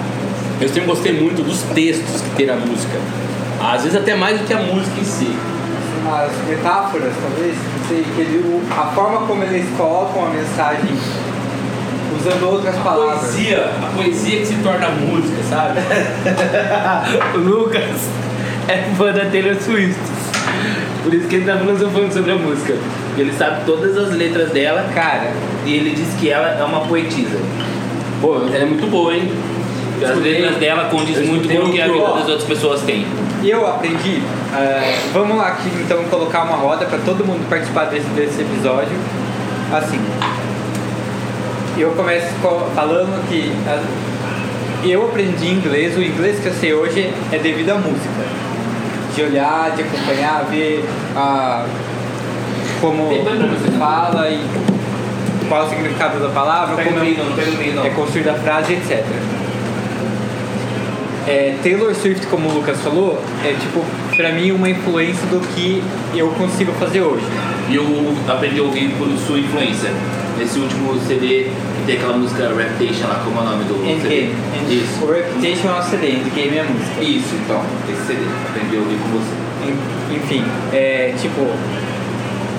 eu 0.65 0.69
sempre 0.69 0.87
gostei 0.87 1.13
muito 1.13 1.43
dos 1.43 1.61
textos 1.75 2.21
que 2.21 2.29
tem 2.31 2.47
na 2.47 2.55
música. 2.55 2.97
Às 3.61 3.83
vezes 3.83 3.95
até 3.95 4.15
mais 4.15 4.39
do 4.39 4.47
que 4.47 4.53
a 4.53 4.59
música 4.59 4.99
em 4.99 5.03
si. 5.03 5.31
As 6.07 6.31
metáforas, 6.49 7.13
talvez, 7.21 7.55
não 7.55 7.87
sei, 7.87 8.03
que 8.15 8.21
ele, 8.21 8.61
a 8.71 8.85
forma 8.87 9.27
como 9.27 9.43
eles 9.43 9.67
colocam 9.77 10.25
a 10.25 10.29
mensagem 10.31 10.89
usando 12.19 12.51
outras 12.51 12.75
A 12.75 12.81
palavras. 12.81 13.19
poesia, 13.19 13.69
a 13.79 13.95
poesia 13.95 14.39
que 14.39 14.45
se 14.47 14.55
torna 14.55 14.89
música, 14.89 15.43
sabe? 15.47 15.79
O 17.35 17.37
Lucas 17.37 18.09
é 18.67 18.89
fã 18.97 19.11
da 19.11 19.25
Taylor 19.25 19.55
Swift. 19.61 19.99
Por 21.03 21.13
isso 21.13 21.27
que 21.27 21.35
ele 21.35 21.45
tá 21.45 21.57
falando 21.59 21.91
falando 21.91 22.11
sobre 22.11 22.31
a 22.31 22.35
música. 22.35 22.75
Ele 23.17 23.31
sabe 23.33 23.65
todas 23.65 23.95
as 23.97 24.13
letras 24.15 24.49
dela 24.49 24.89
Cara, 24.93 25.31
e 25.65 25.73
ele 25.75 25.91
diz 25.91 26.07
que 26.19 26.29
ela 26.29 26.47
é 26.59 26.63
uma 26.63 26.81
poetisa. 26.81 27.37
Pô, 28.19 28.37
ela 28.37 28.63
é 28.63 28.65
muito 28.65 28.89
boa, 28.89 29.15
hein? 29.15 29.31
As 30.03 30.17
letras 30.19 30.55
dela 30.57 30.85
condizem 30.89 31.23
eu 31.25 31.29
muito 31.31 31.47
com 31.47 31.67
o 31.67 31.71
que 31.71 31.81
a 31.81 31.87
vida 31.87 32.05
das 32.07 32.27
outras 32.29 32.43
pessoas 32.43 32.81
tem. 32.81 33.05
eu 33.43 33.65
aprendi. 33.67 34.21
eh, 34.53 34.95
vamos 35.13 35.37
lá 35.37 35.47
aqui 35.49 35.69
então 35.83 36.03
colocar 36.05 36.43
uma 36.43 36.55
roda 36.57 36.85
para 36.85 36.97
todo 36.99 37.23
mundo 37.25 37.47
participar 37.49 37.85
desse, 37.85 38.07
desse 38.09 38.41
episódio. 38.41 38.97
Assim, 39.73 39.99
eu 41.77 41.91
começo 41.91 42.27
co- 42.41 42.67
falando 42.73 43.27
que 43.29 43.51
ah, 43.67 43.81
eu 44.83 45.03
aprendi 45.05 45.47
inglês, 45.51 45.97
o 45.97 46.01
inglês 46.01 46.39
que 46.39 46.47
eu 46.47 46.53
sei 46.53 46.73
hoje 46.73 47.11
é 47.31 47.37
devido 47.37 47.71
à 47.71 47.75
música. 47.75 48.25
De 49.15 49.23
olhar, 49.23 49.71
de 49.75 49.81
acompanhar, 49.81 50.45
ver 50.49 50.83
a, 51.15 51.65
como, 52.81 53.07
como 53.23 53.59
se 53.65 53.71
fala 53.79 54.29
e 54.29 54.39
qual 55.47 55.65
o 55.65 55.69
significado 55.69 56.19
da 56.19 56.29
palavra, 56.29 56.75
como 56.83 56.99
é 57.85 57.89
construída 57.91 58.31
a 58.31 58.35
frase, 58.35 58.73
etc. 58.73 59.05
É, 61.27 61.55
Taylor 61.63 61.93
Swift, 61.95 62.27
como 62.27 62.47
o 62.49 62.53
Lucas 62.53 62.79
falou, 62.81 63.19
é 63.43 63.53
tipo, 63.59 63.83
pra 64.15 64.31
mim, 64.31 64.51
uma 64.51 64.69
influência 64.69 65.25
do 65.27 65.39
que 65.55 65.81
eu 66.13 66.27
consigo 66.29 66.71
fazer 66.73 67.01
hoje. 67.01 67.25
E 67.69 67.75
eu 67.75 67.83
aprendi 68.27 68.59
a 68.59 68.63
ouvir 68.63 68.89
por 68.97 69.07
sua 69.25 69.39
influência. 69.39 69.89
Nesse 70.37 70.59
último 70.59 70.93
CD, 71.07 71.45
que 71.45 71.83
tem 71.87 71.95
aquela 71.95 72.17
música 72.17 72.49
Reputation 72.53 73.07
lá, 73.07 73.21
como 73.23 73.39
é 73.39 73.41
o 73.41 73.45
nome 73.45 73.63
do 73.63 73.73
CD? 74.01 74.25
Endgame. 74.25 74.33
Isso. 74.69 75.05
O 75.05 75.11
Reputation 75.11 75.69
é 75.69 75.79
um 75.79 75.81
CD, 75.81 76.11
Endgame 76.11 76.57
é 76.57 76.61
a 76.61 76.63
música. 76.65 77.01
Isso, 77.01 77.35
então, 77.43 77.61
esse 77.89 78.05
CD. 78.05 78.19
Aprendi 78.49 78.75
a 78.75 78.79
ouvir 78.79 78.97
com 78.97 79.09
você. 79.17 79.71
En- 79.71 80.15
Enfim, 80.17 80.43
é 80.73 81.13
tipo. 81.19 81.47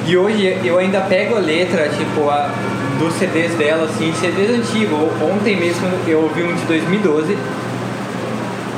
E 0.09 0.17
hoje 0.17 0.57
eu 0.65 0.79
ainda 0.79 1.01
pego 1.03 1.37
a 1.37 1.39
letra, 1.39 1.89
tipo, 1.91 2.31
a, 2.31 2.51
dos 2.99 3.13
CDs 3.15 3.53
dela, 3.55 3.85
assim, 3.85 4.11
CDs 4.21 4.51
antigos. 4.51 4.99
Ontem 5.21 5.57
mesmo 5.57 5.87
eu 6.09 6.21
ouvi 6.23 6.43
um 6.45 6.55
de 6.55 6.63
2012. 6.65 7.37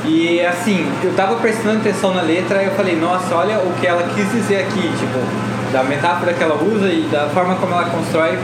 E 0.05 0.43
assim, 0.45 0.89
eu 1.03 1.13
tava 1.13 1.35
prestando 1.35 1.79
atenção 1.79 2.13
na 2.13 2.21
letra 2.21 2.63
e 2.63 2.65
eu 2.67 2.71
falei, 2.71 2.95
nossa, 2.95 3.35
olha 3.35 3.59
o 3.59 3.73
que 3.79 3.87
ela 3.87 4.03
quis 4.15 4.31
dizer 4.31 4.61
aqui, 4.61 4.81
tipo, 4.81 5.19
da 5.71 5.83
metáfora 5.83 6.33
que 6.33 6.43
ela 6.43 6.55
usa 6.55 6.87
e 6.87 7.07
da 7.11 7.27
forma 7.29 7.55
como 7.55 7.73
ela 7.73 7.85
constrói. 7.89 8.37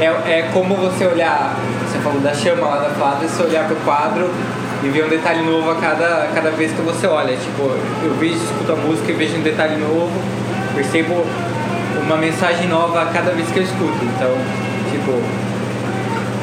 É, 0.00 0.04
é 0.04 0.50
como 0.52 0.76
você 0.76 1.06
olhar, 1.06 1.56
você 1.84 1.98
falou 1.98 2.20
da 2.20 2.32
chama 2.32 2.66
lá 2.66 2.78
da 2.78 2.90
Flávia, 2.90 3.28
você 3.28 3.42
olhar 3.42 3.66
pro 3.66 3.76
quadro 3.76 4.30
e 4.82 4.88
ver 4.88 5.04
um 5.04 5.08
detalhe 5.08 5.44
novo 5.44 5.70
a 5.72 5.74
cada, 5.74 6.28
cada 6.32 6.50
vez 6.50 6.72
que 6.72 6.82
você 6.82 7.06
olha. 7.06 7.36
Tipo, 7.36 7.62
eu 8.04 8.14
vejo, 8.20 8.36
escuto 8.36 8.72
a 8.72 8.76
música 8.76 9.10
e 9.10 9.14
vejo 9.14 9.36
um 9.36 9.42
detalhe 9.42 9.76
novo, 9.76 10.12
percebo 10.74 11.26
uma 12.04 12.16
mensagem 12.16 12.68
nova 12.68 13.02
a 13.02 13.06
cada 13.06 13.32
vez 13.32 13.50
que 13.50 13.58
eu 13.58 13.62
escuto. 13.64 13.98
Então, 14.02 14.30
tipo, 14.92 15.20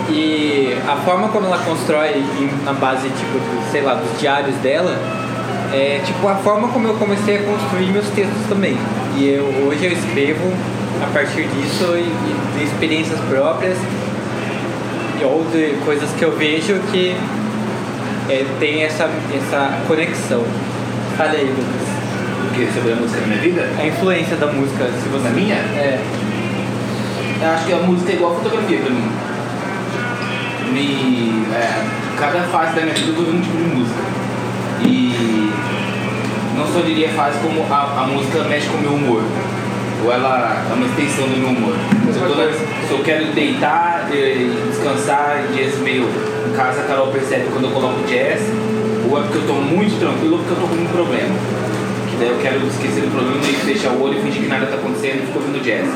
e 0.10 0.78
a 0.88 0.96
forma 0.98 1.30
como 1.30 1.48
ela 1.48 1.58
constrói 1.60 2.24
na 2.64 2.74
base, 2.74 3.10
tipo, 3.10 3.40
do, 3.40 3.72
sei 3.72 3.82
lá, 3.82 3.96
dos 3.96 4.20
diários 4.20 4.56
dela, 4.58 4.96
é 5.74 6.00
tipo 6.06 6.28
a 6.28 6.36
forma 6.36 6.68
como 6.70 6.88
eu 6.88 6.94
comecei 6.96 7.38
a 7.38 7.44
construir 7.44 7.88
meus 7.88 8.08
textos 8.10 8.46
também. 8.48 8.78
E 9.18 9.28
eu, 9.30 9.44
hoje 9.68 9.86
eu 9.86 9.92
escrevo 9.92 10.52
a 11.04 11.08
partir 11.14 11.48
disso 11.48 11.86
e, 11.96 12.02
e 12.02 12.58
de 12.60 12.64
experiências 12.66 13.20
próprias 13.22 13.78
e- 15.20 15.24
ou 15.26 15.44
de 15.52 15.76
coisas 15.86 16.10
que 16.18 16.24
eu 16.24 16.32
vejo 16.38 16.80
que 16.92 17.16
é, 18.30 18.46
tem 18.60 18.84
essa, 18.84 19.10
essa 19.36 19.80
conexão. 19.88 20.44
Fala 21.18 21.32
aí, 21.32 21.46
Lucas. 21.46 21.88
O 22.46 22.54
que? 22.56 22.68
Sobre 22.74 22.94
a 22.94 22.96
música 22.96 23.22
na 23.22 23.28
minha 23.28 23.40
vida? 23.42 23.70
A 23.80 23.86
influência 23.88 24.36
da 24.38 24.48
música, 24.48 24.86
se 25.02 25.10
você. 25.10 25.24
Na 25.24 25.30
minha? 25.32 25.56
É. 25.56 26.00
Eu 27.42 27.50
acho 27.52 27.66
que 27.66 27.74
a 27.74 27.78
música 27.78 28.12
é 28.12 28.16
igual 28.16 28.32
a 28.34 28.36
fotografia 28.36 28.80
pra 28.80 28.90
mim. 28.92 29.10
Me, 30.72 31.46
é, 31.54 31.86
cada 32.20 32.42
fase 32.44 32.76
da 32.76 32.82
minha 32.82 32.94
vida 32.96 33.10
eu 33.10 33.16
tô 33.16 33.22
ouvindo 33.22 33.38
um 33.38 33.42
tipo 33.42 33.58
de 33.58 33.76
música. 33.76 34.02
E 34.84 35.52
não 36.58 36.68
só 36.68 36.80
diria 36.82 37.10
fase 37.10 37.40
como 37.40 37.66
a, 37.72 38.02
a 38.04 38.08
música 38.08 38.44
mexe 38.46 38.68
com 38.68 38.78
o 38.78 38.82
meu 38.82 38.94
humor. 38.94 39.22
Ou 40.04 40.12
ela 40.14 40.64
é 40.70 40.74
uma 40.74 40.86
extensão 40.86 41.28
do 41.28 41.38
meu 41.38 41.50
humor. 41.50 41.76
Se 42.14 42.20
eu, 42.20 42.36
na- 42.36 42.52
se 42.88 42.92
eu 42.92 43.00
quero 43.04 43.26
deitar 43.34 44.08
e 44.12 44.52
descansar, 44.70 45.44
dias 45.54 45.78
meio. 45.80 46.08
Em 46.48 46.54
casa 46.56 46.82
a 46.82 46.84
Carol 46.84 47.08
percebe 47.08 47.48
quando 47.52 47.66
eu 47.66 47.72
coloco 47.72 48.04
jazz, 48.08 48.40
ou 49.10 49.18
é 49.18 49.22
porque 49.24 49.38
eu 49.40 49.48
tô 49.48 49.54
muito 49.54 50.00
tranquilo 50.00 50.34
ou 50.34 50.40
porque 50.40 50.54
eu 50.54 50.62
tô 50.62 50.68
com 50.68 50.82
um 50.82 50.88
problema. 50.88 51.36
Que 52.10 52.18
daí 52.18 52.30
eu 52.30 52.38
quero 52.38 52.66
esquecer 52.68 53.02
do 53.02 53.12
problema 53.12 53.38
e 53.42 53.54
fechar 53.66 53.90
o 53.92 54.02
olho 54.04 54.20
e 54.20 54.22
fingir 54.22 54.44
que 54.44 54.48
nada 54.48 54.68
tá 54.68 54.76
acontecendo 54.76 55.24
e 55.24 55.26
fico 55.26 55.40
ouvindo 55.40 55.64
jazz. 55.64 55.88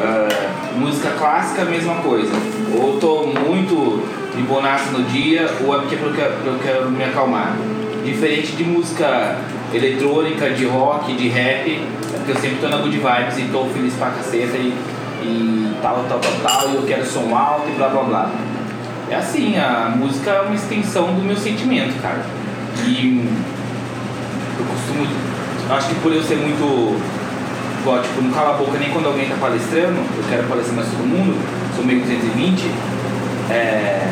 Ah, 0.00 0.50
música 0.76 1.10
clássica, 1.18 1.64
mesma 1.66 1.94
coisa. 1.96 2.32
Ou 2.78 2.98
tô 2.98 3.26
muito 3.26 4.02
de 4.36 4.42
bonaço 4.42 4.92
no 4.92 5.02
dia, 5.04 5.50
ou 5.64 5.74
é 5.74 5.78
porque 5.80 5.94
eu 5.96 6.12
quero, 6.14 6.34
eu 6.44 6.58
quero 6.62 6.90
me 6.90 7.04
acalmar. 7.04 7.56
Diferente 8.04 8.52
de 8.52 8.64
música 8.64 9.36
eletrônica, 9.72 10.50
de 10.50 10.66
rock, 10.66 11.12
de 11.12 11.28
rap, 11.28 11.70
é 11.70 12.16
porque 12.16 12.32
eu 12.32 12.36
sempre 12.36 12.58
tô 12.60 12.68
na 12.68 12.78
good 12.78 12.96
vibes 12.96 13.38
e 13.38 13.48
tô 13.52 13.64
feliz 13.66 13.94
pra 13.94 14.10
caceta 14.10 14.56
e, 14.56 14.74
e 15.22 15.74
tal, 15.82 16.04
tal, 16.08 16.18
tal, 16.18 16.32
tal, 16.42 16.70
e 16.70 16.76
eu 16.76 16.82
quero 16.82 17.04
som 17.04 17.34
alto 17.34 17.68
e 17.68 17.72
blá 17.72 17.88
blá 17.88 18.02
blá. 18.02 18.30
É 19.10 19.16
assim, 19.16 19.58
a 19.58 19.92
música 19.96 20.30
é 20.30 20.40
uma 20.40 20.54
extensão 20.54 21.12
do 21.14 21.22
meu 21.22 21.36
sentimento, 21.36 22.00
cara. 22.00 22.24
E 22.86 23.28
eu 24.58 24.64
costumo. 24.66 25.06
Acho 25.68 25.88
que 25.88 25.94
por 25.96 26.12
eu 26.12 26.22
ser 26.22 26.36
muito. 26.36 27.19
Igual, 27.80 28.02
tipo, 28.02 28.20
não 28.20 28.30
cala 28.30 28.50
a 28.50 28.58
boca 28.58 28.78
nem 28.78 28.90
quando 28.90 29.06
alguém 29.06 29.28
tá 29.28 29.36
palestrando, 29.40 29.96
eu 29.96 30.24
quero 30.28 30.46
palestrar 30.48 30.76
mais 30.76 30.88
todo 30.88 31.06
mundo, 31.06 31.34
sou 31.74 31.84
meio 31.84 32.00
220. 32.00 32.70
É, 33.50 34.06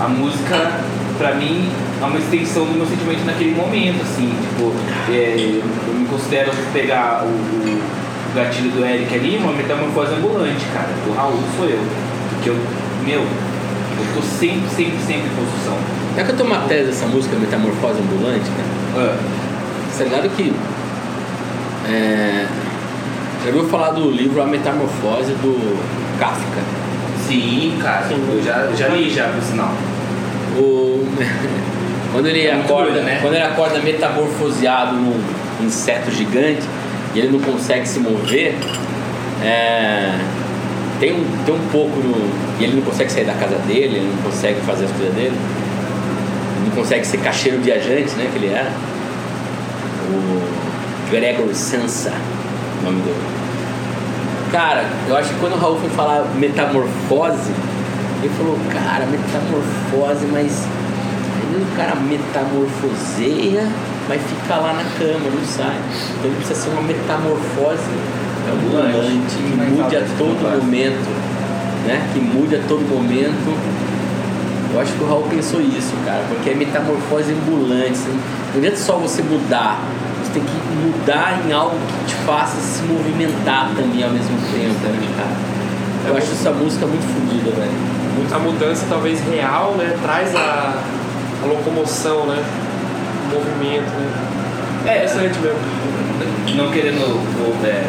a 0.00 0.08
música, 0.08 0.80
pra 1.18 1.34
mim, 1.34 1.68
é 2.00 2.04
uma 2.04 2.18
extensão 2.18 2.64
do 2.64 2.72
meu 2.72 2.86
sentimento 2.86 3.24
naquele 3.24 3.54
momento, 3.54 4.02
assim, 4.02 4.32
tipo, 4.40 4.72
é, 5.10 5.60
eu 5.88 5.94
me 5.94 6.06
considero 6.06 6.50
pegar 6.72 7.24
o, 7.24 7.28
o 7.28 8.34
gatilho 8.34 8.70
do 8.70 8.84
Eric 8.84 9.14
ali, 9.14 9.36
uma 9.36 9.52
metamorfose 9.52 10.14
ambulante, 10.14 10.64
cara. 10.72 10.88
O 11.08 11.12
Raul 11.12 11.38
sou 11.56 11.66
eu. 11.66 11.80
Porque 12.30 12.50
eu, 12.50 12.56
meu, 13.04 13.20
eu 13.20 14.14
tô 14.14 14.22
sempre, 14.22 14.68
sempre, 14.70 14.98
sempre 14.98 15.26
em 15.26 15.36
construção. 15.36 15.76
Já 16.16 16.24
que 16.24 16.30
eu 16.30 16.36
tenho 16.36 16.48
uma 16.48 16.60
tese 16.68 16.86
dessa 16.86 17.06
música 17.06 17.36
Metamorfose 17.36 18.00
Ambulante, 18.00 18.50
cara, 18.50 18.68
Ah, 18.96 19.18
você 19.90 20.04
tá 20.04 20.04
ligado 20.04 20.28
que. 20.36 20.52
É, 21.88 22.46
já 23.44 23.48
ouviu 23.48 23.68
falar 23.68 23.90
do 23.90 24.10
livro 24.10 24.40
A 24.42 24.46
Metamorfose 24.46 25.32
do 25.32 25.78
Kafka? 26.18 26.60
sim, 27.26 27.78
cara, 27.80 28.06
eu 28.10 28.42
já, 28.42 28.68
já 28.76 28.88
li 28.88 29.08
já, 29.08 29.28
por 29.28 29.42
sinal. 29.42 29.72
O... 30.58 31.06
quando 32.12 32.26
ele 32.26 32.46
É 32.46 32.52
acorda, 32.54 32.90
doido, 32.92 33.04
né? 33.04 33.18
quando 33.22 33.34
ele 33.34 33.44
acorda 33.44 33.78
metamorfoseado 33.78 34.94
num 34.96 35.18
inseto 35.64 36.10
gigante 36.10 36.62
e 37.14 37.20
ele 37.20 37.28
não 37.28 37.40
consegue 37.40 37.88
se 37.88 38.00
mover, 38.00 38.54
é, 39.42 40.12
tem, 41.00 41.12
um, 41.12 41.24
tem 41.44 41.54
um 41.54 41.68
pouco 41.70 41.96
no. 42.00 42.14
E 42.60 42.64
ele 42.64 42.76
não 42.76 42.82
consegue 42.82 43.10
sair 43.10 43.24
da 43.24 43.34
casa 43.34 43.56
dele, 43.66 43.96
ele 43.96 44.12
não 44.14 44.30
consegue 44.30 44.60
fazer 44.60 44.84
as 44.84 44.92
coisas 44.92 45.14
dele, 45.14 45.36
não 46.64 46.70
consegue 46.72 47.06
ser 47.06 47.18
caixeiro 47.18 47.58
viajante, 47.60 48.14
né? 48.16 48.28
Que 48.32 48.38
ele 48.38 48.52
era. 48.52 48.70
O 50.10 51.10
Gregor 51.10 51.54
Sansa, 51.54 52.12
o 52.82 52.84
nome 52.84 53.02
do. 53.02 54.52
Cara, 54.52 54.84
eu 55.08 55.16
acho 55.16 55.30
que 55.30 55.40
quando 55.40 55.54
o 55.54 55.58
Raul 55.58 55.78
foi 55.78 55.88
falar 55.90 56.26
metamorfose, 56.34 57.52
ele 58.22 58.32
falou, 58.36 58.58
cara, 58.70 59.06
metamorfose, 59.06 60.26
mas 60.26 60.66
o 61.54 61.76
cara 61.76 61.94
metamorfoseia, 61.96 63.68
vai 64.08 64.18
ficar 64.18 64.56
lá 64.56 64.72
na 64.72 64.84
cama, 64.98 65.30
não 65.30 65.44
sai. 65.44 65.76
Então 66.18 66.24
ele 66.26 66.36
precisa 66.36 66.60
ser 66.60 66.70
uma 66.70 66.82
metamorfose 66.82 67.90
ambulante, 68.50 69.36
que 69.36 69.70
mude 69.70 69.96
a 69.96 70.04
todo 70.18 70.60
momento, 70.60 71.08
né? 71.86 72.08
Que 72.12 72.20
mude 72.20 72.56
a 72.56 72.60
todo 72.68 72.80
momento. 72.88 73.82
Eu 74.72 74.80
acho 74.80 74.92
que 74.92 75.04
o 75.04 75.06
Raul 75.06 75.24
pensou 75.28 75.60
isso, 75.60 75.92
cara, 76.04 76.24
porque 76.28 76.50
é 76.50 76.54
metamorfose 76.54 77.32
ambulante. 77.32 78.00
Não 78.52 78.58
adianta 78.58 78.76
só 78.76 78.96
você 78.96 79.22
mudar, 79.22 79.78
você 80.22 80.32
tem 80.32 80.42
que 80.42 80.52
mudar 80.86 81.40
em 81.46 81.52
algo 81.52 81.76
que 81.76 82.06
te 82.06 82.14
faça 82.24 82.60
se 82.60 82.82
movimentar 82.82 83.70
também 83.76 84.02
ao 84.02 84.10
mesmo 84.10 84.36
tempo, 84.52 84.86
né, 84.88 85.08
cara? 85.16 85.52
Eu 86.08 86.16
acho 86.16 86.32
essa 86.32 86.50
música 86.50 86.86
muito 86.86 87.02
fodida, 87.02 87.50
velho. 87.50 87.92
A 88.34 88.38
mudança 88.38 88.86
talvez 88.88 89.20
real, 89.28 89.74
né? 89.76 89.96
Traz 90.02 90.34
a, 90.34 90.74
a 91.42 91.46
locomoção, 91.46 92.26
né? 92.26 92.42
O 93.30 93.34
movimento, 93.34 93.90
né? 93.90 94.32
É, 94.86 95.04
Interessante 95.04 95.38
mesmo. 95.38 95.58
não 96.56 96.70
querendo, 96.70 97.02
ou, 97.02 97.54
é, 97.64 97.84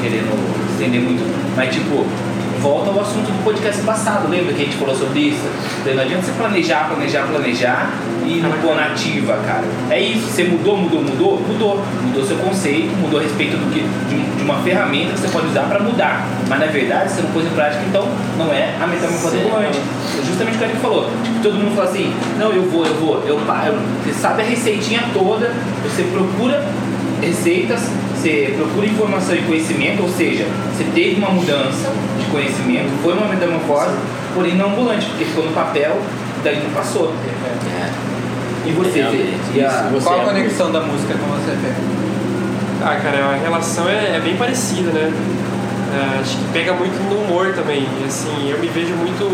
querendo 0.00 0.70
estender 0.72 1.00
muito, 1.00 1.24
mas 1.56 1.74
tipo, 1.74 2.06
volta 2.64 2.88
ao 2.88 2.98
assunto 2.98 3.26
do 3.26 3.44
podcast 3.44 3.82
passado, 3.82 4.26
lembra 4.30 4.54
que 4.54 4.62
a 4.62 4.64
gente 4.64 4.78
falou 4.78 4.96
sobre 4.96 5.20
isso? 5.20 5.44
Não 5.84 6.02
adianta 6.02 6.22
você 6.22 6.32
planejar, 6.32 6.88
planejar, 6.88 7.26
planejar 7.28 7.92
e 8.24 8.40
não 8.40 8.50
pôr 8.52 8.74
na 8.74 8.86
ativa, 8.86 9.36
cara. 9.44 9.64
É 9.90 10.00
isso, 10.00 10.26
você 10.26 10.44
mudou, 10.44 10.78
mudou, 10.78 11.02
mudou, 11.02 11.40
mudou. 11.46 11.84
Mudou 12.02 12.24
seu 12.24 12.38
conceito, 12.38 12.88
mudou 12.96 13.20
a 13.20 13.22
respeito 13.22 13.58
do 13.58 13.70
que, 13.70 13.80
de, 14.08 14.36
de 14.36 14.42
uma 14.42 14.62
ferramenta 14.62 15.12
que 15.12 15.20
você 15.20 15.28
pode 15.28 15.48
usar 15.48 15.64
para 15.64 15.78
mudar. 15.80 16.26
Mas 16.48 16.58
na 16.58 16.66
verdade 16.66 17.12
você 17.12 17.20
não 17.20 17.30
pôs 17.32 17.44
em 17.44 17.50
prática, 17.50 17.84
então 17.86 18.08
não 18.38 18.50
é 18.50 18.74
a 18.80 18.86
metamorfose 18.86 19.36
ambulante. 19.36 19.78
É 19.78 20.24
Justamente 20.24 20.54
o 20.54 20.58
que 20.58 20.64
ele 20.64 20.80
falou. 20.80 21.10
Tipo, 21.22 21.40
todo 21.42 21.54
mundo 21.56 21.76
fala 21.76 21.90
assim, 21.90 22.14
não, 22.38 22.50
eu 22.50 22.62
vou, 22.62 22.86
eu 22.86 22.94
vou, 22.94 23.22
eu 23.26 23.36
paro. 23.46 23.74
Você 24.02 24.14
sabe 24.14 24.40
a 24.40 24.44
receitinha 24.46 25.04
toda, 25.12 25.52
você 25.82 26.02
procura 26.04 26.64
receitas, 27.20 27.90
você 28.14 28.54
procura 28.56 28.86
informação 28.86 29.34
e 29.34 29.42
conhecimento, 29.42 30.02
ou 30.02 30.08
seja, 30.08 30.46
você 30.72 30.84
teve 30.94 31.16
uma 31.16 31.30
mudança 31.30 31.92
conhecimento, 32.34 32.90
foi 33.02 33.14
uma 33.14 33.28
metamorfose, 33.28 33.94
porém 34.34 34.56
não 34.56 34.72
ambulante, 34.72 35.06
porque 35.06 35.24
ficou 35.24 35.44
no 35.44 35.52
papel, 35.52 35.96
daí 36.42 36.60
não 36.62 36.70
passou. 36.70 37.14
E 38.66 38.72
você? 38.72 38.98
Realmente, 38.98 39.38
e 39.54 39.92
você 39.92 40.04
Qual 40.04 40.18
a 40.18 40.22
é 40.22 40.24
conexão 40.24 40.72
da 40.72 40.80
música 40.80 41.14
com 41.14 41.26
você, 41.26 41.52
Fê? 41.52 41.72
Ah, 42.82 42.96
cara, 43.00 43.34
a 43.34 43.36
relação 43.36 43.88
é, 43.88 44.16
é 44.16 44.20
bem 44.20 44.36
parecida, 44.36 44.90
né? 44.90 45.12
É, 45.94 46.20
acho 46.20 46.36
que 46.36 46.44
pega 46.52 46.72
muito 46.72 46.96
no 47.08 47.22
humor 47.22 47.52
também. 47.54 47.86
E, 48.00 48.04
assim, 48.04 48.50
eu 48.50 48.58
me 48.58 48.68
vejo 48.68 48.94
muito 48.94 49.24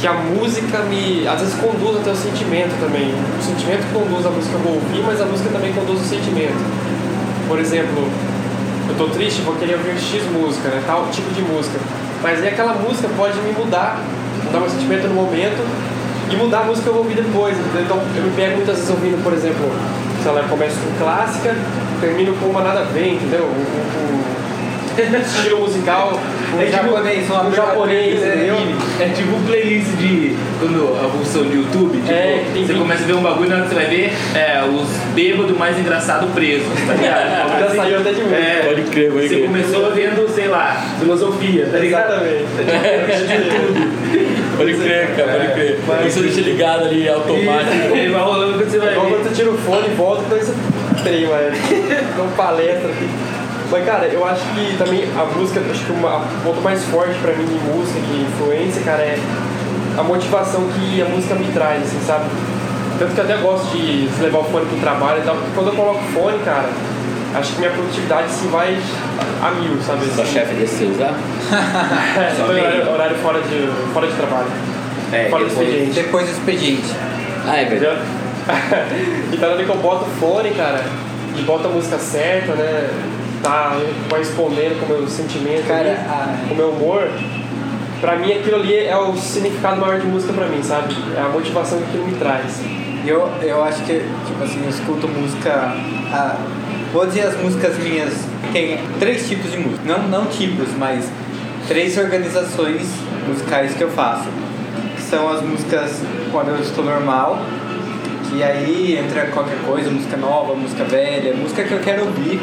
que 0.00 0.06
a 0.06 0.14
música 0.14 0.78
me, 0.80 1.26
às 1.26 1.40
vezes, 1.40 1.54
conduz 1.54 1.98
até 1.98 2.10
o 2.10 2.16
sentimento 2.16 2.74
também. 2.80 3.14
O 3.38 3.42
sentimento 3.42 3.86
conduz 3.92 4.26
a 4.26 4.30
música, 4.30 4.54
eu 4.54 4.60
vou 4.60 4.74
ouvir, 4.74 5.02
mas 5.06 5.20
a 5.20 5.24
música 5.24 5.50
também 5.50 5.72
conduz 5.72 6.00
o 6.00 6.04
sentimento. 6.04 6.58
Por 7.46 7.58
exemplo, 7.60 8.08
eu 8.88 8.94
tô 8.96 9.08
triste, 9.08 9.42
vou 9.42 9.54
querer 9.56 9.74
ouvir 9.74 9.98
X 9.98 10.24
música, 10.32 10.68
né? 10.68 10.82
Tal 10.86 11.06
tipo 11.12 11.32
de 11.34 11.42
música. 11.42 11.78
Mas 12.22 12.42
aí 12.42 12.48
aquela 12.48 12.74
música 12.74 13.08
pode 13.16 13.38
me 13.40 13.52
mudar, 13.52 14.00
mudar 14.44 14.60
meu 14.60 14.70
sentimento 14.70 15.06
no 15.08 15.14
momento 15.14 15.62
e 16.30 16.36
mudar 16.36 16.60
a 16.60 16.64
música 16.64 16.84
que 16.84 16.88
eu 16.88 16.94
vou 16.94 17.02
ouvir 17.04 17.14
depois. 17.22 17.56
entendeu? 17.58 17.82
Então 17.82 18.02
eu 18.16 18.22
me 18.24 18.30
pego 18.36 18.56
muitas 18.56 18.76
vezes 18.76 18.90
ouvindo, 18.90 19.22
por 19.22 19.32
exemplo, 19.32 19.70
sei 20.22 20.32
lá, 20.32 20.40
eu 20.40 20.48
começo 20.48 20.76
com 20.80 21.04
clássica, 21.04 21.54
termino 22.00 22.34
com 22.36 22.46
uma 22.46 22.62
nada 22.62 22.82
ver, 22.84 23.14
entendeu? 23.14 23.44
Um, 23.44 25.02
um- 25.02 25.14
um 25.16 25.20
estilo 25.22 25.60
musical, 25.60 26.18
É 26.60 26.64
tipo- 26.64 26.76
japonês, 26.76 27.30
um 27.30 27.52
japonês, 27.54 28.18
entendeu? 28.22 28.56
É 29.00 29.08
tipo 29.14 29.38
playlist 29.46 29.90
de. 29.98 30.36
Quando 30.58 30.98
a 31.04 31.08
função 31.10 31.42
de 31.44 31.56
YouTube, 31.56 31.96
tipo, 31.98 32.10
É, 32.10 32.42
que 32.44 32.52
tem 32.52 32.62
você 32.66 32.72
vinte- 32.72 32.78
começa 32.82 33.04
a 33.04 33.06
ver 33.06 33.12
um 33.14 33.22
bagulho 33.22 33.46
e 33.46 33.48
na 33.48 33.54
hora 33.56 33.64
que 33.64 33.68
você 33.70 33.74
vai 33.76 33.86
ver 33.86 34.12
é, 34.34 34.62
os 34.64 34.88
bêbados 35.14 35.56
mais 35.56 35.78
engraçados 35.78 36.30
presos, 36.32 36.66
tá 36.86 36.94
ligado? 36.94 37.48
Já 37.60 37.70
saiu 37.76 37.98
até 38.00 38.12
de 38.12 38.20
música. 38.22 38.36
É, 38.36 38.62
Pode 38.66 38.82
crer, 38.82 39.12
pode 39.12 39.28
Você 39.28 39.34
crer. 39.36 39.46
começou 39.46 39.90
vendo, 39.92 40.28
sei 40.34 40.48
lá, 40.48 40.84
filosofia, 40.98 41.68
tá 41.70 41.78
ligado? 41.78 42.10
Exatamente. 42.12 42.44
Pode 44.58 44.74
crer, 44.74 45.08
cara, 45.14 45.32
pode 45.32 45.52
crer. 45.52 45.78
Você 46.10 46.20
deixa 46.20 46.40
ligado 46.40 46.86
ali 46.86 47.08
automático. 47.08 47.94
Ele 47.94 48.10
vai 48.10 48.22
rolando 48.22 48.54
quando 48.54 48.68
você 48.70 48.78
vai 48.78 48.92
Igual 48.92 49.06
quando 49.06 49.22
você 49.28 49.34
tira 49.34 49.50
o 49.50 49.58
fone 49.58 49.86
e 49.86 49.94
volta, 49.94 50.22
então 50.26 50.38
você 50.38 50.52
é. 51.08 51.52
Dá 52.16 52.22
uma 52.22 52.32
palestra 52.32 52.90
aqui. 52.90 53.08
Mas 53.70 53.84
cara, 53.84 54.06
eu 54.06 54.24
acho 54.26 54.42
que 54.54 54.76
também 54.78 55.04
a 55.16 55.24
música, 55.38 55.60
acho 55.70 55.84
que 55.84 55.92
uma- 55.92 56.16
o 56.18 56.40
ponto 56.44 56.60
mais 56.62 56.82
forte 56.84 57.14
pra 57.20 57.32
mim 57.34 57.44
de 57.44 57.58
música, 57.70 58.00
de 58.00 58.22
influência, 58.22 58.82
cara, 58.82 59.02
é 59.02 59.18
a 59.98 60.02
motivação 60.02 60.62
que 60.68 61.02
a 61.02 61.04
música 61.04 61.34
me 61.34 61.46
traz, 61.52 61.82
assim, 61.82 62.00
sabe? 62.06 62.24
Tanto 62.98 63.14
que 63.14 63.20
eu 63.20 63.24
até 63.24 63.36
gosto 63.36 63.66
de 63.76 64.08
levar 64.22 64.38
o 64.38 64.44
fone 64.44 64.66
pro 64.66 64.78
trabalho 64.78 65.20
e 65.20 65.24
tal, 65.24 65.34
porque 65.36 65.50
quando 65.54 65.66
eu 65.68 65.74
coloco 65.74 65.98
o 66.00 66.08
fone, 66.12 66.38
cara, 66.44 66.68
acho 67.34 67.52
que 67.52 67.58
minha 67.60 67.70
produtividade 67.70 68.30
se 68.30 68.46
vai 68.48 68.76
a 69.42 69.50
mil, 69.52 69.80
sabe? 69.82 70.06
Sua 70.14 70.24
assim. 70.24 70.32
chefe 70.32 70.54
desceu 70.54 70.94
já? 70.98 71.12
É, 72.18 72.42
horário, 72.42 72.90
horário 72.90 73.16
fora, 73.18 73.40
de, 73.40 73.68
fora 73.92 74.06
de 74.06 74.14
trabalho. 74.14 74.48
É, 75.12 75.28
fora 75.30 75.44
do 75.44 75.48
depois- 75.50 75.68
expediente. 75.68 75.94
Depois 76.00 76.26
do 76.26 76.32
expediente. 76.32 76.94
Ah, 77.46 77.56
é 77.56 77.64
verdade. 77.66 78.00
Então 79.32 79.52
ali 79.52 79.64
que 79.66 79.70
eu 79.70 79.76
boto 79.76 80.04
o 80.04 80.10
fone, 80.20 80.50
cara, 80.50 80.82
e 81.36 81.42
boto 81.42 81.68
a 81.68 81.70
música 81.70 81.98
certa, 81.98 82.52
né? 82.54 82.88
Tá 83.48 83.80
correspondendo 84.10 84.78
com 84.78 84.92
o 84.92 84.98
meu 84.98 85.08
sentimento, 85.08 85.66
Cara, 85.66 85.88
ali, 85.88 86.48
com 86.48 86.52
o 86.52 86.56
meu 86.58 86.68
humor. 86.68 87.08
Pra 87.98 88.16
mim 88.16 88.30
aquilo 88.30 88.56
ali 88.56 88.76
é 88.76 88.94
o 88.94 89.16
significado 89.16 89.80
maior 89.80 89.98
de 89.98 90.06
música 90.06 90.34
pra 90.34 90.48
mim, 90.48 90.62
sabe? 90.62 90.94
É 91.16 91.20
a 91.22 91.30
motivação 91.30 91.78
que 91.78 91.84
aquilo 91.84 92.06
me 92.08 92.12
traz. 92.18 92.60
Eu, 93.06 93.26
eu 93.40 93.64
acho 93.64 93.82
que, 93.84 94.02
tipo 94.26 94.44
assim, 94.44 94.62
eu 94.62 94.68
escuto 94.68 95.08
música. 95.08 95.50
ah, 96.12 96.36
vou 96.92 97.06
dizer 97.06 97.22
as 97.22 97.40
músicas 97.40 97.78
minhas. 97.78 98.12
Tem 98.52 98.78
três 99.00 99.26
tipos 99.26 99.50
de 99.50 99.56
música. 99.56 99.80
Não, 99.86 100.06
não 100.08 100.26
tipos, 100.26 100.68
mas 100.76 101.10
três 101.66 101.96
organizações 101.96 102.86
musicais 103.26 103.72
que 103.72 103.82
eu 103.82 103.90
faço. 103.90 104.28
Que 104.94 105.00
são 105.00 105.26
as 105.26 105.40
músicas 105.40 106.02
quando 106.30 106.48
eu 106.48 106.60
estou 106.60 106.84
normal. 106.84 107.40
Que 108.28 108.42
aí 108.42 108.98
entra 108.98 109.28
qualquer 109.28 109.56
coisa, 109.64 109.90
música 109.90 110.18
nova, 110.18 110.54
música 110.54 110.84
velha, 110.84 111.34
música 111.34 111.64
que 111.64 111.72
eu 111.72 111.80
quero 111.80 112.04
ouvir 112.04 112.38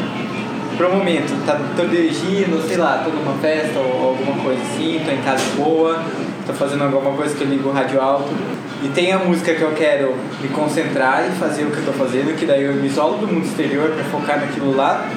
pro 0.78 0.93
momento. 0.93 1.45
Tá, 1.45 1.59
tô 1.76 1.86
dirigindo, 1.86 2.61
sei 2.67 2.78
lá, 2.78 3.01
tô 3.03 3.09
numa 3.09 3.38
festa 3.39 3.80
ou 3.80 4.09
alguma 4.09 4.43
coisa 4.43 4.61
assim, 4.61 5.01
tô 5.05 5.11
em 5.11 5.21
casa 5.21 5.43
boa, 5.55 6.03
tô 6.45 6.53
fazendo 6.53 6.84
alguma 6.84 7.11
coisa 7.11 7.36
que 7.36 7.41
eu 7.41 7.47
ligo 7.47 7.69
o 7.69 7.71
rádio 7.71 8.01
alto. 8.01 8.30
E 8.84 8.89
tem 8.89 9.11
a 9.11 9.17
música 9.17 9.53
que 9.53 9.61
eu 9.61 9.71
quero 9.71 10.15
me 10.41 10.47
concentrar 10.49 11.26
e 11.28 11.32
fazer 11.39 11.63
o 11.63 11.71
que 11.71 11.78
eu 11.78 11.86
tô 11.86 11.93
fazendo, 11.93 12.36
que 12.38 12.45
daí 12.45 12.63
eu 12.63 12.73
me 12.73 12.88
isolo 12.88 13.17
do 13.17 13.28
mundo 13.28 13.45
exterior 13.45 13.89
pra 13.89 14.03
focar 14.05 14.39
naquilo 14.39 14.76
lá. 14.76 15.07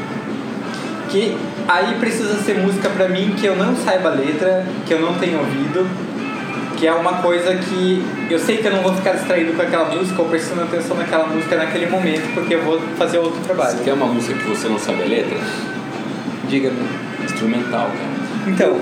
Que 1.11 1.37
aí 1.67 1.97
precisa 1.99 2.35
ser 2.43 2.59
música 2.59 2.89
pra 2.91 3.09
mim 3.09 3.35
que 3.39 3.47
eu 3.47 3.57
não 3.57 3.75
saiba 3.77 4.11
a 4.11 4.13
letra, 4.13 4.65
que 4.87 4.93
eu 4.93 5.01
não 5.01 5.15
tenho 5.15 5.39
ouvido, 5.39 5.87
que 6.79 6.87
é 6.87 6.93
uma 6.93 7.14
coisa 7.14 7.55
que 7.57 8.05
eu 8.31 8.39
sei 8.39 8.59
que 8.59 8.66
eu 8.68 8.72
não 8.72 8.83
vou 8.83 8.95
ficar 8.95 9.12
distraído 9.12 9.53
com 9.53 9.62
aquela 9.62 9.87
música 9.87 10.22
ou 10.22 10.29
prestando 10.29 10.62
atenção 10.62 10.97
naquela 10.97 11.26
música 11.26 11.57
naquele 11.57 11.87
momento, 11.87 12.33
porque 12.35 12.55
eu 12.55 12.62
vou 12.62 12.81
fazer 12.97 13.18
outro 13.18 13.41
trabalho. 13.41 13.76
Você 13.76 13.85
quer 13.85 13.95
uma 13.95 14.07
música 14.07 14.35
que 14.35 14.49
você 14.49 14.68
não 14.68 14.79
sabe 14.79 15.03
a 15.03 15.07
letra? 15.07 15.39
Diga-me. 16.49 16.87
Instrumental, 17.24 17.89
cara. 17.89 18.29
Então, 18.47 18.76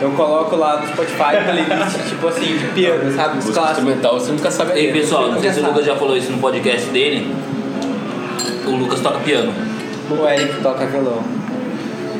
eu 0.00 0.10
coloco 0.10 0.56
lá 0.56 0.80
no 0.80 0.88
Spotify 0.88 1.42
playlist, 1.44 1.98
tipo 2.10 2.26
assim, 2.26 2.58
de 2.58 2.66
piano, 2.74 3.10
sabe? 3.14 3.38
Os 3.38 3.44
clássicos. 3.44 3.78
instrumental 3.78 4.20
você 4.20 4.32
nunca 4.32 4.50
sabe 4.50 4.72
a 4.72 4.76
Ei, 4.76 4.86
letra. 4.86 5.00
pessoal, 5.00 5.30
não 5.30 5.40
sei 5.40 5.52
se 5.52 5.60
o 5.60 5.66
Lucas 5.66 5.86
já 5.86 5.96
falou 5.96 6.16
isso 6.16 6.32
no 6.32 6.38
podcast 6.38 6.90
dele. 6.90 7.34
O 8.66 8.70
Lucas 8.72 9.00
toca 9.00 9.20
piano. 9.20 9.52
O 10.10 10.28
Eric 10.28 10.60
toca 10.60 10.86
violão. 10.86 11.22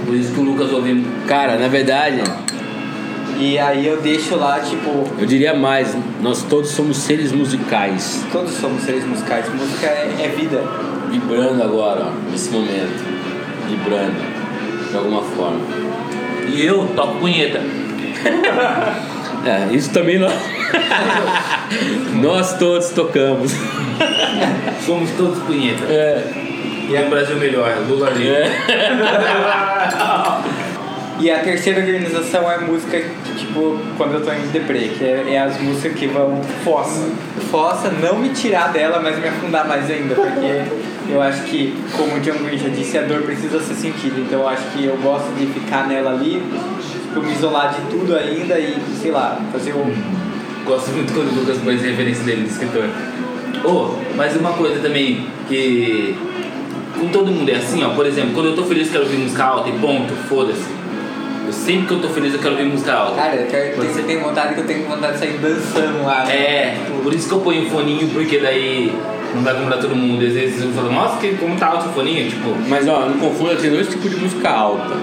Por 0.06 0.14
isso 0.14 0.32
que 0.32 0.40
o 0.40 0.44
Lucas 0.44 0.72
ouve. 0.72 1.04
Cara, 1.26 1.58
na 1.58 1.68
verdade, 1.68 2.22
E 3.40 3.56
aí 3.56 3.86
eu 3.86 4.00
deixo 4.00 4.34
lá, 4.34 4.58
tipo, 4.58 5.06
eu 5.16 5.24
diria 5.24 5.54
mais, 5.54 5.96
nós 6.20 6.42
todos 6.42 6.70
somos 6.70 6.96
seres 6.96 7.30
musicais, 7.30 8.24
todos 8.32 8.52
somos 8.54 8.82
seres 8.82 9.04
musicais. 9.04 9.48
Música 9.54 9.86
é, 9.86 10.24
é 10.24 10.28
vida. 10.28 10.60
vibrando 11.08 11.62
agora, 11.62 12.06
ó, 12.06 12.30
nesse 12.30 12.50
momento. 12.50 13.00
Vibrando, 13.68 14.16
de 14.90 14.96
alguma 14.96 15.22
forma. 15.22 15.60
E 16.48 16.64
eu 16.64 16.84
toco 16.96 17.20
punheta. 17.20 17.60
É, 19.46 19.72
isso 19.72 19.92
também 19.92 20.18
nós. 20.18 20.32
nós 22.20 22.58
todos 22.58 22.90
tocamos. 22.90 23.52
Somos 24.84 25.08
todos 25.12 25.38
punheta. 25.44 25.84
É. 25.84 26.24
E 26.90 26.96
é 26.96 27.02
um 27.02 27.08
Brasil 27.08 27.36
melhor, 27.36 27.72
Lula 27.88 28.10
livre. 28.10 28.42
E 31.20 31.28
a 31.32 31.40
terceira 31.40 31.80
organização 31.80 32.50
é 32.50 32.58
música 32.58 33.02
tipo, 33.38 33.78
quando 33.96 34.14
eu 34.14 34.24
tô 34.24 34.30
em 34.32 34.46
deprê, 34.48 34.88
que 34.88 35.04
é, 35.04 35.34
é 35.34 35.38
as 35.38 35.60
músicas 35.60 35.98
que 35.98 36.06
vão 36.06 36.42
fossa. 36.64 37.08
Fossa, 37.50 37.90
não 37.90 38.18
me 38.18 38.30
tirar 38.30 38.72
dela, 38.72 39.00
mas 39.00 39.18
me 39.18 39.28
afundar 39.28 39.66
mais 39.66 39.90
ainda, 39.90 40.14
porque 40.14 40.64
eu 41.08 41.22
acho 41.22 41.42
que, 41.44 41.74
como 41.96 42.16
o 42.16 42.20
Green 42.20 42.58
já 42.58 42.68
disse, 42.68 42.98
a 42.98 43.02
dor 43.02 43.22
precisa 43.22 43.60
ser 43.60 43.74
sentida. 43.74 44.20
Então 44.20 44.40
eu 44.40 44.48
acho 44.48 44.62
que 44.72 44.84
eu 44.84 44.96
gosto 44.98 45.32
de 45.38 45.46
ficar 45.46 45.86
nela 45.86 46.10
ali, 46.10 46.42
tipo, 47.02 47.22
me 47.22 47.32
isolar 47.32 47.74
de 47.74 47.80
tudo 47.90 48.14
ainda 48.14 48.58
e, 48.58 48.76
sei 49.00 49.10
lá, 49.10 49.40
fazer 49.52 49.72
um. 49.72 49.92
Gosto 50.66 50.90
muito 50.90 51.12
quando 51.14 51.28
o 51.28 51.40
Lucas 51.40 51.56
põe 51.58 51.76
as 51.76 51.82
referências 51.82 52.26
dele 52.26 52.42
de 52.42 52.50
escritor. 52.50 52.84
Oh, 53.64 53.94
mas 54.16 54.36
uma 54.36 54.52
coisa 54.52 54.80
também 54.80 55.26
que. 55.48 56.16
Com 56.98 57.08
todo 57.08 57.30
mundo 57.30 57.48
é 57.48 57.54
assim, 57.54 57.82
ó. 57.84 57.90
Por 57.90 58.04
exemplo, 58.04 58.32
quando 58.34 58.46
eu 58.46 58.56
tô 58.56 58.64
feliz 58.64 58.90
quero 58.90 59.04
ouvir 59.04 59.18
música 59.18 59.44
alta 59.44 59.68
e 59.68 59.72
ponto, 59.78 60.12
foda-se. 60.28 60.77
Eu 61.48 61.52
sempre 61.54 61.86
que 61.86 61.94
eu 61.94 62.00
tô 62.02 62.08
feliz 62.10 62.34
eu 62.34 62.38
quero 62.40 62.50
ouvir 62.52 62.66
música 62.66 62.92
alta. 62.92 63.14
Cara, 63.16 63.36
eu 63.36 63.46
quero, 63.46 63.74
Pode 63.76 63.86
tem, 63.86 63.96
ser. 63.96 64.02
tem 64.02 64.18
vontade 64.20 64.52
que 64.54 64.60
eu 64.60 64.66
tenho 64.66 64.86
vontade 64.86 65.14
de 65.14 65.18
sair 65.20 65.38
dançando 65.38 66.04
lá. 66.04 66.24
né? 66.24 66.34
É, 66.36 66.76
por 67.02 67.14
isso 67.14 67.26
que 67.26 67.34
eu 67.34 67.40
ponho 67.40 67.66
o 67.66 67.70
foninho, 67.70 68.06
porque 68.10 68.38
daí 68.38 68.92
não 69.34 69.42
vai 69.42 69.54
comprar 69.58 69.78
todo 69.78 69.96
mundo. 69.96 70.26
Às 70.26 70.34
vezes 70.34 70.62
eu 70.62 70.70
falo, 70.72 70.92
nossa, 70.92 71.16
que, 71.16 71.34
como 71.36 71.56
tá 71.56 71.68
alto 71.68 71.88
o 71.88 71.92
foninho? 71.94 72.28
Tipo, 72.28 72.54
Mas 72.68 72.86
ó, 72.86 73.06
não 73.06 73.18
confunda, 73.18 73.56
tem 73.56 73.70
dois 73.70 73.88
tipos 73.88 74.10
de 74.10 74.16
música 74.16 74.50
alta. 74.50 74.94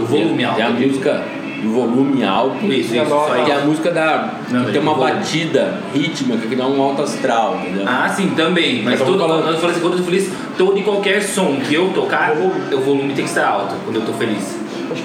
o 0.00 0.06
volume 0.06 0.42
alto. 0.42 0.56
Tem 0.56 0.64
a 0.64 0.70
música 0.70 1.22
do 1.62 1.70
volume 1.70 2.24
alto. 2.24 2.64
Isso, 2.64 2.94
E 2.94 2.98
a 2.98 3.02
isso, 3.02 3.10
só 3.10 3.26
Que 3.44 3.50
é 3.50 3.54
a 3.56 3.60
música 3.60 3.90
da. 3.90 4.30
Não, 4.50 4.64
que 4.64 4.72
tem 4.72 4.80
uma 4.80 4.94
batida 4.94 5.80
rítmica 5.92 6.46
que 6.46 6.56
dá 6.56 6.66
um 6.66 6.80
alto 6.80 7.02
astral, 7.02 7.58
entendeu? 7.60 7.84
Ah, 7.86 8.08
sim, 8.08 8.28
também. 8.30 8.82
Mas 8.82 9.00
Eu 9.00 9.04
tô 9.06 9.12
todo, 9.12 9.20
falando- 9.20 9.42
quando 9.42 9.54
eu 9.54 9.60
falo 9.60 9.72
assim, 9.72 9.80
quando 9.80 9.92
eu 9.94 9.98
tô 9.98 10.04
feliz, 10.04 10.30
todo 10.56 10.78
e 10.78 10.82
qualquer 10.82 11.20
som 11.20 11.56
que 11.56 11.74
eu 11.74 11.88
tocar, 11.92 12.32
o 12.32 12.80
volume 12.80 13.12
tem 13.12 13.24
que 13.24 13.30
estar 13.30 13.46
alto 13.48 13.74
quando 13.84 13.96
eu 13.96 14.02
tô 14.06 14.12
feliz. 14.14 14.56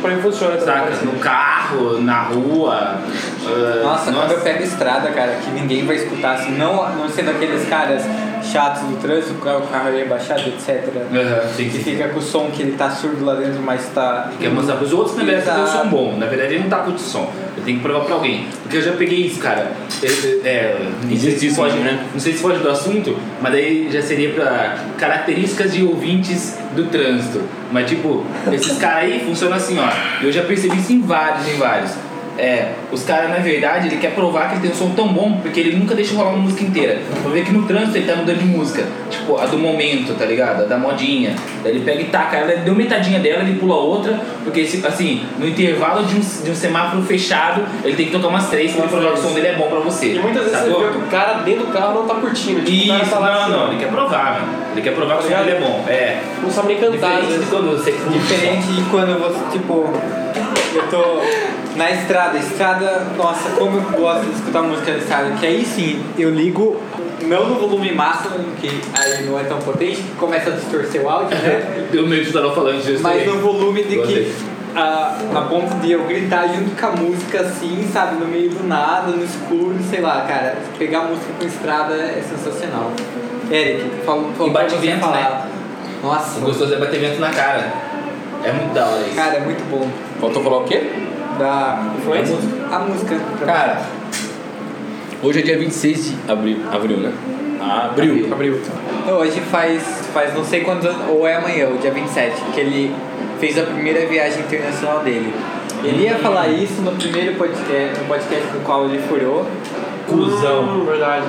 Pra 0.02 0.12
mim 0.16 0.22
funciona 0.22 0.58
também. 0.58 0.94
Saca? 0.94 1.06
No 1.06 1.20
carro, 1.20 2.02
na 2.02 2.24
rua. 2.24 2.98
ah, 3.46 3.80
Nossa, 3.84 4.12
quando 4.12 4.32
eu 4.32 4.42
pego 4.42 4.64
estrada, 4.64 5.10
cara, 5.12 5.36
que 5.44 5.50
ninguém 5.52 5.86
vai 5.86 5.96
escutar, 5.98 6.36
assim, 6.36 6.52
não, 6.58 6.88
não 6.96 7.10
sendo 7.10 7.32
aqueles 7.32 7.68
caras 7.68 8.04
chatos 8.44 8.84
do 8.84 8.98
trânsito, 9.02 9.34
com 9.36 9.50
o 9.50 9.68
carro 9.68 9.90
aí 9.90 10.08
baixado, 10.08 10.42
etc. 10.42 10.84
Aham, 11.12 11.48
sim, 11.56 11.70
Que 11.70 11.78
sim. 11.78 11.84
fica 11.84 12.10
com 12.10 12.20
o 12.20 12.22
som 12.22 12.50
que 12.52 12.62
ele 12.62 12.74
tá 12.74 12.90
surdo 12.90 13.24
lá 13.24 13.36
dentro, 13.36 13.62
mas 13.62 13.90
tá. 13.94 14.32
Quer 14.40 14.50
mostrar 14.50 14.76
pros 14.76 14.94
outros, 14.94 15.16
na 15.16 15.24
verdade, 15.24 15.56
tem 15.56 15.64
um 15.64 15.68
som 15.68 15.88
bom. 15.88 16.18
Na 16.18 16.26
verdade, 16.26 16.54
ele 16.54 16.64
não 16.64 16.70
tá 16.70 16.78
com 16.80 16.94
esse 16.96 17.06
som. 17.06 17.32
Eu 17.56 17.64
tenho 17.64 17.78
que 17.78 17.84
provar 17.84 18.06
pra 18.06 18.16
alguém. 18.16 18.48
Porque 18.64 18.78
eu 18.78 18.82
já 18.82 18.92
peguei 18.94 19.20
isso, 19.26 19.40
cara. 19.40 19.72
É, 20.02 20.08
é, 20.48 20.78
não, 21.02 21.08
sei 21.08 21.16
Existe 21.16 21.40
se 21.40 21.48
isso 21.48 21.62
né? 21.64 22.06
não 22.14 22.20
sei 22.20 22.34
se 22.34 22.42
pode 22.42 22.60
do 22.60 22.70
assunto, 22.70 23.18
mas 23.42 23.52
daí 23.52 23.90
já 23.92 24.02
seria 24.02 24.32
pra 24.34 24.78
características 24.98 25.74
de 25.74 25.84
ouvintes 25.84 26.58
do 26.76 26.86
trânsito. 26.86 27.42
Mas, 27.72 27.90
tipo, 27.90 28.26
esses 28.52 28.78
caras 28.78 29.04
aí 29.04 29.24
funcionam 29.26 29.58
assim, 29.58 29.78
ó. 29.80 30.24
Eu 30.24 30.32
já 30.32 30.44
percebi 30.44 30.78
isso 30.78 30.94
em 30.94 31.02
vários, 31.02 31.48
em 31.48 31.58
vários. 31.58 31.92
É, 32.38 32.72
os 32.92 33.04
caras, 33.04 33.30
na 33.30 33.38
verdade, 33.38 33.88
ele 33.88 33.98
quer 33.98 34.14
provar 34.14 34.50
que 34.50 34.56
ele 34.56 34.62
tem 34.62 34.72
um 34.72 34.76
som 34.76 34.90
tão 34.96 35.08
bom 35.08 35.40
porque 35.42 35.60
ele 35.60 35.76
nunca 35.76 35.94
deixa 35.94 36.16
rolar 36.16 36.32
uma 36.32 36.40
música 36.40 36.64
inteira. 36.64 37.00
Vou 37.22 37.32
ver 37.32 37.46
que 37.46 37.52
no 37.52 37.64
trânsito 37.68 37.98
ele 37.98 38.08
tá 38.08 38.16
mudando 38.16 38.40
de 38.40 38.46
música. 38.46 38.88
Tipo, 39.10 39.38
a 39.38 39.46
do 39.46 39.58
momento, 39.58 40.18
tá 40.18 40.26
ligado? 40.26 40.64
A 40.64 40.66
da 40.66 40.78
modinha. 40.78 41.36
Daí 41.64 41.76
ele 41.76 41.86
pega 41.86 42.02
e 42.02 42.06
taca, 42.06 42.38
ela 42.38 42.56
deu 42.58 42.76
metadinha 42.76 43.20
dela, 43.20 43.44
ele 43.44 43.60
pula 43.60 43.76
outra, 43.76 44.20
porque 44.44 44.62
assim, 44.62 45.24
no 45.38 45.48
intervalo 45.48 46.06
de 46.06 46.16
um, 46.16 46.20
de 46.20 46.52
um 46.52 46.56
semáforo 46.56 47.04
fechado, 47.04 47.64
ele 47.84 47.96
tem 47.96 48.08
que 48.08 48.12
tocar 48.12 48.28
umas 48.28 48.50
três 48.50 48.72
pra 48.72 48.82
ele 48.82 48.92
provar 48.92 49.14
que 49.14 49.20
o 49.20 49.22
som 49.22 49.34
dele 49.34 49.48
é 49.48 49.56
bom 49.56 49.68
pra 49.68 49.80
você. 49.80 50.14
E 50.16 50.20
muitas 50.20 50.44
vezes 50.44 50.58
sacou? 50.58 50.80
você 50.80 50.86
vê 50.86 50.92
que 50.92 50.98
o 50.98 51.08
cara 51.08 51.34
dentro 51.44 51.66
do 51.66 51.72
carro 51.72 51.94
não 51.94 52.08
tá 52.08 52.16
curtindo. 52.16 52.62
Tipo, 52.62 52.84
o 52.84 52.88
cara 52.88 53.04
Isso, 53.04 53.12
tá 53.12 53.20
lá 53.20 53.34
não, 53.34 53.42
assim, 53.42 53.52
não, 53.52 53.68
ele 53.68 53.80
quer 53.80 53.90
provar, 53.90 54.42
mano. 54.42 54.54
Ele 54.74 54.82
quer 54.82 54.96
provar 54.96 55.18
que 55.18 55.20
o 55.20 55.28
som 55.28 55.34
Tá 55.34 55.44
dele 55.44 55.58
é 55.58 55.60
bom. 55.60 55.86
É. 55.88 56.22
Não 56.42 56.52
sabe 56.52 56.68
nem 56.70 56.78
cantar, 56.78 57.22
Diferente 57.22 57.40
de 57.40 57.46
quando 57.50 57.72
você. 57.72 57.92
Diferente 57.92 58.68
de 58.68 58.82
quando 58.90 59.20
você, 59.20 59.58
tipo, 59.58 59.90
eu 60.76 60.90
tô 60.90 61.22
na 61.76 61.92
estrada. 61.92 62.38
Estrada, 62.38 63.08
nossa, 63.18 63.50
como 63.52 63.78
eu 63.78 64.00
gosto 64.00 64.26
de 64.26 64.32
escutar 64.36 64.62
música 64.62 64.92
na 64.92 64.98
estrada, 64.98 65.32
que 65.40 65.46
aí 65.46 65.66
sim 65.66 66.04
eu 66.18 66.30
ligo, 66.30 66.82
não 67.24 67.48
no 67.50 67.56
volume 67.56 67.92
máximo, 67.94 68.36
que 68.60 68.70
aí 68.98 69.26
não 69.26 69.40
é 69.40 69.44
tão 69.44 69.58
potente, 69.60 70.02
que 70.02 70.16
começa 70.18 70.50
a 70.50 70.54
distorcer 70.54 71.02
o 71.02 71.10
áudio, 71.10 71.38
né? 71.38 71.88
Eu 71.94 72.08
meio 72.08 72.22
que 72.22 72.28
estava 72.30 72.54
falando 72.54 72.82
disso 72.84 73.02
Mas 73.04 73.24
também. 73.24 73.36
no 73.36 73.42
volume 73.42 73.84
de 73.84 73.98
que. 74.02 74.34
A, 74.76 75.16
a 75.36 75.42
ponto 75.42 75.76
de 75.82 75.92
eu 75.92 76.04
gritar 76.06 76.48
junto 76.48 76.72
com 76.76 76.88
a 76.88 76.92
música 76.94 77.42
assim, 77.42 77.88
sabe, 77.94 78.16
no 78.16 78.26
meio 78.26 78.50
do 78.50 78.68
nada, 78.68 79.12
no 79.12 79.24
escuro, 79.24 79.76
sei 79.88 80.02
lá, 80.02 80.22
cara, 80.28 80.56
pegar 80.80 81.02
música 81.02 81.28
com 81.40 81.46
estrada 81.46 81.94
é 81.94 82.20
sensacional. 82.28 82.92
Eric, 83.52 83.84
falou 84.04 84.32
falou 84.36 84.48
E 84.50 84.52
pra 84.52 84.62
bate 84.64 84.74
você 84.76 84.88
vento, 84.88 85.00
falar. 85.02 85.16
né? 85.16 85.42
Nossa, 86.02 86.40
O 86.40 86.42
gostoso 86.42 86.74
é 86.74 86.78
bater 86.80 87.00
vento 87.00 87.20
na 87.20 87.30
cara. 87.30 87.72
É 88.44 88.52
muito 88.52 88.74
da 88.74 88.86
hora 88.88 89.02
isso. 89.06 89.16
cara, 89.16 89.36
é 89.36 89.40
muito 89.42 89.64
bom. 89.70 89.88
Faltou 90.20 90.42
falar 90.44 90.58
o 90.58 90.64
quê? 90.64 90.90
Da 91.40 91.84
Influência? 91.98 92.36
a 92.72 92.80
música. 92.80 93.20
Cara, 93.46 93.82
hoje 95.22 95.40
é 95.40 95.42
dia 95.42 95.58
26 95.58 96.06
de 96.10 96.32
abril, 96.32 96.58
abril 96.72 96.98
né? 96.98 97.12
Abril. 97.62 98.28
Abriu. 98.32 98.62
Não, 99.08 99.14
hoje 99.16 99.40
faz, 99.42 99.82
faz 100.14 100.34
não 100.36 100.44
sei 100.44 100.62
quantos 100.62 100.86
anos, 100.86 101.02
ou 101.10 101.28
é 101.28 101.36
amanhã, 101.36 101.70
o 101.70 101.78
dia 101.78 101.92
27, 101.92 102.36
que 102.54 102.60
ele 102.60 102.96
fez 103.40 103.58
a 103.58 103.64
primeira 103.64 104.06
viagem 104.06 104.42
internacional 104.42 105.00
dele. 105.00 105.34
Ele 105.84 106.04
ia 106.04 106.16
falar 106.18 106.48
isso 106.48 106.82
no 106.82 106.92
primeiro 106.94 107.36
podcast, 107.36 108.00
no 108.00 108.06
podcast 108.08 108.48
do 108.48 108.64
qual 108.64 108.86
ele 108.86 109.00
furou. 109.00 109.46
Cusão. 110.08 110.64
Hum, 110.64 110.86
verdade. 110.86 111.26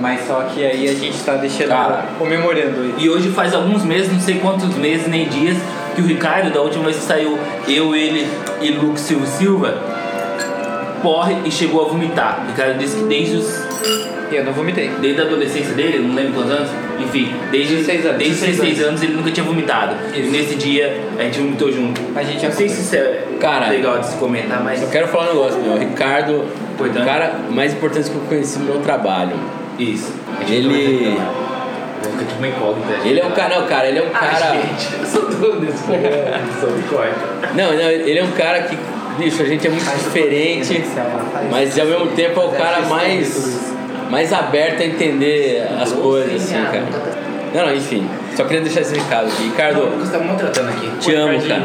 Mas 0.00 0.26
só 0.26 0.42
que 0.42 0.64
aí 0.64 0.88
a 0.88 0.94
gente 0.94 1.20
tá 1.24 1.34
deixando, 1.34 1.68
Cara. 1.70 2.04
comemorando 2.18 2.84
isso. 2.86 2.94
E 2.98 3.10
hoje 3.10 3.30
faz 3.30 3.52
alguns 3.54 3.84
meses, 3.84 4.12
não 4.12 4.20
sei 4.20 4.38
quantos 4.38 4.74
meses 4.76 5.08
nem 5.08 5.28
dias, 5.28 5.56
que 5.98 6.02
o 6.02 6.06
Ricardo, 6.06 6.52
da 6.52 6.60
última 6.60 6.84
vez 6.84 6.96
que 6.96 7.02
saiu, 7.02 7.36
eu, 7.66 7.94
ele 7.94 8.26
e 8.60 8.70
Lucas 8.70 9.00
Silva 9.00 9.26
Silva, 9.26 9.74
porre 11.02 11.36
e 11.44 11.50
chegou 11.50 11.84
a 11.84 11.88
vomitar. 11.88 12.42
O 12.44 12.48
Ricardo 12.50 12.78
disse 12.78 12.96
que 12.96 13.04
desde 13.04 13.36
os 13.36 13.62
Eu 14.30 14.44
não 14.44 14.52
vomitei. 14.52 14.90
desde 15.00 15.20
a 15.20 15.24
adolescência 15.24 15.72
dele, 15.74 15.98
não 16.06 16.14
lembro 16.14 16.34
quantos 16.34 16.52
anos, 16.52 16.70
enfim, 17.00 17.32
desde 17.50 17.76
16 17.76 18.06
anos. 18.06 18.18
desde 18.18 18.34
os 18.34 18.40
16 18.56 18.82
anos 18.82 19.02
ele 19.02 19.14
nunca 19.14 19.30
tinha 19.30 19.44
vomitado. 19.44 19.96
E 20.14 20.20
Isso. 20.20 20.30
nesse 20.30 20.54
dia 20.56 21.00
a 21.18 21.22
gente 21.22 21.38
vomitou 21.40 21.72
junto. 21.72 22.00
A 22.14 22.22
gente 22.22 22.44
não 22.44 22.52
sei 22.52 22.68
se 22.68 22.96
é 22.96 23.24
Cara, 23.40 23.68
legal 23.68 23.98
de 23.98 24.06
se 24.06 24.16
comentar, 24.16 24.62
mas 24.62 24.82
Eu 24.82 24.88
quero 24.88 25.08
falar 25.08 25.30
um 25.30 25.34
negócio, 25.34 25.60
meu. 25.60 25.72
O 25.72 25.78
Ricardo, 25.78 26.44
o 26.78 27.04
cara 27.04 27.36
mais 27.50 27.72
importante 27.72 28.10
que 28.10 28.16
eu 28.16 28.22
conheci 28.22 28.58
no 28.58 28.66
meu 28.66 28.80
trabalho. 28.80 29.32
isso. 29.78 30.12
Ele- 30.48 31.16
não 32.04 32.18
tipo 32.18 32.38
uma 32.38 32.48
incógnita. 32.48 33.06
Ele 33.08 33.20
é 33.20 33.26
um 33.26 33.30
cara, 33.32 33.58
não, 33.60 33.66
cara, 33.66 33.88
ele 33.88 33.98
é 33.98 34.02
um 34.02 34.06
Ah, 34.12 34.18
cara. 34.18 34.52
gente, 34.54 34.94
eu 35.00 35.06
sou 35.06 35.28
dono 35.28 35.60
desse 35.60 35.82
programa, 35.84 36.38
sou 36.60 36.70
me 36.70 36.82
corta. 36.84 37.48
Não, 37.54 37.72
não, 37.72 37.90
ele 37.90 38.18
é 38.18 38.24
um 38.24 38.30
cara 38.32 38.62
que, 38.62 38.78
bicho, 39.18 39.42
a 39.42 39.46
gente 39.46 39.66
é 39.66 39.70
muito 39.70 39.84
diferente, 39.98 40.82
mas 41.50 41.78
ao 41.78 41.86
mesmo 41.86 42.06
tempo 42.08 42.40
é 42.40 42.44
o 42.44 42.50
cara 42.50 42.80
mais, 42.82 43.72
mais 44.10 44.32
aberto 44.32 44.82
a 44.82 44.86
entender 44.86 45.66
as 45.80 45.92
coisas, 45.92 46.42
assim, 46.42 46.54
cara. 46.64 46.84
Não, 47.54 47.66
não, 47.66 47.74
enfim. 47.74 48.06
Só 48.36 48.44
queria 48.44 48.60
deixar 48.60 48.82
esse 48.82 48.94
recado 48.94 49.26
aqui. 49.28 49.42
Não, 49.42 49.50
Ricardo, 49.50 49.80
Lucas 49.86 50.10
tá 50.10 50.18
maltratando 50.18 50.68
aqui. 50.68 50.90
te 51.00 51.14
amo, 51.14 51.40
cara. 51.48 51.62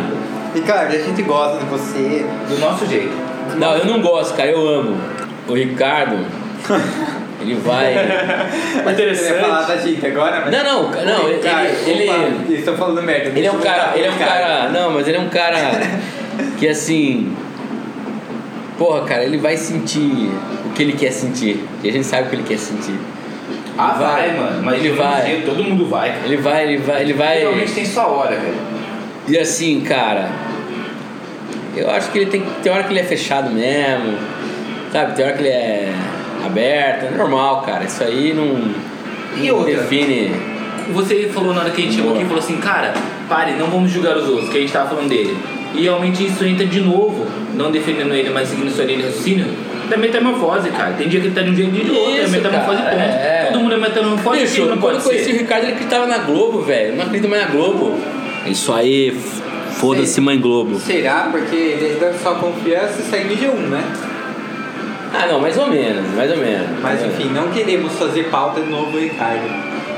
Ricardo, 0.55 0.95
a 0.95 0.97
gente 0.99 1.21
gosta 1.23 1.57
de 1.59 1.65
você. 1.65 2.25
Do 2.47 2.57
nosso 2.59 2.85
jeito. 2.87 3.11
Não, 3.57 3.75
eu 3.75 3.85
não 3.85 4.01
gosto, 4.01 4.35
cara, 4.35 4.49
eu 4.49 4.67
amo. 4.67 4.97
O 5.47 5.53
Ricardo, 5.53 6.17
ele 7.43 7.55
vai. 7.55 7.93
Interessante. 8.91 9.33
Ia 9.33 9.39
falar 9.41 9.61
da 9.61 9.77
gente 9.77 10.05
agora, 10.05 10.41
mas... 10.45 10.51
Não, 10.51 10.63
não, 10.63 11.05
não, 11.05 11.29
ele. 11.29 11.39
Cara, 11.39 11.69
ele, 11.85 12.09
opa, 12.09 12.19
ele 12.47 12.59
Estou 12.59 12.75
falando 12.75 13.01
merda. 13.03 13.37
Ele 13.37 13.45
é 13.45 13.51
um 13.51 13.59
cara, 13.59 13.93
ele 13.95 14.07
é 14.07 14.11
um 14.11 14.17
cara, 14.17 14.69
não, 14.69 14.91
mas 14.91 15.07
ele 15.07 15.17
é 15.17 15.19
um 15.19 15.29
cara 15.29 15.57
que 16.57 16.67
assim, 16.67 17.35
porra, 18.77 19.03
cara, 19.05 19.23
ele 19.23 19.37
vai 19.37 19.57
sentir 19.57 20.31
o 20.65 20.69
que 20.73 20.83
ele 20.83 20.93
quer 20.93 21.11
sentir. 21.11 21.63
E 21.83 21.89
a 21.89 21.91
gente 21.91 22.05
sabe 22.05 22.27
o 22.27 22.29
que 22.29 22.35
ele 22.35 22.43
quer 22.43 22.57
sentir. 22.57 22.97
Ah, 23.77 23.95
Ele 23.95 24.03
vai, 24.03 24.37
mano. 24.37 24.63
Mas 24.63 24.79
ele 24.79 24.89
vai. 24.91 25.25
jeito, 25.25 25.45
todo 25.45 25.63
mundo 25.63 25.87
vai, 25.87 26.11
cara. 26.11 26.25
Ele 26.25 26.37
vai, 26.37 26.63
ele 26.63 26.77
vai, 26.77 27.01
ele 27.01 27.13
vai. 27.13 27.39
Realmente 27.39 27.73
tem 27.73 27.85
sua 27.85 28.07
hora, 28.07 28.35
velho. 28.35 28.55
E 29.27 29.37
assim, 29.37 29.81
cara, 29.81 30.29
eu 31.75 31.89
acho 31.89 32.11
que 32.11 32.19
ele 32.19 32.29
tem, 32.29 32.43
tem 32.61 32.71
hora 32.71 32.83
que 32.83 32.91
ele 32.91 32.99
é 32.99 33.03
fechado 33.03 33.49
mesmo, 33.49 34.17
sabe? 34.91 35.15
Tem 35.15 35.25
hora 35.25 35.33
que 35.33 35.41
ele 35.41 35.49
é 35.49 35.93
aberto, 36.47 37.05
é 37.13 37.17
normal, 37.17 37.61
cara. 37.61 37.83
Isso 37.85 38.03
aí 38.03 38.33
não, 38.33 38.71
E 39.41 39.51
outra? 39.51 39.73
define. 39.75 40.31
Você 40.93 41.29
falou 41.33 41.53
na 41.53 41.61
hora 41.61 41.69
que 41.71 41.81
a 41.81 41.85
gente 41.85 41.95
chegou 41.95 42.13
aqui, 42.13 42.23
falou 42.25 42.39
assim, 42.39 42.57
cara, 42.57 42.93
pare, 43.29 43.53
não 43.53 43.67
vamos 43.67 43.89
julgar 43.89 44.17
os 44.17 44.27
outros, 44.27 44.49
que 44.49 44.57
a 44.57 44.61
gente 44.61 44.73
tava 44.73 44.89
falando 44.89 45.07
dele. 45.09 45.37
E 45.73 45.83
realmente 45.83 46.25
isso 46.25 46.43
entra 46.45 46.65
de 46.65 46.81
novo, 46.81 47.25
não 47.55 47.71
defendendo 47.71 48.13
ele, 48.13 48.29
mas 48.29 48.49
seguindo 48.49 48.69
sua 48.69 48.83
linha 48.85 48.97
de 48.99 49.05
raciocínio, 49.05 49.45
da 49.89 49.95
metamorfose, 49.97 50.69
cara. 50.71 50.93
Tem 50.93 51.07
dia 51.07 51.19
que 51.21 51.27
ele 51.27 51.35
tá 51.35 51.41
de 51.41 51.51
um 51.51 51.55
jeito 51.55 51.75
e 51.75 51.83
de 51.85 51.89
outro, 51.91 52.11
é 52.15 52.21
Isso, 52.23 52.31
metamorfose 52.31 52.77
cara, 52.81 52.89
ponto. 52.91 53.01
é. 53.01 53.49
Todo 53.51 53.61
mundo 53.61 53.73
é 53.75 53.77
metamorfose, 53.77 54.39
Bicho, 54.41 54.61
não 54.61 54.67
quando 54.77 54.81
pode 54.81 54.97
eu 54.97 55.01
conheci 55.03 55.29
o 55.29 55.33
ser. 55.33 55.39
Ricardo, 55.39 55.63
ele 55.63 55.71
acreditava 55.73 56.05
na 56.05 56.17
Globo, 56.19 56.61
velho. 56.61 56.95
Não 56.97 57.03
acredita 57.05 57.27
mais 57.29 57.41
na 57.43 57.47
Globo. 57.49 57.97
Isso 58.45 58.73
aí, 58.73 59.17
foda-se, 59.75 60.19
mãe 60.19 60.37
Globo. 60.39 60.77
Será? 60.79 61.29
Porque 61.31 61.55
ele 61.55 61.97
dá 61.99 62.13
sua 62.13 62.35
confiança 62.35 62.99
e 63.01 63.03
sair 63.03 63.23
no 63.25 63.35
G1, 63.35 63.69
né? 63.69 63.83
Ah, 65.13 65.27
não, 65.27 65.39
mais 65.39 65.57
ou 65.57 65.67
menos, 65.67 66.07
mais 66.15 66.31
ou 66.31 66.37
menos. 66.37 66.67
Mas 66.81 67.01
É. 67.03 67.07
enfim, 67.07 67.29
não 67.33 67.49
queremos 67.49 67.93
fazer 67.93 68.23
pauta 68.29 68.61
de 68.61 68.69
novo, 68.69 68.97
Ricardo. 68.97 69.43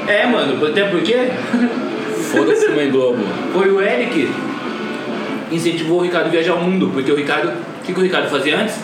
É, 0.08 0.26
mano, 0.28 0.64
até 0.66 0.84
porque 0.86 1.30
Foda-se, 2.32 2.68
mãe 2.70 2.90
Globo. 2.90 3.24
foi 3.54 3.70
o 3.72 3.82
Eric 3.82 4.30
incentivou 5.52 6.00
o 6.00 6.02
Ricardo 6.04 6.26
a 6.28 6.30
viajar 6.30 6.54
ao 6.54 6.62
mundo, 6.62 6.90
porque 6.94 7.12
o 7.12 7.16
Ricardo, 7.16 7.48
o 7.50 7.86
que, 7.86 7.94
que 7.94 8.00
o 8.00 8.04
Ricardo 8.04 8.30
fazia 8.30 8.58
antes? 8.60 8.78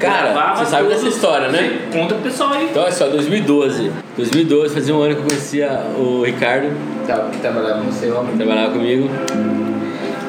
Cara, 0.00 0.32
Gravava 0.32 0.64
você 0.64 0.70
sabe 0.70 0.88
dessa 0.88 1.06
história, 1.08 1.48
né? 1.48 1.78
Você 1.90 1.98
Conta 1.98 2.14
pro 2.16 2.24
pessoal 2.24 2.52
aí. 2.54 2.64
Então, 2.70 2.82
olha 2.82 2.90
só, 2.92 3.06
2012. 3.06 3.92
2012 4.16 4.74
fazia 4.74 4.94
um 4.96 5.00
ano 5.02 5.14
que 5.14 5.20
eu 5.20 5.26
conhecia 5.26 5.70
o 5.96 6.22
Ricardo, 6.24 6.70
Tá, 7.06 7.28
que 7.30 7.38
trabalhava 7.38 7.80
no 7.82 7.92
seu 7.92 8.16
homem. 8.18 8.36
trabalhava 8.36 8.72
comigo. 8.72 9.08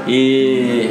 E, 0.08 0.90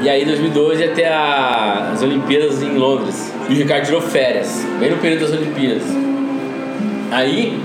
e 0.00 0.08
aí, 0.08 0.22
em 0.22 0.26
2012, 0.26 0.80
ia 0.82 0.90
ter 0.92 1.04
a- 1.06 1.90
as 1.92 2.02
Olimpíadas 2.02 2.62
em 2.62 2.76
Londres. 2.76 3.32
E 3.48 3.52
o 3.52 3.56
Ricardo 3.56 3.84
tirou 3.84 4.00
férias, 4.00 4.64
bem 4.80 4.90
no 4.90 4.96
período 4.98 5.20
das 5.22 5.32
Olimpíadas. 5.32 5.82
Aí, 7.10 7.58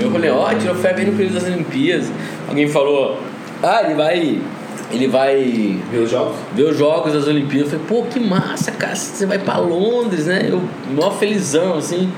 eu 0.00 0.10
falei, 0.10 0.30
ó, 0.30 0.48
tirou 0.54 0.74
férias 0.74 1.00
bem 1.00 1.06
no 1.10 1.12
período 1.16 1.34
das 1.34 1.44
Olimpíadas. 1.44 2.10
Alguém 2.48 2.68
falou, 2.68 3.20
ah, 3.62 3.82
ele 3.84 3.94
vai. 3.94 4.38
Ele 4.90 5.06
vai 5.06 5.78
Ver 5.92 5.98
os 5.98 6.10
jogos? 6.10 6.34
ver 6.54 6.62
os 6.62 6.78
jogos 6.78 7.12
das 7.12 7.26
Olimpíadas. 7.26 7.72
Eu 7.74 7.80
falei, 7.80 8.02
pô, 8.02 8.08
que 8.08 8.18
massa, 8.18 8.72
cara, 8.72 8.96
você 8.96 9.26
vai 9.26 9.38
pra 9.38 9.58
Londres, 9.58 10.24
né? 10.26 10.46
Eu, 10.48 10.62
mó 10.94 11.10
felizão, 11.10 11.76
assim. 11.76 12.10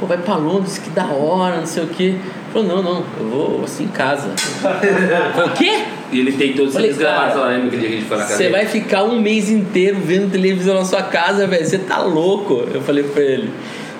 Pô, 0.00 0.06
vai 0.06 0.18
pra 0.18 0.36
Londres, 0.36 0.78
que 0.78 0.90
da 0.90 1.06
hora, 1.06 1.58
não 1.58 1.66
sei 1.66 1.84
o 1.84 1.86
quê. 1.86 2.14
Falou, 2.52 2.68
não, 2.68 2.82
não, 2.82 3.04
eu 3.18 3.28
vou 3.28 3.60
assim 3.64 3.84
em 3.84 3.88
casa. 3.88 4.28
Falei, 4.60 5.48
o 5.48 5.52
quê? 5.52 5.82
E 6.12 6.20
ele 6.20 6.32
tem 6.32 6.52
todos 6.52 6.72
Falei, 6.74 6.88
eles 6.90 6.98
gravados 6.98 7.36
lá, 7.36 7.48
lembra 7.48 7.66
aquele 7.68 7.80
dia 7.80 7.88
que 7.88 7.94
a 7.94 7.98
gente 7.98 8.08
foi 8.08 8.16
na 8.18 8.22
casa 8.24 8.36
Você 8.36 8.48
vai 8.50 8.66
ficar 8.66 9.02
um 9.04 9.20
mês 9.20 9.50
inteiro 9.50 9.98
vendo 10.00 10.30
televisão 10.30 10.74
na 10.76 10.84
sua 10.84 11.02
casa, 11.02 11.46
velho. 11.46 11.64
Você 11.66 11.78
tá 11.78 12.00
louco. 12.02 12.64
Eu 12.72 12.80
falei 12.82 13.02
pra 13.04 13.22
ele. 13.22 13.50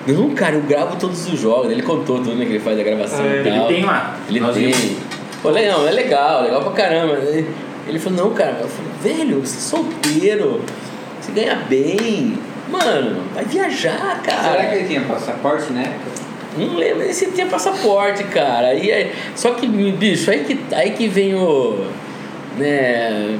Não, 0.07 0.29
cara, 0.31 0.55
eu 0.55 0.61
gravo 0.61 0.95
todos 0.97 1.27
os 1.27 1.39
jogos. 1.39 1.71
Ele 1.71 1.81
contou 1.81 2.17
tudo 2.19 2.35
né, 2.35 2.45
que 2.45 2.51
ele 2.53 2.59
faz 2.59 2.79
a 2.79 2.83
gravação 2.83 3.25
e 3.25 3.29
Ele 3.47 3.59
tem 3.67 3.83
lá. 3.83 4.17
Ele 4.29 4.39
Nós 4.39 4.53
tem. 4.55 4.71
vimos. 4.71 4.97
Falei, 5.41 5.67
não, 5.69 5.87
é 5.87 5.91
legal, 5.91 6.43
legal 6.43 6.61
pra 6.61 6.71
caramba. 6.71 7.13
Ele- 7.15 7.47
Ele 7.87 7.99
falou, 7.99 8.25
não, 8.25 8.33
cara. 8.33 8.57
Eu 8.61 8.67
falei, 8.67 8.91
velho, 9.15 9.39
você 9.41 9.57
é 9.57 9.59
solteiro. 9.59 10.61
Você 11.19 11.31
ganha 11.33 11.55
bem. 11.69 12.37
Mano, 12.69 13.21
vai 13.33 13.45
viajar, 13.45 14.21
cara. 14.23 14.51
Será 14.51 14.65
que 14.65 14.75
ele 14.75 14.87
tinha 14.87 15.01
passaporte, 15.01 15.71
né? 15.71 15.93
Não 16.57 16.75
lembro 16.75 17.11
se 17.13 17.31
tinha 17.31 17.47
passaporte, 17.47 18.23
cara. 18.25 18.67
Aí, 18.67 18.91
aí- 18.91 19.11
só 19.35 19.51
que, 19.51 19.67
bicho, 19.67 20.31
aí 20.31 20.43
que, 20.43 20.59
aí 20.73 20.91
que 20.91 21.07
vem 21.07 21.35
o. 21.35 21.85
Né. 22.57 23.37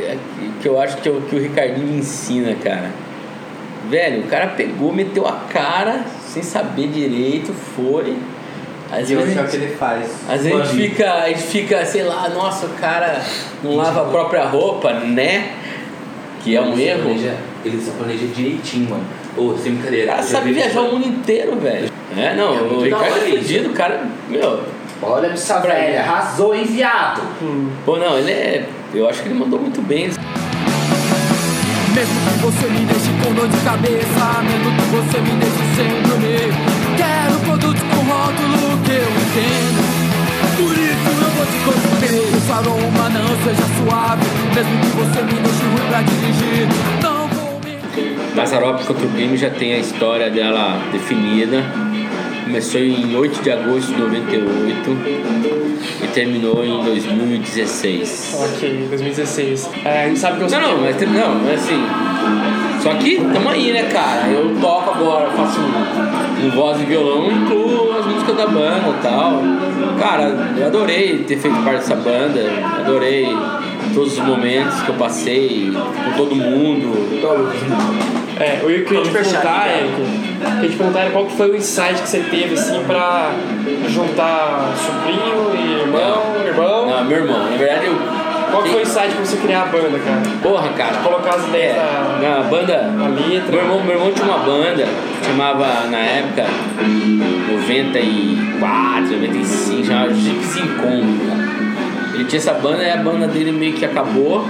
é 0.00 0.16
Que 0.60 0.68
eu 0.68 0.80
acho 0.80 0.96
que, 0.98 1.08
o- 1.08 1.20
que 1.22 1.36
o 1.36 1.40
Ricardinho 1.40 1.86
me 1.86 1.98
ensina, 1.98 2.54
cara. 2.62 2.90
Velho, 3.88 4.22
o 4.22 4.26
cara 4.28 4.48
pegou, 4.48 4.92
meteu 4.92 5.26
a 5.26 5.32
cara 5.52 6.04
sem 6.26 6.42
saber 6.42 6.88
direito, 6.88 7.52
foi. 7.52 8.16
Às 8.90 9.08
E 9.10 9.14
vezes, 9.16 9.36
é 9.36 9.40
o 9.40 9.46
que 9.48 9.56
ele 9.56 9.74
faz. 9.76 10.04
às 10.28 10.42
vezes 10.44 10.60
a 10.60 10.64
gente 10.64 10.76
fica, 10.88 11.12
a 11.14 11.28
gente 11.28 11.42
fica, 11.42 11.84
sei 11.86 12.02
lá, 12.02 12.28
nossa, 12.28 12.66
o 12.66 12.70
cara 12.70 13.20
não 13.62 13.74
lava 13.76 14.02
a 14.02 14.04
própria 14.10 14.44
roupa, 14.44 14.92
né? 14.92 15.52
Que 16.44 16.54
é 16.56 16.60
um 16.60 16.78
erro. 16.78 17.02
planeja- 17.04 17.36
Ele 17.64 17.80
só 17.80 17.92
planeja 17.92 18.26
direitinho, 18.26 18.90
mano. 18.90 19.04
Ô, 19.36 19.56
sem 19.56 19.72
O 19.72 19.74
brincadeira. 19.76 20.06
cara 20.12 20.22
sabe 20.22 20.48
vi- 20.48 20.54
viajar 20.54 20.80
o 20.80 20.92
mundo 20.92 21.06
inteiro, 21.06 21.56
velho. 21.56 21.90
É, 22.16 22.34
não, 22.34 22.54
É 22.54 22.60
o 22.62 22.80
Ricardo 22.82 23.16
é 23.18 23.30
fudido, 23.30 23.70
o 23.70 23.72
cara, 23.72 24.04
meu, 24.28 24.60
Olha 25.04 25.26
essa 25.28 25.58
velha, 25.60 26.00
arrasou, 26.00 26.54
hein, 26.54 26.64
viado? 26.64 27.22
Pô, 27.84 27.96
não, 27.96 28.18
ele 28.18 28.30
é. 28.30 28.68
Eu 28.94 29.08
acho 29.08 29.22
que 29.22 29.28
ele 29.28 29.38
mandou 29.38 29.58
muito 29.58 29.80
bem. 29.82 30.10
Mesmo 31.94 32.14
que 32.32 32.38
você 32.44 32.66
me 32.68 32.86
deixe 32.86 33.10
com 33.22 33.34
dor 33.34 33.48
de 33.48 33.56
cabeça 33.58 34.42
Mesmo 34.42 34.70
que 34.76 34.82
você 34.96 35.18
me 35.20 35.30
deixe 35.36 35.62
sem 35.76 36.02
dormir 36.08 36.48
Quero 36.96 37.38
produtos 37.44 37.82
com 37.82 38.00
rótulo 38.00 38.78
que 38.82 38.92
eu 38.92 39.10
entendo 39.12 39.82
Por 40.56 40.72
isso 40.72 41.08
eu 41.20 41.30
vou 41.36 41.46
te 41.46 42.36
O 42.36 42.40
seu 42.40 42.54
aroma 42.54 43.08
não 43.10 43.28
seja 43.44 43.66
suave 43.76 44.24
Mesmo 44.54 44.80
que 44.80 44.86
você 44.96 45.22
me 45.22 45.32
deixe 45.42 45.62
ruim 45.64 45.86
pra 45.90 46.00
dirigir 46.02 46.68
Não 47.96 48.02
vou 48.02 48.26
me... 48.26 48.34
Mazarop 48.34 48.84
contra 48.84 49.06
o 49.06 49.10
crime 49.10 49.36
já 49.36 49.50
tem 49.50 49.74
a 49.74 49.78
história 49.78 50.30
dela 50.30 50.80
definida. 50.90 51.62
Começou 52.44 52.80
em 52.80 53.14
8 53.14 53.42
de 53.42 53.50
agosto 53.50 53.92
de 53.92 54.00
98 54.00 54.90
e 56.02 56.06
terminou 56.08 56.64
em 56.64 56.82
2016. 56.84 58.36
Ok, 58.40 58.86
2016. 58.88 59.70
É, 59.84 60.04
a 60.04 60.08
gente 60.08 60.18
sabe 60.18 60.38
que 60.38 60.44
eu 60.44 60.60
Não, 60.60 60.76
não, 60.76 60.82
mas 60.82 61.00
não, 61.00 61.34
mas 61.36 61.62
assim. 61.62 61.86
Só 62.82 62.94
que 62.94 63.16
tamo 63.32 63.48
aí, 63.48 63.72
né, 63.72 63.84
cara? 63.84 64.28
Eu 64.28 64.56
toco 64.60 64.90
agora, 64.90 65.30
faço 65.30 65.60
um, 65.60 66.46
um 66.46 66.50
voz 66.50 66.80
e 66.80 66.84
violão 66.84 67.30
e 67.30 67.34
incluo 67.34 67.96
as 67.96 68.06
músicas 68.06 68.36
da 68.36 68.46
banda 68.48 68.88
e 68.88 69.02
tal. 69.02 69.40
Cara, 69.98 70.54
eu 70.56 70.66
adorei 70.66 71.18
ter 71.18 71.38
feito 71.38 71.56
parte 71.62 71.78
dessa 71.78 71.94
banda, 71.94 72.40
adorei 72.80 73.28
todos 73.94 74.12
os 74.18 74.24
momentos 74.24 74.80
que 74.82 74.88
eu 74.88 74.94
passei 74.94 75.72
com 75.72 76.12
todo 76.16 76.34
mundo. 76.34 76.92
É, 78.40 78.60
eu 78.62 78.84
queria 78.84 79.02
te 79.02 79.10
perguntar, 79.10 79.68
Érico, 79.68 80.02
queria 80.56 80.70
te 80.70 80.76
perguntar 80.76 81.00
era 81.00 81.10
qual 81.10 81.26
que 81.26 81.36
foi 81.36 81.50
o 81.50 81.56
insight 81.56 82.00
que 82.00 82.08
você 82.08 82.20
teve, 82.20 82.54
assim, 82.54 82.82
pra 82.84 83.32
juntar 83.88 84.72
sobrinho 84.76 85.54
e 85.54 85.80
irmão, 85.82 86.46
irmão. 86.46 86.86
Não, 86.86 87.04
meu 87.04 87.18
irmão, 87.18 87.50
na 87.50 87.56
verdade 87.56 87.86
eu, 87.86 87.96
Qual 88.50 88.62
que 88.62 88.70
foi 88.70 88.80
o 88.80 88.82
insight 88.82 89.14
pra 89.14 89.24
você 89.24 89.36
criar 89.38 89.62
a 89.62 89.66
banda, 89.66 89.98
cara? 89.98 90.22
Porra, 90.42 90.68
cara. 90.70 90.96
Colocar 90.98 91.36
as 91.36 91.48
ideias 91.48 91.76
da, 91.76 92.18
Na 92.20 92.42
banda. 92.42 92.90
da 92.98 93.08
letra. 93.08 93.50
Meu 93.50 93.60
irmão, 93.60 93.84
meu 93.84 93.94
irmão 93.94 94.12
tinha 94.12 94.26
uma 94.26 94.38
banda, 94.38 94.86
chamava 95.24 95.86
na 95.88 95.98
época 95.98 96.46
94, 97.52 99.14
95, 99.14 99.84
chamava 99.86 100.12
Gypsy 100.12 100.60
Combo, 100.80 101.26
cara. 101.28 101.71
Ele 102.14 102.24
tinha 102.24 102.38
essa 102.38 102.54
banda 102.54 102.82
e 102.82 102.90
a 102.90 102.96
banda 102.96 103.26
dele 103.26 103.52
meio 103.52 103.72
que 103.72 103.84
acabou. 103.84 104.44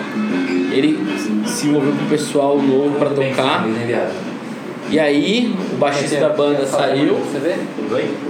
Ele 0.72 0.98
se 1.46 1.68
envolveu 1.68 1.92
com 1.92 2.04
o 2.04 2.08
pessoal 2.08 2.58
novo 2.58 2.98
pra 2.98 3.10
tocar. 3.10 3.66
Enviado. 3.68 4.12
E 4.90 4.98
aí 4.98 5.54
o 5.72 5.76
baixista 5.76 6.20
da 6.20 6.28
banda 6.30 6.66
saiu. 6.66 7.14
Você 7.14 7.38
vê? 7.38 7.54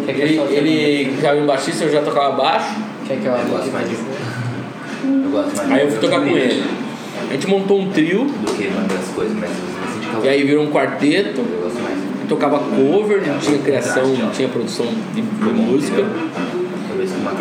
Ele, 0.09 0.39
ele 0.51 1.17
caiu 1.21 1.41
no 1.41 1.47
baixista, 1.47 1.85
eu 1.85 1.93
já 1.93 2.03
tocava 2.03 2.37
baixo. 2.37 2.75
Quer 3.07 3.19
que 3.19 3.27
eu 3.27 3.33
gosto 3.33 3.73
mais 3.73 3.89
disso. 3.89 4.05
Eu 5.05 5.31
gosto 5.31 5.57
mais 5.57 5.71
Aí 5.73 5.83
eu 5.83 5.91
fui 5.91 6.01
tocar 6.01 6.21
com 6.21 6.37
ele. 6.37 6.63
A 7.29 7.33
gente 7.33 7.47
montou 7.49 7.81
um 7.81 7.91
trio 7.91 8.25
Do 8.25 8.57
que 8.57 8.69
das 8.69 9.09
coisas, 9.15 9.37
mas 9.37 9.51
e 10.23 10.29
aí 10.29 10.45
virou 10.45 10.65
um 10.65 10.71
quarteto. 10.71 11.41
eu 11.41 11.61
gosto 11.63 11.83
mais. 11.83 11.99
tocava 12.29 12.59
cover, 12.59 13.27
não 13.27 13.39
tinha 13.39 13.59
criação, 13.59 14.07
não 14.09 14.31
tinha 14.31 14.49
produção 14.49 14.87
de, 15.15 15.23
música. 15.23 16.05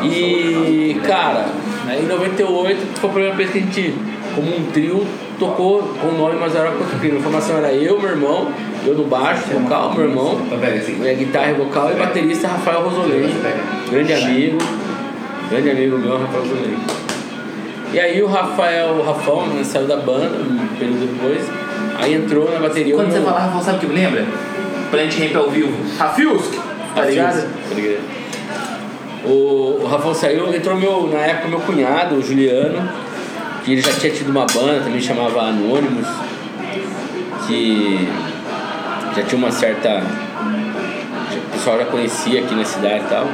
E 0.03 0.97
cara, 1.05 1.47
aí 1.91 2.03
em 2.03 2.07
98 2.07 2.99
foi 2.99 3.09
a 3.09 3.13
primeira 3.13 3.35
vez 3.35 3.51
que 3.51 3.57
a 3.57 3.61
gente, 3.61 3.95
como 4.33 4.55
um 4.55 4.71
trio, 4.71 5.05
tocou 5.37 5.81
com 5.81 6.07
o 6.07 6.17
nome 6.17 6.39
Mazarop 6.39 6.77
Cotuquino. 6.77 7.19
A 7.19 7.21
formação 7.21 7.57
era 7.57 7.73
eu, 7.73 7.99
meu 7.99 8.11
irmão, 8.11 8.47
eu 8.85 8.95
no 8.95 9.03
baixo, 9.03 9.43
vocal, 9.51 9.93
meu 9.93 10.05
irmão, 10.05 10.39
minha 10.99 11.13
guitarra 11.13 11.51
e 11.51 11.53
vocal 11.55 11.91
e 11.91 11.95
baterista 11.95 12.47
Rafael 12.47 12.83
Rosolei, 12.83 13.29
grande 13.89 14.13
amigo, 14.13 14.57
grande 15.49 15.69
amigo 15.69 15.97
meu, 15.97 16.17
Rafael 16.17 16.43
Rosolei. 16.43 16.77
E 17.93 17.99
aí 17.99 18.23
o 18.23 18.27
Rafael, 18.27 18.93
o 18.93 19.03
Rafão, 19.03 19.47
né, 19.47 19.61
saiu 19.65 19.85
da 19.85 19.97
banda 19.97 20.29
um 20.37 20.67
período 20.79 21.11
depois, 21.11 21.45
aí 21.99 22.13
entrou 22.13 22.49
na 22.49 22.59
bateria 22.59 22.95
Quando 22.95 23.11
você 23.11 23.19
fala 23.19 23.39
Rafael, 23.39 23.63
sabe 23.63 23.77
o 23.77 23.79
que 23.81 23.87
me 23.87 23.95
lembra? 23.95 24.25
Planet 24.89 25.19
Ramp 25.19 25.35
ao 25.35 25.49
vivo. 25.49 25.73
Rafiusk! 25.97 26.53
Tá 26.95 27.03
ligado? 27.03 27.49
Tá 27.69 27.75
ligado? 27.75 28.20
O, 29.25 29.81
o 29.81 29.87
Rafão 29.87 30.13
saiu, 30.13 30.53
entrou 30.53 30.75
meu, 30.75 31.07
na 31.07 31.19
época 31.19 31.47
meu 31.47 31.59
cunhado, 31.59 32.15
o 32.15 32.21
Juliano, 32.21 32.89
que 33.63 33.73
ele 33.73 33.81
já 33.81 33.91
tinha 33.93 34.11
tido 34.11 34.29
uma 34.29 34.45
banda, 34.45 34.81
também 34.83 34.99
chamava 34.99 35.41
Anônimos, 35.41 36.07
que 37.45 38.07
já 39.15 39.23
tinha 39.23 39.37
uma 39.37 39.51
certa. 39.51 40.03
O 41.33 41.51
pessoal 41.51 41.77
já 41.77 41.85
conhecia 41.85 42.41
aqui 42.41 42.55
na 42.55 42.65
cidade 42.65 43.03
e 43.05 43.07
tal. 43.09 43.27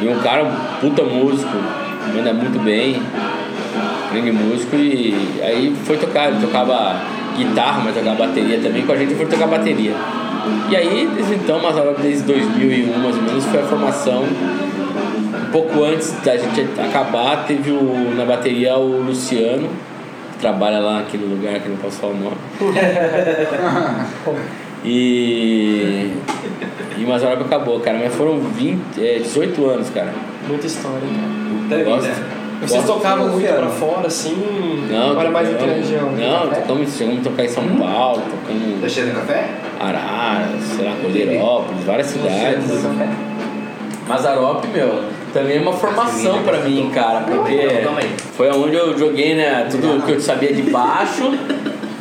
E 0.00 0.08
um 0.08 0.18
cara, 0.20 0.44
um 0.44 0.80
puta 0.80 1.02
músico, 1.02 1.56
manda 2.14 2.32
muito 2.32 2.58
bem, 2.62 3.02
grande 4.10 4.32
músico, 4.32 4.76
e 4.76 5.14
aí 5.42 5.74
foi 5.84 5.96
tocar, 5.96 6.28
ele 6.28 6.40
tocava 6.40 7.00
guitarra, 7.36 7.82
mas 7.84 7.94
tocava 7.94 8.26
bateria 8.26 8.58
também, 8.60 8.84
com 8.86 8.92
a 8.92 8.96
gente 8.96 9.14
foi 9.14 9.26
tocar 9.26 9.46
bateria. 9.46 9.94
E 10.70 10.76
aí, 10.76 11.08
desde 11.14 11.34
então, 11.34 11.60
Mazarop, 11.60 12.00
desde 12.00 12.24
2001 12.24 12.98
mais 12.98 13.16
ou 13.16 13.22
menos, 13.22 13.44
foi 13.44 13.60
a 13.60 13.64
formação. 13.64 14.24
Pouco 15.52 15.84
antes 15.84 16.12
da 16.24 16.36
gente 16.36 16.66
acabar, 16.80 17.44
teve 17.46 17.70
o, 17.70 18.14
na 18.16 18.24
bateria 18.24 18.76
o 18.76 19.02
Luciano, 19.02 19.68
que 20.32 20.38
trabalha 20.40 20.78
lá 20.80 21.00
aqui 21.00 21.18
no 21.18 21.26
lugar, 21.26 21.60
que 21.60 21.68
não 21.68 21.76
posso 21.76 21.98
falar 21.98 22.14
o 22.14 22.16
nome. 22.16 22.36
e. 24.84 26.10
E 26.98 27.04
Mazarop 27.04 27.40
acabou, 27.42 27.80
cara, 27.80 27.98
mas 27.98 28.14
foram 28.14 28.38
20, 28.38 28.80
é, 29.00 29.18
18 29.18 29.66
anos, 29.66 29.90
cara. 29.90 30.12
Muita 30.46 30.66
história, 30.66 30.98
cara. 31.68 31.82
Gosto- 31.84 32.42
Vocês 32.60 32.86
tocavam 32.86 33.24
muito 33.28 33.36
Luciano. 33.40 33.58
pra 33.58 33.68
fora, 33.70 34.06
assim? 34.06 34.36
Não, 34.90 35.18
era 35.20 35.30
mais 35.30 35.48
na 35.50 35.58
tocamos- 35.58 35.76
região? 35.78 36.12
Não, 36.12 36.48
tocamos, 36.50 36.96
chegamos 36.96 37.26
a 37.26 37.30
tocar 37.30 37.44
em 37.44 37.48
São 37.48 37.64
Paulo, 37.76 38.22
Tá 38.22 38.30
tocamos 38.30 38.92
cheio 38.92 39.06
de 39.06 39.12
café? 39.12 39.48
Araras, 39.80 40.62
sei 40.76 40.84
lá, 40.84 40.94
Cordeirópolis, 41.02 41.84
várias 41.84 42.06
cidades. 42.08 42.64
Mazarop, 44.06 44.64
meu, 44.68 45.02
também 45.32 45.56
é 45.56 45.60
uma 45.60 45.72
formação 45.72 46.42
pra 46.42 46.58
mim, 46.60 46.90
cara, 46.94 47.20
porque 47.20 47.84
foi 48.36 48.50
onde 48.50 48.76
eu 48.76 48.96
joguei, 48.96 49.34
né, 49.34 49.66
tudo 49.70 50.04
que 50.04 50.12
eu 50.12 50.20
sabia 50.20 50.52
de 50.52 50.62
baixo 50.62 51.32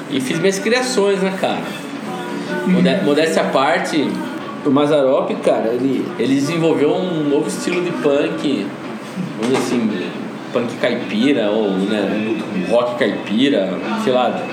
e 0.09 0.19
fiz 0.19 0.39
minhas 0.39 0.59
criações, 0.59 1.21
né, 1.21 1.33
cara. 1.39 1.61
Modéstia 3.03 3.43
à 3.43 3.45
parte, 3.45 4.07
o 4.65 4.69
Mazarop, 4.69 5.31
cara, 5.43 5.69
ele, 5.69 6.05
ele 6.19 6.35
desenvolveu 6.35 6.93
um 6.93 7.29
novo 7.29 7.47
estilo 7.47 7.81
de 7.81 7.91
punk, 7.91 8.67
vamos 9.39 9.47
dizer 9.47 9.57
assim, 9.57 10.09
punk 10.51 10.75
caipira, 10.75 11.49
ou 11.49 11.69
né, 11.71 12.37
rock 12.69 12.99
caipira, 12.99 13.73
sei 14.03 14.13
lá, 14.13 14.43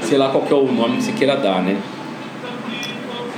sei 0.00 0.18
lá 0.18 0.28
qual 0.30 0.44
que 0.44 0.52
é 0.52 0.56
o 0.56 0.70
nome 0.70 0.98
que 0.98 1.04
você 1.04 1.12
queira 1.12 1.36
dar, 1.36 1.62
né? 1.62 1.76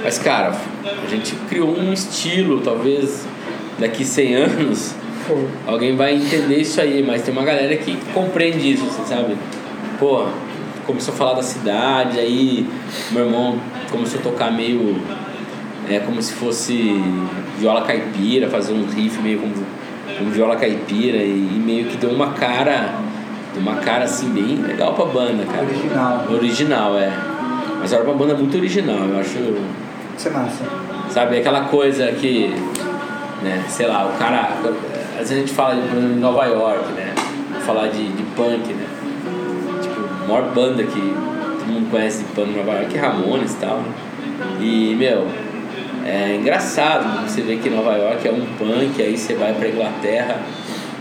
Mas, 0.04 0.18
cara, 0.18 0.54
a 0.84 1.10
gente 1.10 1.34
criou 1.48 1.76
um 1.76 1.92
estilo, 1.92 2.60
talvez 2.60 3.26
daqui 3.78 4.04
100 4.04 4.34
anos 4.34 4.94
alguém 5.66 5.96
vai 5.96 6.14
entender 6.14 6.60
isso 6.60 6.80
aí, 6.80 7.02
mas 7.06 7.22
tem 7.22 7.32
uma 7.32 7.44
galera 7.44 7.76
que 7.76 7.96
compreende 8.12 8.72
isso, 8.72 8.84
você 8.84 9.14
sabe? 9.14 9.36
Pô, 9.98 10.26
começou 10.86 11.12
a 11.14 11.16
falar 11.16 11.34
da 11.34 11.42
cidade, 11.42 12.18
aí 12.18 12.66
meu 13.10 13.26
irmão 13.26 13.58
começou 13.90 14.20
a 14.20 14.22
tocar 14.22 14.52
meio. 14.52 14.96
É 15.88 16.00
como 16.00 16.20
se 16.20 16.32
fosse 16.32 17.00
viola 17.58 17.82
caipira, 17.82 18.48
fazer 18.48 18.72
um 18.72 18.84
riff 18.86 19.20
meio 19.22 19.38
como, 19.38 19.54
como 20.18 20.30
viola 20.30 20.56
caipira 20.56 21.18
e, 21.18 21.30
e 21.30 21.62
meio 21.64 21.86
que 21.86 21.96
deu 21.96 22.10
uma 22.10 22.32
cara. 22.32 22.94
Deu 23.52 23.62
uma 23.62 23.76
cara 23.76 24.04
assim 24.04 24.30
bem 24.30 24.56
legal 24.56 24.94
pra 24.94 25.06
banda, 25.06 25.44
cara. 25.44 25.64
Original. 25.64 26.26
Original, 26.30 26.98
é. 26.98 27.12
Mas 27.78 27.92
era 27.92 28.02
uma 28.02 28.14
banda 28.14 28.34
muito 28.34 28.56
original, 28.56 29.08
eu 29.08 29.18
acho. 29.18 29.38
Isso 30.16 30.28
é 30.28 30.30
massa. 30.30 30.64
Sabe, 31.10 31.38
aquela 31.38 31.62
coisa 31.62 32.10
que, 32.12 32.52
né, 33.42 33.64
sei 33.68 33.86
lá, 33.86 34.06
o 34.06 34.18
cara. 34.18 34.56
Às 35.12 35.30
vezes 35.30 35.32
a 35.32 35.34
gente 35.36 35.52
fala 35.52 35.74
de, 35.74 35.96
Nova 36.20 36.44
York, 36.46 36.92
né? 36.92 37.14
Falar 37.64 37.88
de, 37.88 38.08
de 38.12 38.22
punk, 38.34 38.72
né? 38.72 38.86
Tipo, 39.82 40.24
a 40.24 40.28
maior 40.28 40.52
banda 40.54 40.82
que 40.82 41.00
todo 41.00 41.66
mundo 41.66 41.90
conhece 41.90 42.18
de 42.18 42.24
punk 42.32 42.50
em 42.50 42.56
Nova 42.56 42.72
York 42.72 42.96
é 42.96 43.00
Ramones 43.00 43.54
e 43.54 43.56
tal, 43.56 43.78
né? 43.78 43.92
E, 44.60 44.94
meu, 44.94 45.26
é 46.04 46.36
engraçado 46.36 47.26
você 47.26 47.40
vê 47.40 47.56
que 47.56 47.70
Nova 47.70 47.96
York 47.96 48.28
é 48.28 48.30
um 48.30 48.46
punk, 48.58 49.02
aí 49.02 49.16
você 49.16 49.34
vai 49.34 49.52
pra 49.54 49.68
Inglaterra, 49.68 50.40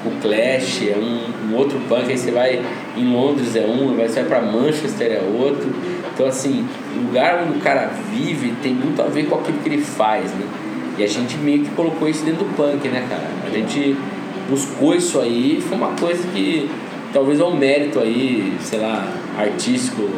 o 0.05 0.11
Clash 0.21 0.83
é 0.83 0.97
um, 0.97 1.51
um 1.51 1.55
outro 1.55 1.79
punk, 1.89 2.09
aí 2.09 2.17
você 2.17 2.31
vai 2.31 2.61
em 2.95 3.13
Londres 3.13 3.55
é 3.55 3.65
um, 3.65 3.89
aí 3.99 4.07
você 4.07 4.21
vai 4.21 4.39
pra 4.39 4.41
Manchester 4.41 5.11
é 5.11 5.21
outro. 5.21 5.69
Então, 6.13 6.27
assim, 6.27 6.65
o 6.95 7.07
lugar 7.07 7.43
onde 7.43 7.57
o 7.57 7.61
cara 7.61 7.91
vive 8.11 8.53
tem 8.63 8.73
muito 8.73 9.01
a 9.01 9.05
ver 9.05 9.25
com 9.27 9.36
aquilo 9.36 9.57
que 9.59 9.69
ele 9.69 9.81
faz, 9.81 10.31
né? 10.31 10.45
E 10.97 11.03
a 11.03 11.07
gente 11.07 11.37
meio 11.37 11.63
que 11.63 11.71
colocou 11.71 12.07
isso 12.07 12.23
dentro 12.23 12.45
do 12.45 12.55
punk, 12.55 12.87
né, 12.87 13.05
cara? 13.09 13.27
A 13.45 13.49
gente 13.49 13.97
buscou 14.49 14.95
isso 14.95 15.19
aí, 15.19 15.61
foi 15.61 15.77
uma 15.77 15.91
coisa 15.91 16.25
que 16.29 16.69
talvez 17.11 17.39
é 17.39 17.43
um 17.43 17.55
mérito 17.55 17.99
aí, 17.99 18.53
sei 18.61 18.79
lá, 18.79 19.07
artístico, 19.37 20.09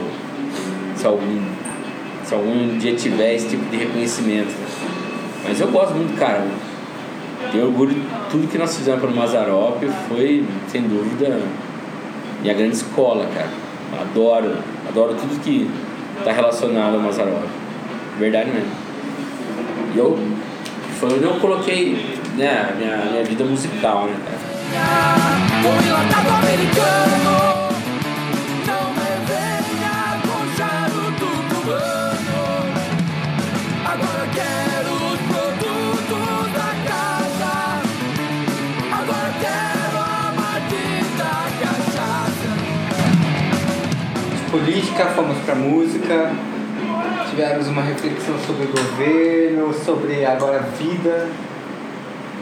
se 0.95 1.05
algum, 1.05 1.41
se 2.23 2.33
algum 2.33 2.77
dia 2.77 2.95
tiver 2.95 3.35
esse 3.35 3.49
tipo 3.49 3.65
de 3.69 3.77
reconhecimento. 3.77 4.53
Mas 5.47 5.59
eu 5.59 5.67
gosto 5.69 5.95
muito, 5.95 6.17
cara. 6.17 6.45
Tenho 7.51 7.67
orgulho 7.67 7.93
de 7.93 8.01
tudo 8.29 8.47
que 8.47 8.57
nós 8.57 8.75
fizemos 8.75 8.99
para 8.99 9.09
o 9.09 9.15
Mazarop, 9.15 9.83
foi, 10.09 10.43
sem 10.67 10.81
dúvida, 10.81 11.39
minha 12.41 12.53
grande 12.53 12.75
escola, 12.75 13.27
cara. 13.33 13.49
Adoro, 14.01 14.57
adoro 14.87 15.15
tudo 15.15 15.39
que 15.41 15.69
está 16.19 16.31
relacionado 16.31 16.95
ao 16.95 16.99
Mazarop. 16.99 17.45
Verdade 18.19 18.51
mesmo. 18.51 18.71
E 19.93 19.97
eu, 19.97 20.17
foi 20.99 21.13
onde 21.13 21.23
eu 21.23 21.39
coloquei 21.39 22.17
né, 22.35 22.69
a 22.69 22.75
minha, 22.75 22.97
minha 23.11 23.23
vida 23.23 23.43
musical, 23.43 24.05
né, 24.05 24.17
cara. 24.25 24.37
Política, 44.49 45.05
fomos 45.07 45.37
pra 45.39 45.55
música. 45.55 46.56
Tivemos 47.37 47.67
uma 47.67 47.83
reflexão 47.83 48.33
sobre 48.47 48.65
o 48.65 48.69
governo, 48.69 49.71
sobre 49.71 50.25
agora 50.25 50.57
a 50.57 50.61
vida. 50.61 51.27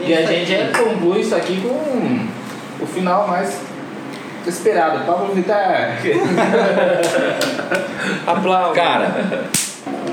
E 0.00 0.14
a 0.14 0.24
gente 0.24 0.50
já 0.50 0.68
conclui 0.68 1.20
isso 1.20 1.34
aqui 1.34 1.60
com 1.60 2.26
o 2.82 2.86
final 2.86 3.28
mais 3.28 3.60
esperado. 4.46 5.04
Pablo 5.04 5.34
Vittar. 5.34 5.98
Aplausos. 8.26 8.74
Cara, 8.74 9.14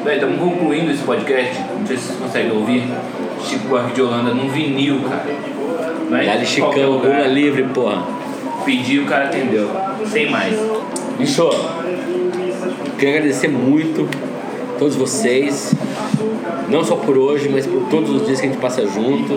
Véi, 0.03 0.15
estamos 0.15 0.37
concluindo 0.37 0.91
esse 0.91 1.03
podcast. 1.03 1.61
Não 1.79 1.87
sei 1.87 1.95
se 1.95 2.07
vocês 2.07 2.19
conseguem 2.19 2.51
ouvir. 2.51 2.83
Chico 3.41 3.69
Buarque 3.69 3.93
de 3.93 4.01
Holanda 4.01 4.33
num 4.33 4.49
vinil, 4.49 4.99
cara. 5.03 5.23
Não 6.09 6.17
é 6.17 6.25
Dali 6.25 6.45
Chicão. 6.45 6.73
Lula 6.73 7.25
livre, 7.27 7.63
porra. 7.73 8.05
Pediu, 8.65 9.03
o 9.03 9.05
cara 9.05 9.27
atendeu. 9.27 9.69
Sem 10.07 10.29
mais. 10.29 10.53
Bicho, 11.17 11.49
queria 12.99 13.19
agradecer 13.19 13.47
muito 13.47 14.09
todos 14.77 14.95
vocês, 14.95 15.73
não 16.69 16.83
só 16.83 16.95
por 16.95 17.17
hoje, 17.17 17.49
mas 17.49 17.65
por 17.65 17.87
todos 17.89 18.09
os 18.09 18.25
dias 18.25 18.39
que 18.39 18.47
a 18.47 18.49
gente 18.49 18.61
passa 18.61 18.85
junto. 18.85 19.33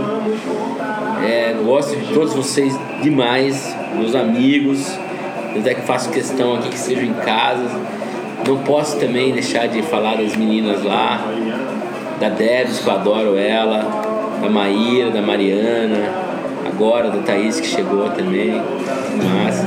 É, 1.24 1.54
gosto 1.64 1.96
de 1.96 2.12
todos 2.12 2.34
vocês 2.34 2.78
demais, 3.02 3.74
meus 3.94 4.14
amigos, 4.14 4.86
até 5.58 5.74
que 5.74 5.82
faço 5.82 6.10
questão 6.10 6.54
aqui 6.54 6.68
que 6.68 6.78
sejam 6.78 7.04
em 7.04 7.14
casa. 7.14 7.80
Não 8.46 8.58
posso 8.58 8.98
também 8.98 9.32
deixar 9.32 9.66
de 9.66 9.82
falar 9.82 10.16
das 10.16 10.36
meninas 10.36 10.82
lá, 10.82 11.26
da 12.20 12.28
Debs, 12.28 12.78
que 12.78 12.88
eu 12.88 12.92
adoro 12.92 13.36
ela, 13.36 14.38
da 14.40 14.48
Maíra, 14.48 15.10
da 15.10 15.22
Mariana, 15.22 16.26
agora 16.66 17.10
da 17.10 17.18
Thaís 17.22 17.58
que 17.58 17.66
chegou 17.66 18.08
também, 18.10 18.52
massa. 19.42 19.66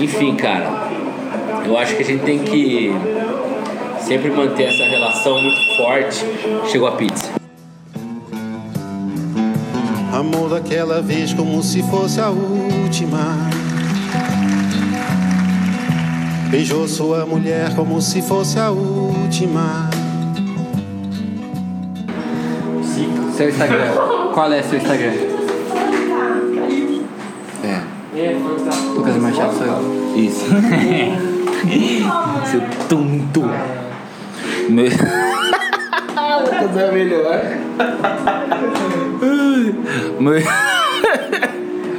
Enfim, 0.00 0.34
cara, 0.36 0.88
eu 1.66 1.76
acho 1.76 1.96
que 1.96 2.02
a 2.02 2.06
gente 2.06 2.22
tem 2.22 2.38
que 2.38 2.92
sempre 4.10 4.28
manter 4.28 4.64
essa 4.64 4.82
relação 4.82 5.40
muito 5.40 5.76
forte. 5.76 6.26
Chegou 6.68 6.88
a 6.88 6.92
pizza. 6.96 7.30
Amor 10.12 10.50
daquela 10.50 11.00
vez 11.00 11.32
como 11.32 11.62
se 11.62 11.80
fosse 11.84 12.20
a 12.20 12.28
última. 12.28 13.36
Beijou 16.50 16.88
sua 16.88 17.24
mulher 17.24 17.72
como 17.76 18.02
se 18.02 18.20
fosse 18.20 18.58
a 18.58 18.72
última. 18.72 19.88
Seu 23.36 23.48
Instagram. 23.48 23.92
Qual 24.34 24.52
é 24.52 24.60
seu 24.60 24.78
Instagram? 24.78 25.12
É. 27.62 27.80
É. 28.18 28.36
Lucas 28.92 29.16
Machado 29.18 29.56
sou 29.56 29.66
eu. 29.66 30.16
Isso. 30.16 30.46
Seu 32.50 32.60
tonto. 32.88 33.79
Meu... 34.70 34.84
Lucas 36.40 36.76
é 36.76 36.92
melhor. 36.92 37.40
Meu... 40.20 40.34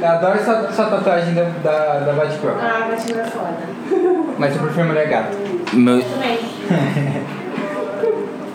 Eu 0.02 0.08
adoro 0.08 0.44
sua, 0.44 0.72
sua 0.72 0.86
tatuagem 0.86 1.34
da, 1.34 1.44
da, 1.62 2.00
da 2.00 2.12
Batgirl. 2.14 2.54
Ah, 2.60 2.88
Batman 2.90 3.20
é 3.20 3.24
foda. 3.24 3.58
Mas 4.38 4.56
eu 4.56 4.62
prefiro 4.62 4.86
mulher 4.86 5.08
gato. 5.08 5.36
Meu... 5.72 6.02
Também. 6.02 6.38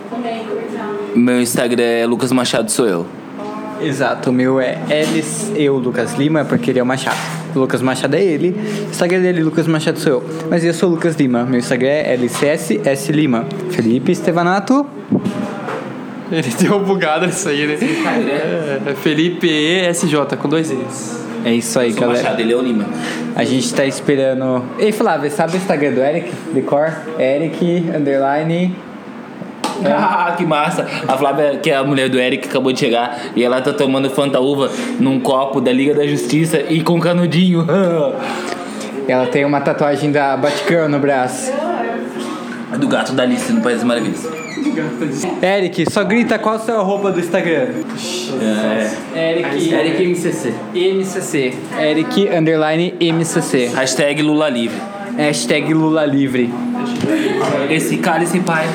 Também, 0.10 0.42
então. 0.42 1.16
Meu 1.16 1.40
Instagram 1.40 1.84
é 1.84 2.06
Lucas 2.06 2.32
Machado 2.32 2.70
sou 2.72 2.88
eu. 2.88 3.06
Exato, 3.80 4.32
o 4.32 4.34
meu 4.34 4.60
é 4.60 4.80
Elis, 4.90 5.52
eu, 5.56 5.78
Lucas 5.78 6.16
Lima, 6.16 6.44
porque 6.44 6.72
ele 6.72 6.80
é 6.80 6.84
o 6.84 6.86
Machado. 6.86 7.37
O 7.58 7.62
Lucas 7.62 7.82
Machado 7.82 8.16
é 8.16 8.24
ele, 8.24 8.56
o 8.86 8.90
Instagram 8.92 9.22
dele, 9.22 9.44
Lucas 9.44 9.66
Machado 9.66 10.00
sou 10.00 10.12
eu. 10.12 10.24
Mas 10.50 10.64
eu 10.64 10.74
sou 10.74 10.90
o 10.90 10.92
Lucas 10.94 11.16
Lima, 11.16 11.44
meu 11.44 11.58
Instagram 11.60 11.90
é 11.90 12.14
LCSS 12.14 13.12
Lima. 13.12 13.46
Felipe 13.72 14.12
Estevanato. 14.12 14.86
Ele 16.32 16.50
deu 16.60 16.80
bugada 16.80 17.26
nisso 17.26 17.50
aí, 17.50 17.66
né? 17.66 17.78
É, 18.86 18.94
Felipe 18.96 19.48
ESJ, 19.50 20.38
com 20.38 20.48
dois 20.48 20.70
E's. 20.70 21.26
É 21.46 21.54
isso 21.54 21.80
aí, 21.80 21.92
Sou 21.92 22.02
galera. 22.02 22.22
Machado, 22.22 22.42
ele 22.42 22.54
é 22.54 22.56
o 22.56 22.62
Lima. 22.62 22.86
A 23.36 23.44
gente 23.44 23.74
tá 23.74 23.86
esperando. 23.86 24.64
Ei, 24.78 24.92
Flávia, 24.92 25.32
sabe 25.32 25.54
o 25.54 25.58
Instagram 25.58 25.94
do 25.94 26.02
Eric? 26.02 26.32
Decor? 26.54 26.94
Eric, 27.18 27.86
underline. 27.96 28.76
Ah, 29.88 30.34
que 30.38 30.46
massa. 30.46 30.86
A 31.08 31.18
Flávia, 31.18 31.58
que 31.58 31.70
é 31.70 31.76
a 31.76 31.84
mulher 31.84 32.10
do 32.10 32.20
Eric, 32.20 32.48
acabou 32.48 32.72
de 32.72 32.80
chegar 32.80 33.20
e 33.36 33.44
ela 33.44 33.62
tá 33.62 33.74
tomando 33.74 34.10
Fanta 34.10 34.40
Uva 34.40 34.70
num 35.00 35.20
copo 35.20 35.60
da 35.62 35.72
Liga 35.72 35.94
da 35.94 36.06
Justiça 36.06 36.62
e 36.70 36.82
com 36.82 37.00
canudinho. 37.00 37.66
Ela 39.08 39.26
tem 39.28 39.46
uma 39.46 39.62
tatuagem 39.62 40.12
da 40.12 40.36
Batgirl 40.36 40.90
no 40.90 41.00
braço. 41.00 41.50
É 42.74 42.78
do 42.78 42.88
gato 42.90 43.14
da 43.14 43.24
Alice 43.24 43.52
no 43.54 43.62
País 43.62 43.78
das 43.78 43.86
Maravilhas. 43.86 44.28
Eric, 45.42 45.90
só 45.90 46.04
grita 46.04 46.38
qual 46.38 46.56
é 46.56 46.58
a 46.58 46.62
sua 46.62 46.82
roupa 46.82 47.12
do 47.12 47.20
Instagram. 47.20 47.70
É. 49.16 49.32
Eric, 49.32 49.74
Eric 49.74 50.04
MCC. 50.04 50.54
MCC. 50.76 51.54
Eric 51.80 52.28
underline 52.28 52.94
MCC. 53.00 53.68
Hashtag 53.74 54.22
Lula 54.22 54.50
Livre. 54.50 54.78
Hashtag 55.18 55.74
Lula 55.74 56.06
Livre. 56.06 56.54
Esse 57.70 57.98
cálice, 57.98 58.40
pai. 58.42 58.66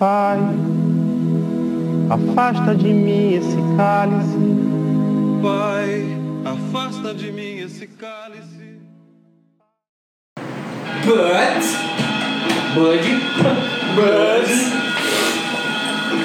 Pai, 0.00 0.38
afasta 2.08 2.74
de 2.74 2.88
mim 2.88 3.34
esse 3.34 3.58
cálice. 3.76 4.38
Pai, 5.42 6.06
afasta 6.42 7.12
de 7.12 7.30
mim 7.30 7.58
esse 7.58 7.86
cálice. 7.86 8.80
But. 11.04 11.60
Bud. 12.74 13.04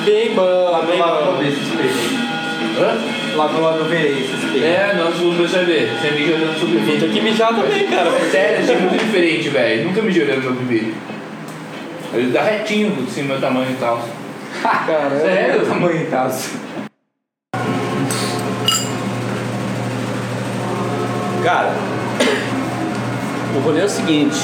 Bem 0.05 0.35
bom, 0.35 0.85
bem 0.87 0.97
bom. 0.97 1.05
Logo, 3.35 3.59
logo 3.59 3.77
eu 3.79 3.85
verei 3.89 4.11
esses 4.19 4.63
É, 4.63 4.93
nós 4.95 5.15
vamos 5.17 5.51
ver. 5.51 5.89
Você 5.99 6.11
me 6.11 6.31
olhando 6.31 6.53
no 6.53 6.59
seu 6.59 6.67
Vou 6.69 6.79
ter 6.79 6.99
bebê. 6.99 7.13
que 7.13 7.21
mijar 7.21 7.53
também, 7.53 7.87
cara. 7.87 8.09
Sério, 8.31 8.63
achei 8.63 8.77
muito 8.77 8.97
diferente, 9.03 9.49
velho. 9.49 9.83
Nunca 9.89 10.01
me 10.01 10.17
olhando 10.21 10.43
no 10.43 10.51
meu 10.51 10.63
bebê. 10.63 10.93
Ele 12.15 12.31
dá 12.31 12.43
retinho 12.43 13.05
assim, 13.05 13.23
meu 13.23 13.41
tamanho 13.41 13.71
e 13.71 13.75
tal. 13.75 14.01
Caramba. 14.63 15.19
Sério? 15.19 15.65
Tamanho 15.65 16.01
e 16.01 16.05
tal. 16.05 16.31
Cara, 21.43 21.73
o 23.53 23.59
rolê 23.59 23.81
é 23.81 23.85
o 23.85 23.89
seguinte. 23.89 24.39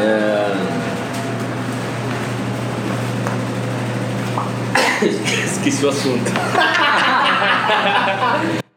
É... 0.00 0.50
Esqueci 5.44 5.84
o 5.84 5.90
assunto. 5.90 6.32